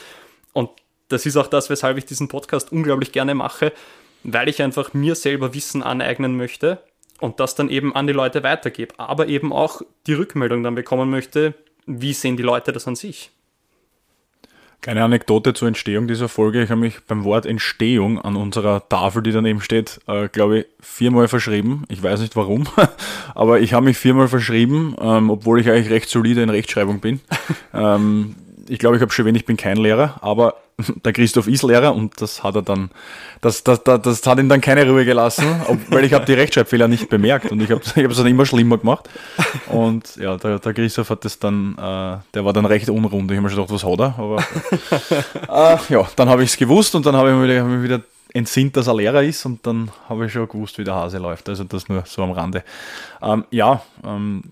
Und 0.51 0.71
das 1.11 1.25
ist 1.25 1.37
auch 1.37 1.47
das, 1.47 1.69
weshalb 1.69 1.97
ich 1.97 2.05
diesen 2.05 2.27
Podcast 2.27 2.71
unglaublich 2.71 3.11
gerne 3.11 3.35
mache, 3.35 3.73
weil 4.23 4.49
ich 4.49 4.61
einfach 4.61 4.93
mir 4.93 5.15
selber 5.15 5.53
Wissen 5.53 5.83
aneignen 5.83 6.37
möchte 6.37 6.79
und 7.19 7.39
das 7.39 7.55
dann 7.55 7.69
eben 7.69 7.95
an 7.95 8.07
die 8.07 8.13
Leute 8.13 8.43
weitergebe, 8.43 8.95
aber 8.97 9.27
eben 9.27 9.53
auch 9.53 9.81
die 10.07 10.13
Rückmeldung 10.13 10.63
dann 10.63 10.75
bekommen 10.75 11.09
möchte, 11.09 11.53
wie 11.85 12.13
sehen 12.13 12.37
die 12.37 12.43
Leute 12.43 12.71
das 12.71 12.87
an 12.87 12.95
sich. 12.95 13.31
Keine 14.81 15.03
Anekdote 15.03 15.53
zur 15.53 15.67
Entstehung 15.67 16.07
dieser 16.07 16.27
Folge. 16.27 16.63
Ich 16.63 16.71
habe 16.71 16.81
mich 16.81 17.01
beim 17.01 17.23
Wort 17.23 17.45
Entstehung 17.45 18.19
an 18.19 18.35
unserer 18.35 18.89
Tafel, 18.89 19.21
die 19.21 19.31
daneben 19.31 19.61
steht, 19.61 19.99
äh, 20.07 20.27
glaube 20.27 20.59
ich, 20.59 20.65
viermal 20.79 21.27
verschrieben. 21.27 21.83
Ich 21.87 22.01
weiß 22.01 22.19
nicht 22.19 22.35
warum, 22.35 22.67
aber 23.35 23.59
ich 23.59 23.73
habe 23.73 23.85
mich 23.85 23.99
viermal 23.99 24.27
verschrieben, 24.27 24.95
ähm, 24.99 25.29
obwohl 25.29 25.59
ich 25.59 25.69
eigentlich 25.69 25.91
recht 25.91 26.09
solide 26.09 26.41
in 26.41 26.49
Rechtschreibung 26.49 26.99
bin. 26.99 27.19
ähm, 27.75 28.35
ich 28.71 28.79
glaube, 28.79 28.95
ich 28.95 29.01
habe 29.01 29.11
schon 29.11 29.25
wenig, 29.25 29.41
ich 29.41 29.45
bin 29.45 29.57
kein 29.57 29.75
Lehrer, 29.75 30.15
aber 30.21 30.55
der 31.03 31.11
Christoph 31.11 31.47
ist 31.47 31.61
Lehrer 31.63 31.93
und 31.93 32.21
das 32.21 32.41
hat 32.41 32.55
er 32.55 32.61
dann, 32.61 32.89
das, 33.41 33.65
das, 33.65 33.83
das, 33.83 34.01
das 34.01 34.25
hat 34.25 34.39
ihn 34.39 34.47
dann 34.47 34.61
keine 34.61 34.89
Ruhe 34.89 35.03
gelassen, 35.03 35.45
weil 35.89 36.05
ich 36.05 36.13
habe 36.13 36.23
die 36.23 36.33
Rechtschreibfehler 36.33 36.87
nicht 36.87 37.09
bemerkt 37.09 37.51
und 37.51 37.61
ich 37.61 37.69
habe 37.69 37.81
es 37.83 38.17
dann 38.17 38.27
immer 38.27 38.45
schlimmer 38.45 38.77
gemacht. 38.77 39.09
Und 39.67 40.15
ja, 40.15 40.37
der, 40.37 40.59
der 40.59 40.73
Christoph 40.73 41.09
hat 41.09 41.25
das 41.25 41.37
dann, 41.37 41.73
äh, 41.73 42.17
der 42.33 42.45
war 42.45 42.53
dann 42.53 42.65
recht 42.65 42.89
unrund. 42.89 43.29
Ich 43.29 43.37
habe 43.37 43.43
mir 43.43 43.49
schon 43.49 43.67
gedacht, 43.67 43.73
was 43.73 43.83
hat 43.83 43.99
er? 43.99 44.15
Aber 44.17 45.77
äh, 45.89 45.93
ja, 45.93 46.07
dann 46.15 46.29
habe 46.29 46.43
ich 46.43 46.51
es 46.51 46.57
gewusst 46.57 46.95
und 46.95 47.05
dann 47.05 47.17
habe 47.17 47.29
ich 47.29 47.35
mir 47.35 47.43
wieder, 47.43 47.61
hab 47.61 47.67
mich 47.67 47.83
wieder 47.83 48.01
entsinnt, 48.33 48.77
dass 48.77 48.87
er 48.87 48.95
Lehrer 48.95 49.21
ist 49.21 49.45
und 49.45 49.67
dann 49.67 49.91
habe 50.07 50.27
ich 50.27 50.31
schon 50.31 50.47
gewusst, 50.47 50.77
wie 50.77 50.85
der 50.85 50.95
Hase 50.95 51.17
läuft. 51.17 51.49
Also 51.49 51.65
das 51.65 51.89
nur 51.89 52.03
so 52.05 52.23
am 52.23 52.31
Rande. 52.31 52.63
Ähm, 53.21 53.43
ja, 53.51 53.81
ähm, 54.05 54.43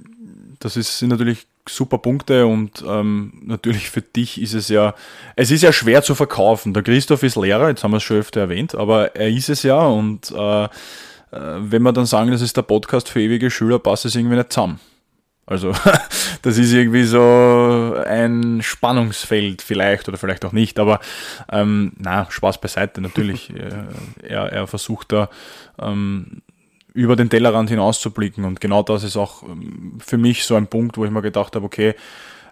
das 0.59 0.75
ist, 0.75 1.01
natürlich 1.03 1.47
super 1.73 1.97
Punkte 1.97 2.45
und 2.45 2.83
ähm, 2.87 3.33
natürlich 3.43 3.89
für 3.89 4.01
dich 4.01 4.41
ist 4.41 4.53
es 4.53 4.69
ja, 4.69 4.93
es 5.35 5.51
ist 5.51 5.63
ja 5.63 5.71
schwer 5.71 6.01
zu 6.03 6.15
verkaufen. 6.15 6.73
Der 6.73 6.83
Christoph 6.83 7.23
ist 7.23 7.35
Lehrer, 7.35 7.69
jetzt 7.69 7.83
haben 7.83 7.91
wir 7.91 7.97
es 7.97 8.03
schon 8.03 8.17
öfter 8.17 8.41
erwähnt, 8.41 8.75
aber 8.75 9.15
er 9.15 9.29
ist 9.29 9.49
es 9.49 9.63
ja 9.63 9.85
und 9.85 10.31
äh, 10.31 10.63
äh 10.65 10.69
wenn 11.31 11.83
wir 11.83 11.93
dann 11.93 12.05
sagen, 12.05 12.31
das 12.31 12.41
ist 12.41 12.57
der 12.57 12.63
Podcast 12.63 13.09
für 13.09 13.21
ewige 13.21 13.51
Schüler, 13.51 13.79
passt 13.79 14.05
es 14.05 14.15
irgendwie 14.15 14.37
nicht 14.37 14.51
zusammen. 14.51 14.79
Also 15.49 15.73
das 16.43 16.57
ist 16.59 16.71
irgendwie 16.73 17.03
so 17.03 17.95
ein 18.05 18.61
Spannungsfeld 18.61 19.63
vielleicht 19.63 20.07
oder 20.07 20.17
vielleicht 20.17 20.45
auch 20.45 20.51
nicht, 20.51 20.77
aber 20.77 20.99
ähm, 21.51 21.93
na, 21.97 22.27
Spaß 22.29 22.61
beiseite 22.61 23.01
natürlich. 23.01 23.51
er, 24.21 24.51
er 24.51 24.67
versucht 24.67 25.11
da 25.11 25.29
ähm, 25.81 26.43
über 26.99 27.15
den 27.15 27.29
Tellerrand 27.29 27.69
hinauszublicken 27.69 28.43
und 28.43 28.59
genau 28.59 28.83
das 28.83 29.03
ist 29.03 29.15
auch 29.15 29.43
ähm, 29.43 29.93
für 29.99 30.17
mich 30.17 30.43
so 30.43 30.55
ein 30.55 30.67
Punkt, 30.67 30.97
wo 30.97 31.05
ich 31.05 31.11
mir 31.11 31.21
gedacht 31.21 31.55
habe, 31.55 31.65
okay, 31.65 31.95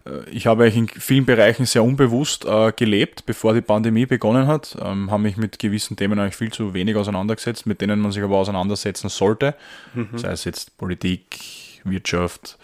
äh, 0.06 0.30
ich 0.32 0.48
habe 0.48 0.70
in 0.70 0.88
vielen 0.88 1.26
Bereichen 1.26 1.66
sehr 1.66 1.84
unbewusst 1.84 2.46
äh, 2.46 2.72
gelebt, 2.72 3.26
bevor 3.26 3.54
die 3.54 3.62
Pandemie 3.62 4.06
begonnen 4.06 4.48
hat, 4.48 4.78
ähm, 4.82 5.12
habe 5.12 5.24
mich 5.24 5.36
mit 5.36 5.60
gewissen 5.60 5.98
Themen 5.98 6.18
eigentlich 6.18 6.38
viel 6.38 6.52
zu 6.52 6.74
wenig 6.74 6.96
auseinandergesetzt, 6.96 7.66
mit 7.66 7.82
denen 7.82 8.00
man 8.00 8.14
sich 8.14 8.24
aber 8.24 8.38
auseinandersetzen 8.38 9.10
sollte, 9.10 9.54
mhm. 9.94 10.18
sei 10.18 10.32
es 10.32 10.46
jetzt 10.46 10.78
Politik, 10.78 11.82
Wirtschaft, 11.84 12.58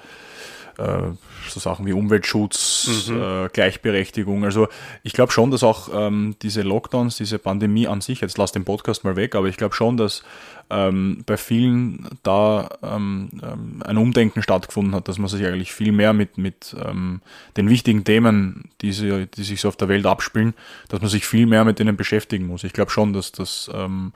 so 0.77 1.59
Sachen 1.59 1.85
wie 1.85 1.93
Umweltschutz, 1.93 3.07
mhm. 3.07 3.21
äh, 3.21 3.49
Gleichberechtigung. 3.49 4.43
Also 4.43 4.67
ich 5.03 5.13
glaube 5.13 5.31
schon, 5.31 5.51
dass 5.51 5.63
auch 5.63 5.89
ähm, 5.93 6.35
diese 6.41 6.61
Lockdowns, 6.61 7.17
diese 7.17 7.39
Pandemie 7.39 7.87
an 7.87 8.01
sich, 8.01 8.21
jetzt 8.21 8.37
lass 8.37 8.51
den 8.51 8.65
Podcast 8.65 9.03
mal 9.03 9.15
weg, 9.15 9.35
aber 9.35 9.47
ich 9.47 9.57
glaube 9.57 9.75
schon, 9.75 9.97
dass 9.97 10.23
ähm, 10.69 11.23
bei 11.25 11.37
vielen 11.37 12.07
da 12.23 12.69
ähm, 12.81 13.29
ähm, 13.43 13.83
ein 13.85 13.97
Umdenken 13.97 14.41
stattgefunden 14.41 14.95
hat, 14.95 15.07
dass 15.07 15.17
man 15.17 15.27
sich 15.27 15.45
eigentlich 15.45 15.73
viel 15.73 15.91
mehr 15.91 16.13
mit, 16.13 16.37
mit 16.37 16.75
ähm, 16.83 17.21
den 17.57 17.69
wichtigen 17.69 18.03
Themen, 18.03 18.69
die, 18.81 18.93
sie, 18.93 19.27
die 19.27 19.43
sich 19.43 19.61
so 19.61 19.67
auf 19.67 19.75
der 19.75 19.89
Welt 19.89 20.05
abspielen, 20.05 20.53
dass 20.89 21.01
man 21.01 21.09
sich 21.09 21.25
viel 21.25 21.45
mehr 21.45 21.65
mit 21.65 21.79
denen 21.79 21.97
beschäftigen 21.97 22.47
muss. 22.47 22.63
Ich 22.63 22.73
glaube 22.73 22.91
schon, 22.91 23.13
dass 23.13 23.31
das 23.31 23.69
ähm, 23.73 24.13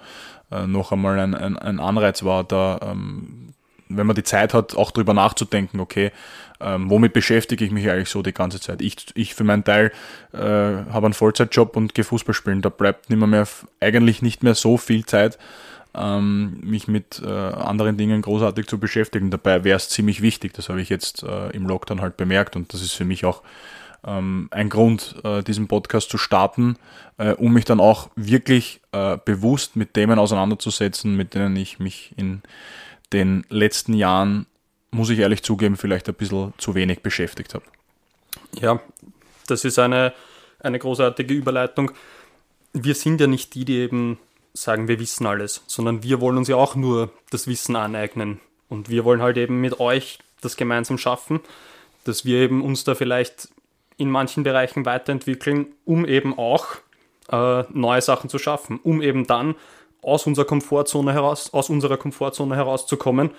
äh, 0.52 0.66
noch 0.66 0.92
einmal 0.92 1.20
ein, 1.20 1.36
ein, 1.36 1.58
ein 1.58 1.80
Anreiz 1.80 2.24
war, 2.24 2.44
da 2.44 2.96
wenn 3.90 4.08
man 4.08 4.16
die 4.16 4.24
Zeit 4.24 4.54
hat, 4.54 4.76
auch 4.76 4.92
darüber 4.92 5.14
nachzudenken, 5.14 5.80
okay, 5.80 6.12
ähm, 6.60 6.90
womit 6.90 7.14
beschäftige 7.14 7.64
ich 7.64 7.72
mich 7.72 7.90
eigentlich 7.90 8.10
so 8.10 8.22
die 8.22 8.34
ganze 8.34 8.60
Zeit? 8.60 8.82
Ich, 8.82 8.98
ich 9.14 9.36
für 9.36 9.44
meinen 9.44 9.64
Teil 9.64 9.92
äh, 10.34 10.40
habe 10.40 11.06
einen 11.06 11.14
Vollzeitjob 11.14 11.76
und 11.76 11.94
gehe 11.94 12.04
Fußball 12.04 12.34
spielen. 12.34 12.62
Da 12.62 12.70
bleibt 12.70 13.10
nicht 13.10 13.20
mehr, 13.20 13.28
mehr 13.28 13.48
eigentlich 13.80 14.22
nicht 14.22 14.44
mehr 14.44 14.56
so 14.56 14.78
viel 14.78 15.06
Zeit, 15.06 15.38
ähm, 15.96 16.60
mich 16.62 16.88
mit 16.88 17.22
äh, 17.24 17.30
anderen 17.30 17.98
Dingen 17.98 18.22
großartig 18.22 18.68
zu 18.68 18.80
beschäftigen. 18.80 19.30
Dabei 19.30 19.64
wäre 19.64 19.78
es 19.78 19.90
ziemlich 19.90 20.22
wichtig. 20.22 20.54
Das 20.54 20.70
habe 20.70 20.82
ich 20.82 20.90
jetzt 20.90 21.24
äh, 21.24 21.50
im 21.50 21.68
Lockdown 21.68 22.02
halt 22.02 22.18
bemerkt 22.18 22.56
und 22.56 22.74
das 22.74 22.82
ist 22.82 22.94
für 22.94 23.06
mich 23.06 23.26
auch 23.26 23.44
ähm, 24.06 24.48
ein 24.52 24.70
Grund, 24.70 25.16
äh, 25.24 25.44
diesen 25.44 25.68
Podcast 25.68 26.10
zu 26.10 26.18
starten, 26.18 26.78
äh, 27.18 27.34
um 27.34 27.54
mich 27.54 27.66
dann 27.66 27.80
auch 27.80 28.10
wirklich 28.16 28.82
äh, 28.92 29.18
bewusst 29.24 29.76
mit 29.76 29.94
Themen 29.94 30.20
auseinanderzusetzen, 30.20 31.16
mit 31.16 31.34
denen 31.34 31.56
ich 31.56 31.80
mich 31.80 32.14
in 32.16 32.42
den 33.14 33.46
letzten 33.50 33.94
Jahren, 33.94 34.46
muss 34.92 35.10
ich 35.10 35.20
ehrlich 35.20 35.44
zugeben, 35.44 35.78
vielleicht 35.78 36.08
ein 36.08 36.16
bisschen 36.16 36.54
zu 36.58 36.76
wenig 36.76 37.02
beschäftigt 37.02 37.54
habe. 37.54 37.66
Ja, 38.60 38.80
das 39.48 39.66
ist 39.66 39.80
eine, 39.80 40.14
eine 40.60 40.80
großartige 40.80 41.34
Überleitung. 41.34 41.92
Wir 42.74 42.96
sind 42.96 43.22
ja 43.22 43.28
nicht 43.28 43.54
die, 43.56 43.66
die 43.66 43.78
eben 43.78 44.20
sagen, 44.54 44.88
wir 44.88 45.00
wissen 45.00 45.26
alles, 45.26 45.64
sondern 45.68 46.04
wir 46.04 46.20
wollen 46.20 46.38
uns 46.38 46.48
ja 46.48 46.56
auch 46.56 46.76
nur 46.76 47.12
das 47.30 47.48
Wissen 47.48 47.76
aneignen. 47.76 48.40
Und 48.70 48.90
wir 48.90 49.06
wollen 49.06 49.22
halt 49.22 49.38
eben 49.38 49.62
mit 49.62 49.80
euch 49.80 50.20
das 50.42 50.58
gemeinsam 50.58 50.98
schaffen, 50.98 51.40
dass 52.04 52.26
wir 52.26 52.40
eben 52.40 52.62
uns 52.62 52.84
da 52.84 52.96
vielleicht 52.96 53.50
in 53.98 54.10
manchen 54.10 54.44
Bereichen 54.44 54.86
weiterentwickeln, 54.86 55.68
um 55.86 56.06
eben 56.06 56.38
auch 56.38 56.68
äh, 57.30 57.64
neue 57.72 58.02
Sachen 58.02 58.30
zu 58.30 58.38
schaffen, 58.38 58.80
um 58.84 59.02
eben 59.02 59.26
dann 59.26 59.56
aus 60.08 60.26
unserer 60.26 60.46
Komfortzone 60.46 61.12
heraus, 61.14 61.54
aus 61.54 61.70
unserer 61.70 61.98
Komfortzone 61.98 62.56
herauszukommen, 62.56 63.32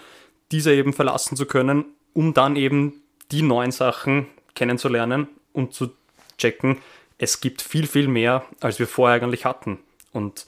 diese 0.52 0.72
eben 0.74 0.92
verlassen 0.92 1.34
zu 1.34 1.46
können, 1.46 1.86
um 2.12 2.34
dann 2.34 2.56
eben 2.56 3.02
die 3.32 3.42
neuen 3.42 3.72
Sachen 3.72 4.26
kennenzulernen 4.54 5.28
und 5.52 5.72
zu 5.72 5.90
checken, 6.36 6.78
es 7.16 7.40
gibt 7.40 7.62
viel, 7.62 7.86
viel 7.86 8.06
mehr, 8.06 8.44
als 8.60 8.78
wir 8.78 8.86
vorher 8.86 9.16
eigentlich 9.16 9.44
hatten. 9.46 9.78
Und 10.12 10.46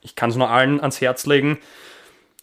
ich 0.00 0.16
kann 0.16 0.30
es 0.30 0.36
nur 0.36 0.50
allen 0.50 0.80
ans 0.80 1.00
Herz 1.00 1.24
legen, 1.26 1.58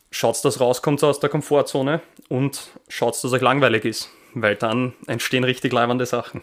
schaut, 0.09 0.43
dass 0.45 0.61
rauskommt 0.61 1.03
aus 1.03 1.19
der 1.19 1.29
Komfortzone 1.29 2.01
und 2.29 2.69
schaut, 2.87 3.21
dass 3.21 3.31
euch 3.31 3.41
langweilig 3.41 3.83
ist, 3.83 4.09
weil 4.35 4.55
dann 4.55 4.93
entstehen 5.05 5.43
richtig 5.43 5.73
leibende 5.73 6.05
Sachen. 6.05 6.41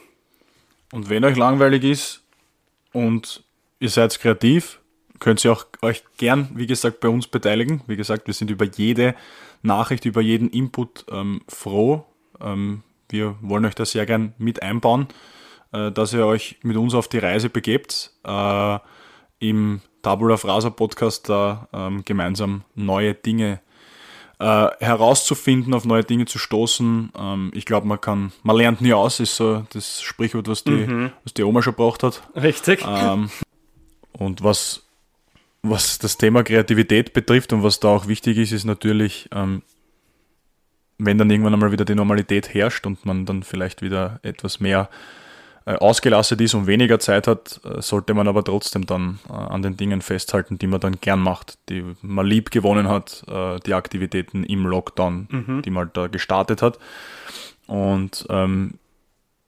Und 0.92 1.08
wenn 1.08 1.24
euch 1.24 1.36
langweilig 1.36 1.82
ist 1.82 2.22
und 2.92 3.42
ihr 3.80 3.88
seid 3.88 4.18
kreativ, 4.20 4.80
könnt 5.20 5.44
ihr 5.44 5.52
auch 5.52 5.66
euch 5.82 6.02
gern, 6.16 6.50
wie 6.54 6.66
gesagt, 6.66 7.00
bei 7.00 7.08
uns 7.08 7.26
beteiligen. 7.26 7.82
Wie 7.86 7.96
gesagt, 7.96 8.26
wir 8.26 8.34
sind 8.34 8.50
über 8.50 8.64
jede 8.64 9.14
Nachricht, 9.62 10.04
über 10.04 10.20
jeden 10.20 10.50
Input 10.50 11.06
ähm, 11.10 11.42
froh. 11.48 12.04
Ähm, 12.40 12.82
wir 13.08 13.36
wollen 13.40 13.64
euch 13.64 13.74
da 13.74 13.84
sehr 13.84 14.06
gern 14.06 14.34
mit 14.38 14.62
einbauen, 14.62 15.08
äh, 15.72 15.90
dass 15.92 16.12
ihr 16.12 16.26
euch 16.26 16.58
mit 16.62 16.76
uns 16.76 16.94
auf 16.94 17.08
die 17.08 17.18
Reise 17.18 17.48
begebt. 17.48 18.10
Äh, 18.24 18.78
Im 19.38 19.80
Tabula 20.02 20.36
Frasa 20.36 20.70
Podcast 20.70 21.28
da 21.28 21.68
ähm, 21.72 22.04
gemeinsam 22.04 22.64
neue 22.74 23.14
Dinge 23.14 23.60
äh, 24.38 24.68
herauszufinden, 24.80 25.74
auf 25.74 25.84
neue 25.84 26.04
Dinge 26.04 26.26
zu 26.26 26.38
stoßen. 26.38 27.12
Ähm, 27.16 27.50
ich 27.54 27.64
glaube, 27.64 27.86
man 27.86 28.00
kann, 28.00 28.32
man 28.42 28.56
lernt 28.56 28.80
nie 28.80 28.92
aus, 28.92 29.20
ist 29.20 29.36
so 29.36 29.64
das 29.72 30.02
Sprichwort, 30.02 30.48
was 30.48 30.64
die, 30.64 30.70
mhm. 30.72 31.12
was 31.22 31.34
die 31.34 31.42
Oma 31.42 31.62
schon 31.62 31.72
gebraucht 31.72 32.02
hat. 32.02 32.22
Richtig. 32.34 32.84
Ähm, 32.86 33.30
und 34.12 34.42
was, 34.42 34.83
was 35.64 35.98
das 35.98 36.18
Thema 36.18 36.42
Kreativität 36.44 37.12
betrifft 37.14 37.52
und 37.52 37.62
was 37.62 37.80
da 37.80 37.88
auch 37.88 38.06
wichtig 38.06 38.36
ist, 38.38 38.52
ist 38.52 38.64
natürlich, 38.64 39.28
ähm, 39.32 39.62
wenn 40.98 41.18
dann 41.18 41.30
irgendwann 41.30 41.54
einmal 41.54 41.72
wieder 41.72 41.86
die 41.86 41.94
Normalität 41.94 42.52
herrscht 42.52 42.86
und 42.86 43.04
man 43.06 43.24
dann 43.24 43.42
vielleicht 43.42 43.80
wieder 43.80 44.20
etwas 44.22 44.60
mehr 44.60 44.90
äh, 45.66 45.76
ausgelastet 45.76 46.42
ist 46.42 46.52
und 46.52 46.66
weniger 46.66 47.00
Zeit 47.00 47.26
hat, 47.26 47.60
äh, 47.64 47.80
sollte 47.80 48.12
man 48.12 48.28
aber 48.28 48.44
trotzdem 48.44 48.84
dann 48.84 49.20
äh, 49.28 49.32
an 49.32 49.62
den 49.62 49.78
Dingen 49.78 50.02
festhalten, 50.02 50.58
die 50.58 50.66
man 50.66 50.80
dann 50.80 51.00
gern 51.00 51.20
macht, 51.20 51.56
die 51.70 51.82
man 52.02 52.26
lieb 52.26 52.50
gewonnen 52.50 52.88
hat, 52.88 53.24
die 53.66 53.74
Aktivitäten 53.74 54.44
im 54.44 54.66
Lockdown, 54.66 55.28
mhm. 55.30 55.62
die 55.62 55.70
man 55.70 55.90
da 55.94 56.08
gestartet 56.08 56.60
hat. 56.60 56.78
Und 57.66 58.26
ähm, 58.28 58.74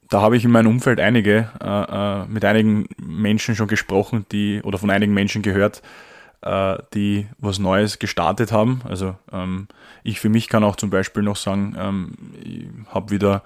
da 0.09 0.20
habe 0.20 0.37
ich 0.37 0.44
in 0.44 0.50
meinem 0.50 0.68
Umfeld 0.68 1.00
einige, 1.00 1.50
äh, 1.61 2.24
mit 2.33 2.44
einigen 2.44 2.87
Menschen 2.96 3.57
schon 3.57 3.68
gesprochen, 3.68 4.24
die 4.33 4.62
oder 4.62 4.79
von 4.79 4.90
einigen 4.90 5.14
Menschen 5.14 5.42
gehört, 5.42 5.83
äh, 6.42 6.77
die 6.94 7.27
was 7.38 7.59
Neues 7.59 7.99
gestartet 7.99 8.53
haben. 8.53 8.83
Also 8.85 9.16
ähm, 9.33 9.68
ich 10.03 10.20
für 10.20 10.29
mich 10.29 10.49
kann 10.49 10.64
auch 10.64 10.77
zum 10.77 10.90
Beispiel 10.90 11.22
noch 11.22 11.37
sagen, 11.37 11.77
ähm, 11.79 12.12
ich 12.42 12.64
habe 12.92 13.11
wieder 13.11 13.42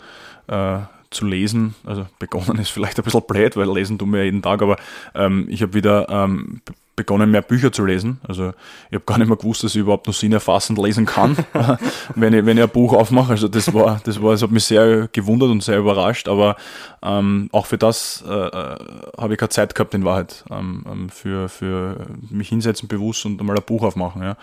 äh, 0.47 0.79
zu 1.11 1.27
lesen. 1.27 1.75
Also 1.85 2.07
begonnen 2.19 2.59
ist 2.61 2.71
vielleicht 2.71 2.99
ein 2.99 3.05
bisschen 3.05 3.23
blöd, 3.27 3.57
weil 3.57 3.73
lesen 3.73 3.99
tun 3.99 4.13
wir 4.13 4.25
jeden 4.25 4.43
Tag, 4.43 4.63
aber 4.63 4.77
ähm, 5.15 5.47
ich 5.49 5.63
habe 5.63 5.75
wieder 5.75 6.09
ähm, 6.09 6.61
begonnen, 7.05 7.31
mehr 7.31 7.43
Bücher 7.43 7.73
zu 7.73 7.85
lesen. 7.85 8.21
Also 8.27 8.53
ich 8.91 8.95
habe 8.95 9.05
gar 9.05 9.19
nicht 9.19 9.29
mehr 9.29 9.37
gewusst, 9.37 9.65
dass 9.65 9.75
ich 9.75 9.81
überhaupt 9.81 10.07
noch 10.07 10.15
sinnerfassend 10.15 10.79
lesen 10.79 11.07
kann, 11.07 11.37
wenn, 12.15 12.35
ich, 12.35 12.47
wenn 12.47 12.57
ich 12.57 12.63
ein 12.63 12.71
Buch 12.71 12.93
aufmache. 12.93 13.33
Also 13.33 13.49
das 13.49 13.73
war, 13.73 14.01
das 14.05 14.23
war, 14.23 14.33
das 14.33 14.43
hat 14.43 14.51
mich 14.51 14.65
sehr 14.65 15.09
gewundert 15.13 15.51
und 15.51 15.63
sehr 15.63 15.79
überrascht, 15.79 16.29
aber 16.29 16.57
ähm, 17.03 17.49
auch 17.53 17.67
für 17.67 17.79
das 17.79 18.25
äh, 18.27 18.33
äh 18.33 18.77
habe 19.19 19.35
ich 19.35 19.39
keine 19.39 19.49
Zeit 19.51 19.75
gehabt 19.75 19.95
in 19.95 20.05
Wahrheit, 20.05 20.45
ähm, 20.51 20.85
ähm, 20.91 21.09
für, 21.09 21.49
für 21.49 22.07
mich 22.31 22.49
hinsetzen 22.49 22.89
bewusst 22.89 23.25
und 23.27 23.43
mal 23.43 23.57
ein 23.57 23.63
Buch 23.65 23.83
aufmachen. 23.83 24.23
Ja. 24.23 24.37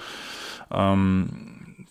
Ähm, 0.71 1.29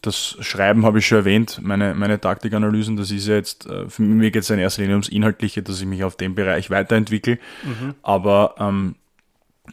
das 0.03 0.37
Schreiben 0.41 0.85
habe 0.85 1.01
ich 1.01 1.07
schon 1.07 1.19
erwähnt, 1.19 1.61
meine, 1.63 1.95
meine 1.95 2.21
Taktikanalysen, 2.21 2.97
das 2.97 3.11
ist 3.11 3.27
ja 3.27 3.35
jetzt, 3.35 3.67
äh, 3.67 3.89
für 3.89 4.03
mich 4.03 4.33
geht 4.33 4.43
es 4.43 4.51
in 4.51 4.59
erster 4.59 4.83
Linie 4.83 4.97
ums 4.97 5.09
Inhaltliche, 5.09 5.63
dass 5.63 5.81
ich 5.81 5.87
mich 5.87 6.05
auf 6.05 6.17
dem 6.17 6.35
Bereich 6.35 6.71
weiterentwickle. 6.71 7.39
Mhm. 7.65 7.95
Aber 8.03 8.55
ähm, 8.59 8.95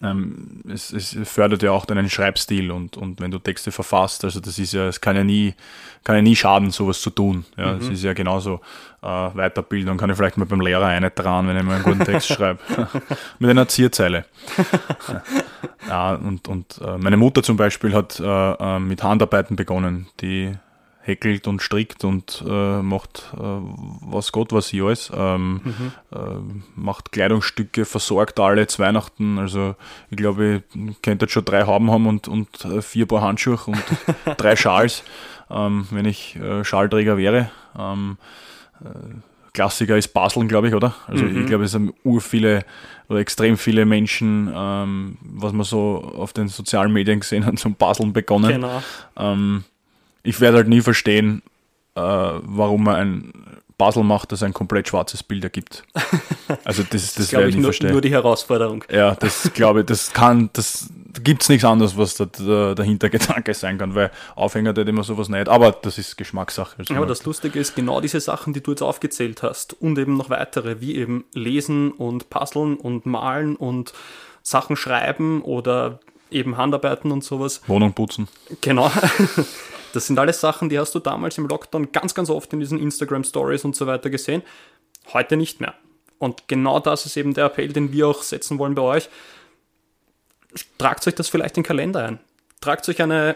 ähm, 0.01 0.61
es, 0.67 0.91
es, 0.91 1.17
fördert 1.23 1.63
ja 1.63 1.71
auch 1.71 1.85
deinen 1.85 2.09
Schreibstil 2.09 2.71
und, 2.71 2.97
und 2.97 3.21
wenn 3.21 3.31
du 3.31 3.39
Texte 3.39 3.71
verfasst, 3.71 4.23
also 4.23 4.39
das 4.39 4.57
ist 4.57 4.73
ja, 4.73 4.87
es 4.87 5.01
kann 5.01 5.15
ja 5.15 5.23
nie, 5.23 5.53
kann 6.03 6.15
ja 6.15 6.21
nie 6.21 6.35
schaden, 6.35 6.71
sowas 6.71 7.01
zu 7.01 7.09
tun. 7.09 7.45
Ja, 7.57 7.75
es 7.75 7.85
mhm. 7.85 7.91
ist 7.93 8.03
ja 8.03 8.13
genauso 8.13 8.61
äh, 9.01 9.29
Weiterbildung, 9.33 9.97
kann 9.97 10.09
ich 10.09 10.17
vielleicht 10.17 10.37
mal 10.37 10.45
beim 10.45 10.61
Lehrer 10.61 10.87
eine 10.87 11.11
dran, 11.11 11.47
wenn 11.47 11.57
ich 11.57 11.63
mal 11.63 11.75
einen 11.75 11.83
guten 11.83 12.05
Text 12.05 12.27
schreibe. 12.33 12.59
Mit 13.39 13.49
einer 13.49 13.67
Zierzeile. 13.67 14.25
ja, 15.87 16.15
und, 16.15 16.47
und 16.47 16.79
äh, 16.83 16.97
meine 16.97 17.17
Mutter 17.17 17.43
zum 17.43 17.57
Beispiel 17.57 17.93
hat 17.93 18.19
äh, 18.19 18.23
äh 18.25 18.79
mit 18.79 19.03
Handarbeiten 19.03 19.55
begonnen, 19.55 20.07
die 20.21 20.53
häkelt 21.03 21.47
und 21.47 21.61
strickt 21.61 22.05
und 22.05 22.43
äh, 22.47 22.81
macht 22.81 23.33
äh, 23.35 23.39
was 23.39 24.31
Gott 24.31 24.53
was 24.53 24.69
sie 24.69 24.81
alles. 24.81 25.11
Ähm, 25.15 25.61
mhm. 25.63 25.91
äh, 26.11 26.17
macht 26.75 27.11
Kleidungsstücke, 27.11 27.85
versorgt 27.85 28.39
alle 28.39 28.67
zu 28.67 28.79
Weihnachten. 28.79 29.37
Also 29.37 29.75
ich 30.09 30.17
glaube, 30.17 30.63
ich 30.73 31.01
könnte 31.01 31.25
jetzt 31.25 31.33
schon 31.33 31.45
drei 31.45 31.63
Hauben 31.65 31.91
haben 31.91 32.07
und, 32.07 32.27
und 32.27 32.65
äh, 32.65 32.81
vier 32.81 33.05
Paar 33.05 33.21
Handschuhe 33.21 33.59
und 33.65 33.83
drei 34.37 34.55
Schals, 34.55 35.03
ähm, 35.51 35.87
wenn 35.91 36.05
ich 36.05 36.37
äh, 36.37 36.63
Schalträger 36.63 37.17
wäre. 37.17 37.51
Ähm, 37.77 38.17
äh, 38.81 38.87
Klassiker 39.53 39.97
ist 39.97 40.13
Baseln, 40.13 40.47
glaube 40.47 40.69
ich, 40.69 40.73
oder? 40.73 40.95
Also 41.05 41.25
mhm. 41.25 41.41
ich 41.41 41.45
glaube, 41.45 41.65
es 41.65 41.75
haben 41.75 41.93
ur 42.03 42.21
viele 42.21 42.65
oder 43.09 43.19
extrem 43.19 43.57
viele 43.57 43.85
Menschen, 43.85 44.51
ähm, 44.55 45.17
was 45.21 45.53
man 45.53 45.65
so 45.65 46.13
auf 46.17 46.33
den 46.33 46.47
sozialen 46.47 46.91
Medien 46.91 47.19
gesehen 47.19 47.45
hat, 47.45 47.59
zum 47.59 47.75
Baseln 47.75 48.13
begonnen. 48.13 48.53
Genau. 48.53 48.81
Ich 50.23 50.39
werde 50.39 50.57
halt 50.57 50.67
nie 50.67 50.81
verstehen, 50.81 51.41
äh, 51.95 52.01
warum 52.01 52.83
man 52.83 52.95
ein 52.95 53.33
Puzzle 53.77 54.03
macht, 54.03 54.31
das 54.31 54.43
ein 54.43 54.53
komplett 54.53 54.87
schwarzes 54.87 55.23
Bild 55.23 55.43
ergibt. 55.43 55.83
Also 56.65 56.83
das, 56.83 57.13
das, 57.13 57.15
das 57.15 57.31
werde 57.31 57.49
ich 57.49 57.55
nicht 57.55 57.63
verstehen. 57.63 57.91
Nur 57.91 58.01
die 58.01 58.11
Herausforderung. 58.11 58.83
Ja, 58.91 59.15
das 59.15 59.49
glaube 59.55 59.79
ich, 59.79 59.85
das 59.85 60.11
kann, 60.13 60.49
das 60.53 60.89
gibt 61.23 61.41
es 61.41 61.49
nichts 61.49 61.65
anderes, 61.65 61.97
was 61.97 62.15
da, 62.15 62.25
der, 62.25 62.75
der 62.75 62.85
Hintergedanke 62.85 63.53
sein 63.53 63.77
kann, 63.77 63.95
weil 63.95 64.11
Aufhänger 64.35 64.69
hat 64.69 64.77
immer 64.77 65.03
sowas 65.03 65.29
nicht, 65.29 65.47
aber 65.49 65.71
das 65.71 65.97
ist 65.97 66.17
Geschmackssache. 66.17 66.75
Also 66.77 66.93
aber 66.95 67.05
das 67.05 67.23
Lustige 67.25 67.59
ist, 67.59 67.75
genau 67.75 68.01
diese 68.01 68.19
Sachen, 68.19 68.53
die 68.53 68.61
du 68.61 68.71
jetzt 68.71 68.83
aufgezählt 68.83 69.41
hast 69.41 69.73
und 69.81 69.97
eben 69.97 70.15
noch 70.15 70.29
weitere, 70.29 70.79
wie 70.79 70.95
eben 70.95 71.23
Lesen 71.33 71.91
und 71.91 72.29
Puzzeln 72.29 72.75
und 72.75 73.05
Malen 73.05 73.55
und 73.55 73.93
Sachen 74.43 74.75
schreiben 74.75 75.41
oder 75.41 75.99
eben 76.29 76.57
Handarbeiten 76.57 77.11
und 77.11 77.23
sowas. 77.23 77.61
Wohnung 77.67 77.93
putzen. 77.93 78.27
Genau. 78.61 78.91
Das 79.93 80.07
sind 80.07 80.17
alles 80.17 80.41
Sachen, 80.41 80.69
die 80.69 80.79
hast 80.79 80.93
du 80.95 80.99
damals 80.99 81.37
im 81.37 81.47
Lockdown 81.47 81.91
ganz, 81.91 82.15
ganz 82.15 82.29
oft 82.29 82.51
in 82.51 82.59
diesen 82.59 82.79
Instagram 82.79 83.23
Stories 83.23 83.63
und 83.63 83.75
so 83.75 83.85
weiter 83.87 84.09
gesehen. 84.09 84.41
Heute 85.13 85.37
nicht 85.37 85.61
mehr. 85.61 85.75
Und 86.17 86.47
genau 86.47 86.79
das 86.79 87.05
ist 87.05 87.15
eben 87.15 87.35
der 87.35 87.45
Appell, 87.45 87.71
den 87.71 87.93
wir 87.93 88.07
auch 88.07 88.23
setzen 88.23 88.57
wollen 88.57 88.73
bei 88.73 88.81
euch. 88.81 89.09
Tragt 90.79 91.07
euch 91.07 91.13
das 91.13 91.29
vielleicht 91.29 91.57
in 91.57 91.63
den 91.63 91.67
Kalender 91.67 92.05
ein. 92.05 92.19
Tragt 92.59 92.89
euch 92.89 93.01
eine, 93.01 93.35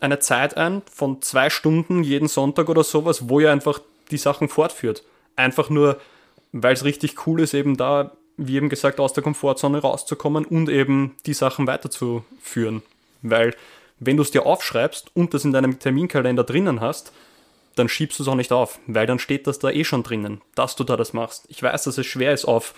eine 0.00 0.20
Zeit 0.20 0.56
ein 0.56 0.82
von 0.92 1.22
zwei 1.22 1.50
Stunden 1.50 2.04
jeden 2.04 2.28
Sonntag 2.28 2.68
oder 2.68 2.84
sowas, 2.84 3.28
wo 3.28 3.40
ihr 3.40 3.50
einfach 3.50 3.80
die 4.12 4.18
Sachen 4.18 4.48
fortführt. 4.48 5.02
Einfach 5.34 5.70
nur, 5.70 6.00
weil 6.52 6.74
es 6.74 6.84
richtig 6.84 7.26
cool 7.26 7.40
ist, 7.40 7.52
eben 7.52 7.76
da, 7.76 8.12
wie 8.36 8.56
eben 8.56 8.68
gesagt, 8.68 9.00
aus 9.00 9.12
der 9.12 9.24
Komfortzone 9.24 9.78
rauszukommen 9.78 10.44
und 10.44 10.68
eben 10.68 11.16
die 11.26 11.34
Sachen 11.34 11.66
weiterzuführen. 11.66 12.82
Weil 13.22 13.56
wenn 13.98 14.16
du 14.16 14.22
es 14.22 14.30
dir 14.30 14.46
aufschreibst 14.46 15.10
und 15.14 15.34
das 15.34 15.44
in 15.44 15.52
deinem 15.52 15.78
Terminkalender 15.78 16.44
drinnen 16.44 16.80
hast, 16.80 17.12
dann 17.74 17.88
schiebst 17.88 18.18
du 18.18 18.22
es 18.22 18.28
auch 18.28 18.34
nicht 18.34 18.52
auf, 18.52 18.78
weil 18.86 19.06
dann 19.06 19.18
steht 19.18 19.46
das 19.46 19.58
da 19.58 19.70
eh 19.70 19.84
schon 19.84 20.02
drinnen, 20.02 20.40
dass 20.54 20.76
du 20.76 20.84
da 20.84 20.96
das 20.96 21.12
machst. 21.12 21.44
Ich 21.48 21.62
weiß, 21.62 21.84
dass 21.84 21.98
es 21.98 22.06
schwer 22.06 22.32
ist, 22.32 22.46
auf, 22.46 22.74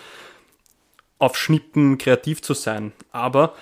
auf 1.19 1.37
Schnippen 1.37 1.99
kreativ 1.99 2.43
zu 2.43 2.55
sein, 2.55 2.93
aber 3.13 3.55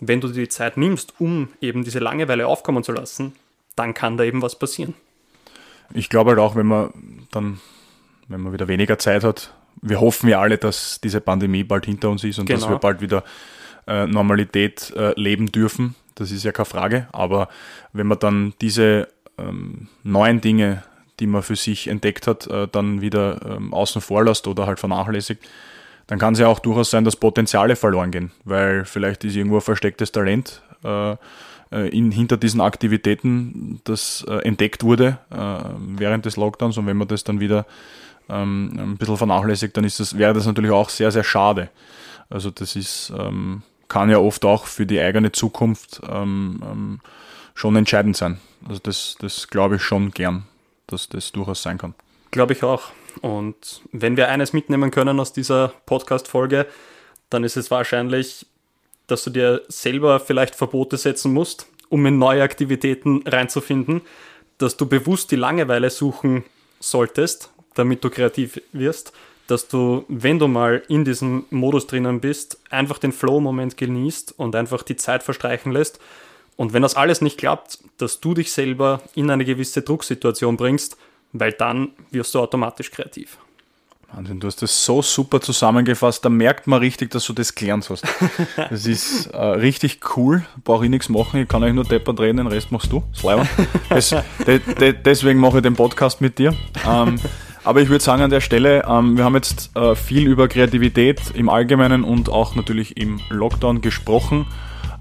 wenn 0.00 0.20
du 0.20 0.28
dir 0.28 0.42
die 0.42 0.48
Zeit 0.48 0.76
nimmst, 0.76 1.14
um 1.18 1.48
eben 1.60 1.84
diese 1.84 2.00
Langeweile 2.00 2.46
aufkommen 2.46 2.84
zu 2.84 2.92
lassen, 2.92 3.32
dann 3.76 3.94
kann 3.94 4.16
da 4.16 4.24
eben 4.24 4.42
was 4.42 4.58
passieren. 4.58 4.94
Ich 5.94 6.08
glaube 6.10 6.30
halt 6.30 6.40
auch, 6.40 6.56
wenn 6.56 6.66
man 6.66 7.26
dann, 7.30 7.60
wenn 8.28 8.40
man 8.40 8.52
wieder 8.52 8.68
weniger 8.68 8.98
Zeit 8.98 9.24
hat, 9.24 9.54
wir 9.80 10.00
hoffen 10.00 10.28
ja 10.28 10.40
alle, 10.40 10.58
dass 10.58 11.00
diese 11.00 11.20
Pandemie 11.20 11.64
bald 11.64 11.86
hinter 11.86 12.10
uns 12.10 12.24
ist 12.24 12.38
und 12.38 12.46
genau. 12.46 12.60
dass 12.60 12.68
wir 12.68 12.78
bald 12.78 13.00
wieder 13.00 13.24
äh, 13.86 14.06
Normalität 14.06 14.92
äh, 14.96 15.18
leben 15.18 15.52
dürfen 15.52 15.94
das 16.14 16.30
ist 16.30 16.44
ja 16.44 16.52
keine 16.52 16.66
Frage, 16.66 17.08
aber 17.12 17.48
wenn 17.92 18.06
man 18.06 18.18
dann 18.18 18.54
diese 18.60 19.08
ähm, 19.38 19.88
neuen 20.02 20.40
Dinge, 20.40 20.82
die 21.20 21.26
man 21.26 21.42
für 21.42 21.56
sich 21.56 21.88
entdeckt 21.88 22.26
hat, 22.26 22.46
äh, 22.46 22.68
dann 22.70 23.00
wieder 23.00 23.40
ähm, 23.44 23.72
außen 23.72 24.00
vor 24.00 24.24
lässt 24.24 24.46
oder 24.46 24.66
halt 24.66 24.80
vernachlässigt, 24.80 25.42
dann 26.06 26.18
kann 26.18 26.34
es 26.34 26.40
ja 26.40 26.48
auch 26.48 26.58
durchaus 26.58 26.90
sein, 26.90 27.04
dass 27.04 27.16
Potenziale 27.16 27.76
verloren 27.76 28.10
gehen, 28.10 28.30
weil 28.44 28.84
vielleicht 28.84 29.24
ist 29.24 29.36
irgendwo 29.36 29.56
ein 29.56 29.62
verstecktes 29.62 30.12
Talent 30.12 30.62
äh, 30.84 31.12
äh 31.12 31.88
in, 31.88 32.10
hinter 32.10 32.36
diesen 32.36 32.60
Aktivitäten, 32.60 33.80
das 33.84 34.24
äh, 34.28 34.36
entdeckt 34.46 34.82
wurde 34.82 35.18
äh, 35.30 35.36
während 35.96 36.26
des 36.26 36.36
Lockdowns 36.36 36.76
und 36.76 36.86
wenn 36.86 36.96
man 36.96 37.08
das 37.08 37.24
dann 37.24 37.40
wieder 37.40 37.66
ähm, 38.28 38.76
ein 38.78 38.96
bisschen 38.96 39.16
vernachlässigt, 39.16 39.76
dann 39.76 39.84
ist 39.84 40.00
das, 40.00 40.18
wäre 40.18 40.34
das 40.34 40.46
natürlich 40.46 40.70
auch 40.70 40.88
sehr, 40.88 41.10
sehr 41.10 41.24
schade. 41.24 41.70
Also 42.30 42.50
das 42.50 42.76
ist 42.76 43.12
ähm, 43.16 43.62
kann 43.94 44.10
ja 44.10 44.18
oft 44.18 44.44
auch 44.44 44.66
für 44.66 44.86
die 44.86 44.98
eigene 44.98 45.30
Zukunft 45.30 46.00
ähm, 46.10 46.60
ähm, 46.68 47.00
schon 47.54 47.76
entscheidend 47.76 48.16
sein. 48.16 48.40
Also 48.66 48.80
das, 48.82 49.16
das 49.20 49.46
glaube 49.46 49.76
ich 49.76 49.82
schon 49.82 50.10
gern, 50.10 50.48
dass 50.88 51.08
das 51.08 51.30
durchaus 51.30 51.62
sein 51.62 51.78
kann. 51.78 51.94
Glaube 52.32 52.54
ich 52.54 52.64
auch. 52.64 52.90
Und 53.20 53.82
wenn 53.92 54.16
wir 54.16 54.30
eines 54.30 54.52
mitnehmen 54.52 54.90
können 54.90 55.20
aus 55.20 55.32
dieser 55.32 55.68
Podcast-Folge, 55.86 56.66
dann 57.30 57.44
ist 57.44 57.56
es 57.56 57.70
wahrscheinlich, 57.70 58.46
dass 59.06 59.22
du 59.22 59.30
dir 59.30 59.62
selber 59.68 60.18
vielleicht 60.18 60.56
Verbote 60.56 60.96
setzen 60.96 61.32
musst, 61.32 61.68
um 61.88 62.04
in 62.04 62.18
neue 62.18 62.42
Aktivitäten 62.42 63.22
reinzufinden, 63.24 64.00
dass 64.58 64.76
du 64.76 64.86
bewusst 64.86 65.30
die 65.30 65.36
Langeweile 65.36 65.90
suchen 65.90 66.42
solltest, 66.80 67.52
damit 67.74 68.02
du 68.02 68.10
kreativ 68.10 68.60
wirst 68.72 69.12
dass 69.46 69.68
du, 69.68 70.04
wenn 70.08 70.38
du 70.38 70.48
mal 70.48 70.82
in 70.88 71.04
diesem 71.04 71.44
Modus 71.50 71.86
drinnen 71.86 72.20
bist, 72.20 72.58
einfach 72.70 72.98
den 72.98 73.12
Flow-Moment 73.12 73.76
genießt 73.76 74.34
und 74.38 74.56
einfach 74.56 74.82
die 74.82 74.96
Zeit 74.96 75.22
verstreichen 75.22 75.72
lässt. 75.72 76.00
Und 76.56 76.72
wenn 76.72 76.82
das 76.82 76.94
alles 76.94 77.20
nicht 77.20 77.38
klappt, 77.38 77.78
dass 77.98 78.20
du 78.20 78.34
dich 78.34 78.52
selber 78.52 79.02
in 79.14 79.30
eine 79.30 79.44
gewisse 79.44 79.82
Drucksituation 79.82 80.56
bringst, 80.56 80.96
weil 81.32 81.52
dann 81.52 81.90
wirst 82.10 82.34
du 82.34 82.40
automatisch 82.40 82.90
kreativ. 82.90 83.38
Wahnsinn, 84.14 84.38
du 84.38 84.46
hast 84.46 84.62
das 84.62 84.84
so 84.84 85.02
super 85.02 85.40
zusammengefasst, 85.40 86.24
da 86.24 86.28
merkt 86.28 86.68
man 86.68 86.78
richtig, 86.78 87.10
dass 87.10 87.26
du 87.26 87.32
das 87.32 87.54
gelernt 87.54 87.90
hast. 87.90 88.04
Das 88.70 88.86
ist 88.86 89.26
äh, 89.26 89.36
richtig 89.36 90.16
cool, 90.16 90.44
brauche 90.62 90.84
ich 90.84 90.90
nichts 90.90 91.08
machen, 91.08 91.40
ich 91.40 91.48
kann 91.48 91.64
euch 91.64 91.72
nur 91.74 91.84
deppert 91.84 92.20
reden, 92.20 92.36
den 92.36 92.46
Rest 92.46 92.70
machst 92.70 92.92
du, 92.92 93.02
das, 93.88 94.14
de, 94.46 94.60
de, 94.60 94.92
deswegen 94.92 95.40
mache 95.40 95.56
ich 95.56 95.62
den 95.62 95.74
Podcast 95.74 96.20
mit 96.20 96.38
dir. 96.38 96.54
Ähm, 96.86 97.18
aber 97.64 97.80
ich 97.80 97.88
würde 97.88 98.04
sagen 98.04 98.22
an 98.22 98.30
der 98.30 98.40
Stelle, 98.40 98.84
ähm, 98.88 99.16
wir 99.16 99.24
haben 99.24 99.34
jetzt 99.34 99.74
äh, 99.76 99.94
viel 99.94 100.26
über 100.26 100.48
Kreativität 100.48 101.20
im 101.34 101.48
Allgemeinen 101.48 102.04
und 102.04 102.28
auch 102.28 102.54
natürlich 102.54 102.96
im 102.96 103.20
Lockdown 103.30 103.80
gesprochen. 103.80 104.46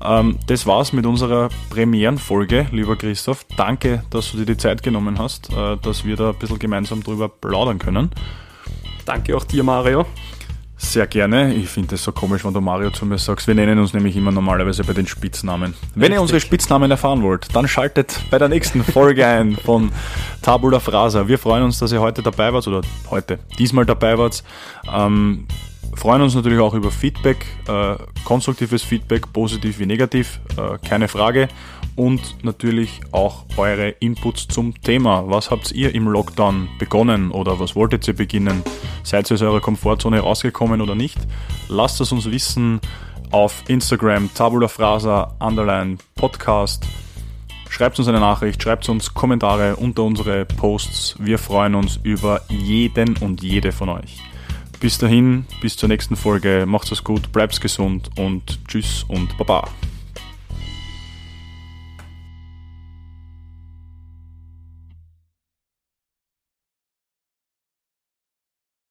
Ähm, 0.03 0.37
das 0.47 0.65
war's 0.65 0.93
mit 0.93 1.05
unserer 1.05 1.49
Premierenfolge, 1.69 2.67
lieber 2.71 2.95
Christoph. 2.95 3.45
Danke, 3.57 4.03
dass 4.09 4.31
du 4.31 4.37
dir 4.37 4.45
die 4.45 4.57
Zeit 4.57 4.83
genommen 4.83 5.19
hast, 5.19 5.51
äh, 5.53 5.77
dass 5.81 6.05
wir 6.05 6.15
da 6.15 6.29
ein 6.29 6.35
bisschen 6.35 6.59
gemeinsam 6.59 7.03
drüber 7.03 7.29
plaudern 7.29 7.79
können. 7.79 8.11
Danke 9.05 9.35
auch 9.35 9.43
dir, 9.43 9.63
Mario. 9.63 10.05
Sehr 10.83 11.07
gerne. 11.07 11.53
Ich 11.55 11.69
finde 11.69 11.95
es 11.95 12.03
so 12.03 12.11
komisch, 12.11 12.43
wenn 12.45 12.53
du 12.53 12.61
Mario 12.61 12.91
zu 12.91 13.05
mir 13.05 13.17
sagst. 13.17 13.47
Wir 13.47 13.55
nennen 13.55 13.79
uns 13.79 13.93
nämlich 13.93 14.15
immer 14.15 14.31
normalerweise 14.31 14.83
bei 14.83 14.93
den 14.93 15.07
Spitznamen. 15.07 15.73
Wenn 15.95 16.11
ihr 16.11 16.21
unsere 16.21 16.39
Spitznamen 16.39 16.91
erfahren 16.91 17.23
wollt, 17.23 17.47
dann 17.55 17.67
schaltet 17.67 18.19
bei 18.29 18.37
der 18.37 18.49
nächsten 18.49 18.83
Folge 18.83 19.25
ein 19.25 19.55
von 19.55 19.91
Tabula 20.41 20.79
Frasa. 20.79 21.27
Wir 21.27 21.39
freuen 21.39 21.63
uns, 21.63 21.79
dass 21.79 21.93
ihr 21.93 22.01
heute 22.01 22.21
dabei 22.21 22.53
wart 22.53 22.67
oder 22.67 22.81
heute 23.09 23.39
diesmal 23.57 23.85
dabei 23.85 24.17
wart. 24.17 24.43
Ähm, 24.93 25.47
freuen 25.95 26.21
uns 26.21 26.35
natürlich 26.35 26.59
auch 26.59 26.73
über 26.73 26.91
Feedback, 26.91 27.45
äh, 27.67 27.95
konstruktives 28.25 28.83
Feedback, 28.83 29.31
positiv 29.31 29.79
wie 29.79 29.85
negativ, 29.85 30.41
äh, 30.57 30.77
keine 30.85 31.07
Frage. 31.07 31.47
Und 31.95 32.43
natürlich 32.43 33.01
auch 33.11 33.45
eure 33.57 33.89
Inputs 33.89 34.47
zum 34.47 34.81
Thema. 34.81 35.25
Was 35.27 35.51
habt 35.51 35.71
ihr 35.71 35.93
im 35.93 36.07
Lockdown 36.07 36.67
begonnen 36.79 37.29
oder 37.31 37.59
was 37.59 37.75
wolltet 37.75 38.07
ihr 38.07 38.15
beginnen? 38.15 38.63
Seid 39.03 39.29
ihr 39.29 39.35
aus 39.35 39.41
eurer 39.41 39.61
Komfortzone 39.61 40.19
rausgekommen 40.19 40.81
oder 40.81 40.95
nicht? 40.95 41.19
Lasst 41.69 42.01
es 42.01 42.11
uns 42.11 42.29
wissen 42.31 42.81
auf 43.31 43.63
Instagram 43.67 44.29
Tabula 44.33 44.67
Frasa 44.67 45.35
Underline 45.39 45.97
Podcast. 46.15 46.85
Schreibt 47.69 47.97
uns 47.97 48.07
eine 48.07 48.19
Nachricht, 48.19 48.61
schreibt 48.61 48.87
uns 48.89 49.13
Kommentare 49.13 49.75
unter 49.75 50.03
unsere 50.03 50.45
Posts. 50.45 51.15
Wir 51.19 51.39
freuen 51.39 51.73
uns 51.73 51.99
über 52.03 52.41
jeden 52.49 53.17
und 53.17 53.41
jede 53.41 53.71
von 53.71 53.89
euch. 53.89 54.19
Bis 54.79 54.99
dahin, 54.99 55.45
bis 55.61 55.77
zur 55.77 55.89
nächsten 55.89 56.15
Folge. 56.15 56.65
Macht's 56.67 56.91
es 56.91 57.03
gut, 57.03 57.31
bleibt 57.31 57.59
gesund 57.61 58.11
und 58.15 58.59
tschüss 58.67 59.05
und 59.07 59.35
baba. 59.37 59.67